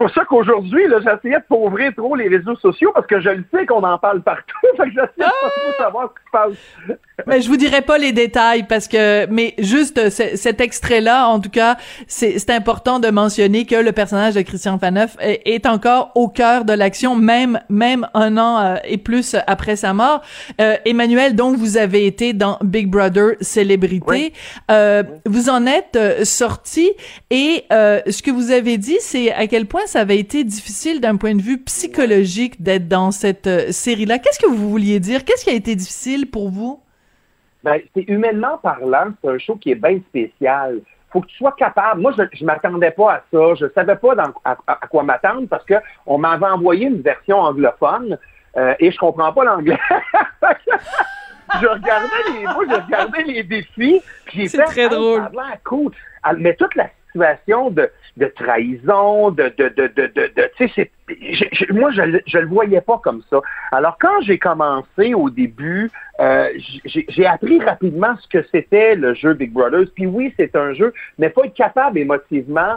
pour 0.00 0.08
ça 0.14 0.24
qu'aujourd'hui, 0.24 0.82
j'essayais 0.88 1.40
de 1.40 1.44
pauvrir 1.46 1.92
trop 1.94 2.16
les 2.16 2.26
réseaux 2.26 2.56
sociaux 2.56 2.90
parce 2.94 3.06
que 3.06 3.20
je 3.20 3.28
le 3.28 3.44
sais 3.52 3.66
qu'on 3.66 3.82
en 3.82 3.98
parle 3.98 4.22
partout. 4.22 4.56
fait 4.78 4.84
que 4.84 4.92
j'essaie 4.92 5.06
de 5.18 5.76
pas 5.76 5.84
savoir 5.84 6.08
ce 6.08 6.18
qui 6.18 6.26
se 6.26 6.30
passe. 6.32 7.26
mais 7.26 7.42
je 7.42 7.48
vous 7.50 7.58
dirai 7.58 7.82
pas 7.82 7.98
les 7.98 8.12
détails 8.12 8.62
parce 8.62 8.88
que, 8.88 9.26
mais 9.26 9.52
juste 9.58 10.08
cet 10.08 10.62
extrait-là, 10.62 11.28
en 11.28 11.38
tout 11.38 11.50
cas, 11.50 11.76
c'est 12.06 12.48
important 12.48 12.98
de 12.98 13.10
mentionner 13.10 13.66
que 13.66 13.74
le 13.74 13.92
personnage 13.92 14.32
de 14.32 14.40
Christian 14.40 14.78
Faneuf 14.78 15.18
est, 15.20 15.66
encore 15.66 16.12
au 16.14 16.28
cœur 16.28 16.64
de 16.64 16.72
l'action, 16.72 17.14
même 17.14 17.60
même 17.68 18.08
un 18.14 18.38
an 18.38 18.58
euh, 18.58 18.76
et 18.84 18.96
plus 18.96 19.36
après 19.46 19.76
sa 19.76 19.92
mort. 19.92 20.22
Euh, 20.62 20.76
Emmanuel, 20.86 21.36
donc 21.36 21.58
vous 21.58 21.76
avez 21.76 22.06
été 22.06 22.32
dans 22.32 22.56
Big 22.62 22.88
Brother 22.88 23.32
Célébrité. 23.42 24.32
Euh, 24.70 25.02
vous 25.26 25.50
en 25.50 25.66
êtes 25.66 25.96
euh, 25.96 26.24
sorti 26.24 26.90
et 27.28 27.64
ce 27.70 28.22
que 28.22 28.30
vous 28.30 28.50
avez 28.50 28.78
dit, 28.78 28.96
c'est 29.00 29.30
à 29.32 29.46
quel 29.46 29.66
point 29.66 29.86
ça 29.90 30.00
avait 30.00 30.18
été 30.18 30.44
difficile 30.44 31.00
d'un 31.00 31.16
point 31.16 31.34
de 31.34 31.42
vue 31.42 31.58
psychologique 31.58 32.62
d'être 32.62 32.86
dans 32.88 33.10
cette 33.10 33.46
euh, 33.48 33.72
série-là. 33.72 34.18
Qu'est-ce 34.18 34.38
que 34.38 34.46
vous 34.46 34.70
vouliez 34.70 35.00
dire? 35.00 35.24
Qu'est-ce 35.24 35.44
qui 35.44 35.50
a 35.50 35.54
été 35.54 35.74
difficile 35.74 36.30
pour 36.30 36.48
vous? 36.50 36.80
ben, 37.64 37.78
c'est 37.94 38.04
humainement 38.08 38.56
parlant, 38.58 39.08
c'est 39.22 39.28
un 39.28 39.38
show 39.38 39.56
qui 39.56 39.72
est 39.72 39.74
bien 39.74 39.98
spécial. 40.08 40.80
Faut 41.12 41.20
que 41.20 41.26
tu 41.26 41.36
sois 41.36 41.52
capable. 41.58 42.00
Moi, 42.00 42.14
je, 42.16 42.22
je 42.32 42.44
m'attendais 42.44 42.92
pas 42.92 43.14
à 43.14 43.22
ça. 43.32 43.54
Je 43.58 43.66
savais 43.74 43.96
pas 43.96 44.14
dans, 44.14 44.32
à, 44.44 44.56
à 44.66 44.86
quoi 44.88 45.02
m'attendre 45.02 45.46
parce 45.48 45.64
que 45.64 45.74
on 46.06 46.16
m'avait 46.18 46.46
envoyé 46.46 46.86
une 46.86 47.02
version 47.02 47.38
anglophone 47.40 48.16
euh, 48.56 48.74
et 48.78 48.90
je 48.92 48.96
comprends 48.96 49.32
pas 49.32 49.44
l'anglais. 49.44 49.78
je 51.60 51.66
regardais 51.66 52.08
les, 52.32 52.44
moi, 52.44 52.64
je 52.68 52.74
regardais 52.76 53.22
les 53.24 53.42
défis, 53.42 54.00
C'est 54.46 54.62
très 54.64 54.88
drôle. 54.88 55.28
cool. 55.64 55.92
Ah, 56.22 56.32
Mais 56.34 56.54
toute 56.54 56.74
la 56.76 56.88
de, 57.14 58.26
trahison, 58.34 59.30
de, 59.30 59.52
de, 59.56 59.68
de, 59.68 59.86
de, 59.88 60.06
de, 60.14 60.50
tu 60.56 60.68
sais, 60.68 60.90
moi, 61.70 61.90
je, 61.90 62.20
je 62.26 62.38
le 62.38 62.46
voyais 62.46 62.80
pas 62.80 62.98
comme 62.98 63.22
ça. 63.30 63.40
Alors, 63.72 63.96
quand 63.98 64.20
j'ai 64.22 64.38
commencé 64.38 65.14
au 65.14 65.30
début, 65.30 65.90
euh, 66.20 66.48
j'ai 66.84 67.26
appris 67.26 67.60
rapidement 67.60 68.16
ce 68.20 68.28
que 68.28 68.46
c'était 68.52 68.94
le 68.94 69.14
jeu 69.14 69.34
Big 69.34 69.52
Brothers. 69.52 69.86
Puis 69.94 70.06
oui, 70.06 70.32
c'est 70.38 70.54
un 70.56 70.72
jeu, 70.74 70.92
mais 71.18 71.30
faut 71.30 71.44
être 71.44 71.54
capable 71.54 71.98
émotivement 71.98 72.76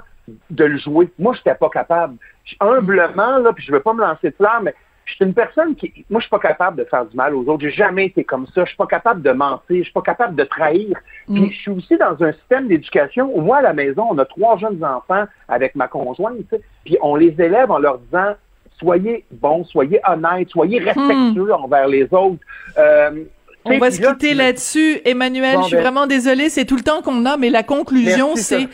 de 0.49 0.65
le 0.65 0.77
jouer. 0.77 1.09
Moi, 1.19 1.33
je 1.33 1.39
n'étais 1.39 1.57
pas 1.57 1.69
capable. 1.69 2.15
Humblement, 2.59 3.37
là, 3.37 3.53
puis 3.53 3.63
je 3.65 3.71
veux 3.71 3.81
pas 3.81 3.93
me 3.93 4.01
lancer 4.01 4.29
de 4.29 4.35
fleurs, 4.35 4.61
mais 4.61 4.73
je 5.05 5.15
suis 5.15 5.25
une 5.25 5.33
personne 5.33 5.75
qui, 5.75 6.05
moi, 6.09 6.19
je 6.19 6.25
suis 6.25 6.29
pas 6.29 6.39
capable 6.39 6.77
de 6.77 6.85
faire 6.85 7.05
du 7.05 7.15
mal 7.15 7.35
aux 7.35 7.43
autres. 7.45 7.61
J'ai 7.61 7.71
jamais 7.71 8.05
été 8.05 8.23
comme 8.23 8.47
ça. 8.47 8.63
Je 8.63 8.69
suis 8.69 8.77
pas 8.77 8.87
capable 8.87 9.21
de 9.21 9.31
mentir. 9.31 9.77
Je 9.77 9.83
suis 9.83 9.91
pas 9.91 10.01
capable 10.01 10.35
de 10.35 10.43
trahir. 10.43 10.97
Puis 11.27 11.51
je 11.51 11.57
suis 11.57 11.71
aussi 11.71 11.97
dans 11.97 12.21
un 12.23 12.31
système 12.33 12.67
d'éducation 12.67 13.29
où 13.33 13.41
moi, 13.41 13.57
à 13.57 13.61
la 13.61 13.73
maison, 13.73 14.07
on 14.11 14.17
a 14.17 14.25
trois 14.25 14.57
jeunes 14.57 14.83
enfants 14.83 15.25
avec 15.49 15.75
ma 15.75 15.87
conjointe, 15.87 16.55
puis 16.85 16.97
on 17.01 17.15
les 17.15 17.35
élève 17.39 17.69
en 17.71 17.79
leur 17.79 17.97
disant 17.99 18.33
soyez 18.79 19.23
bons, 19.31 19.63
soyez 19.65 19.99
honnêtes, 20.07 20.49
soyez 20.49 20.79
respectueux 20.79 21.53
envers 21.53 21.87
les 21.87 22.03
autres. 22.11 22.39
Euh, 22.77 23.23
On 23.65 23.77
va 23.77 23.91
se 23.91 24.01
quitter 24.01 24.33
là-dessus. 24.33 24.99
Emmanuel, 25.05 25.55
Bon, 25.55 25.61
je 25.61 25.67
suis 25.67 25.75
ben- 25.75 25.83
vraiment 25.83 26.07
désolée, 26.07 26.49
c'est 26.49 26.65
tout 26.65 26.75
le 26.75 26.81
temps 26.81 27.01
qu'on 27.01 27.25
a, 27.25 27.37
mais 27.37 27.49
la 27.49 27.63
conclusion, 27.63 28.35
c'est. 28.35 28.67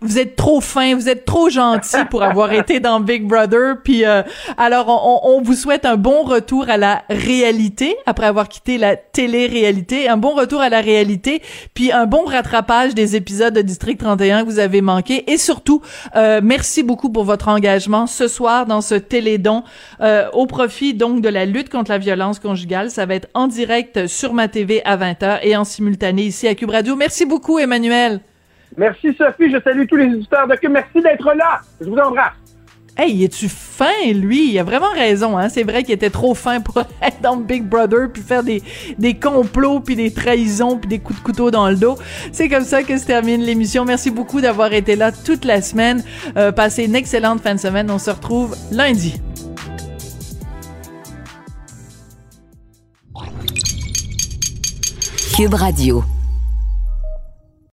Vous 0.00 0.18
êtes 0.18 0.36
trop 0.36 0.60
fin, 0.60 0.94
vous 0.94 1.08
êtes 1.08 1.24
trop 1.24 1.48
gentil 1.50 2.04
pour 2.10 2.22
avoir 2.22 2.52
été 2.52 2.78
dans 2.78 3.00
Big 3.00 3.26
Brother. 3.26 3.76
Puis 3.82 4.04
euh, 4.04 4.22
alors, 4.56 4.86
on, 4.88 5.28
on- 5.36 5.42
vous 5.42 5.54
souhaite 5.54 5.84
un 5.84 5.96
bon 5.96 6.22
retour 6.22 6.68
à 6.68 6.76
la 6.76 7.02
réalité 7.10 7.96
après 8.06 8.26
avoir 8.26 8.48
quitté 8.48 8.78
la 8.78 8.96
télé-réalité, 8.96 10.08
un 10.08 10.16
bon 10.16 10.34
retour 10.34 10.60
à 10.60 10.68
la 10.68 10.80
réalité, 10.80 11.42
puis 11.74 11.90
un 11.92 12.06
bon 12.06 12.24
rattrapage 12.24 12.94
des 12.94 13.16
épisodes 13.16 13.54
de 13.54 13.62
District 13.62 13.98
31 13.98 14.44
que 14.44 14.50
vous 14.50 14.58
avez 14.58 14.80
manqué. 14.80 15.30
Et 15.30 15.36
surtout, 15.36 15.82
euh, 16.16 16.40
merci 16.42 16.82
beaucoup 16.82 17.10
pour 17.10 17.24
votre 17.24 17.48
engagement 17.48 18.06
ce 18.06 18.28
soir 18.28 18.66
dans 18.66 18.80
ce 18.80 18.94
télédon 18.94 19.62
euh, 20.00 20.28
au 20.32 20.46
profit 20.46 20.94
donc 20.94 21.20
de 21.22 21.28
la 21.28 21.44
lutte 21.44 21.70
contre 21.70 21.90
la 21.90 21.98
violence 21.98 22.38
conjugale. 22.38 22.90
Ça 22.90 23.06
va 23.06 23.14
être 23.14 23.28
en 23.34 23.46
direct 23.46 24.06
sur 24.06 24.34
ma 24.34 24.48
TV 24.48 24.82
à 24.84 24.96
20h 24.96 25.38
et 25.42 25.56
en 25.56 25.64
simultané 25.64 26.22
ici 26.22 26.46
à 26.46 26.54
Cube 26.54 26.70
Radio. 26.70 26.94
Merci 26.96 27.26
beaucoup, 27.26 27.58
Emmanuel. 27.58 28.20
Merci 28.76 29.14
Sophie, 29.14 29.50
je 29.50 29.60
salue 29.62 29.86
tous 29.86 29.96
les 29.96 30.06
éditeurs 30.06 30.46
de 30.46 30.54
Cube. 30.56 30.70
Merci 30.70 31.00
d'être 31.02 31.32
là. 31.34 31.60
Je 31.80 31.88
vous 31.88 31.96
embrasse. 31.96 32.32
Hey, 33.00 33.22
es-tu 33.22 33.48
fin, 33.48 34.12
lui? 34.12 34.50
Il 34.50 34.58
a 34.58 34.64
vraiment 34.64 34.90
raison, 34.92 35.38
hein? 35.38 35.48
C'est 35.48 35.62
vrai 35.62 35.84
qu'il 35.84 35.94
était 35.94 36.10
trop 36.10 36.34
fin 36.34 36.60
pour 36.60 36.78
être 37.02 37.20
dans 37.22 37.36
Big 37.36 37.62
Brother 37.62 38.08
puis 38.12 38.20
faire 38.20 38.42
des, 38.42 38.60
des 38.98 39.14
complots 39.14 39.78
puis 39.78 39.94
des 39.94 40.12
trahisons 40.12 40.78
puis 40.78 40.88
des 40.88 40.98
coups 40.98 41.20
de 41.20 41.24
couteau 41.24 41.52
dans 41.52 41.70
le 41.70 41.76
dos. 41.76 41.96
C'est 42.32 42.48
comme 42.48 42.64
ça 42.64 42.82
que 42.82 42.98
se 42.98 43.06
termine 43.06 43.40
l'émission. 43.40 43.84
Merci 43.84 44.10
beaucoup 44.10 44.40
d'avoir 44.40 44.72
été 44.72 44.96
là 44.96 45.12
toute 45.12 45.44
la 45.44 45.62
semaine. 45.62 46.02
Euh, 46.36 46.50
passez 46.50 46.86
une 46.86 46.96
excellente 46.96 47.40
fin 47.40 47.54
de 47.54 47.60
semaine. 47.60 47.88
On 47.88 48.00
se 48.00 48.10
retrouve 48.10 48.56
lundi. 48.72 49.20
Cube 55.36 55.54
Radio. 55.54 56.02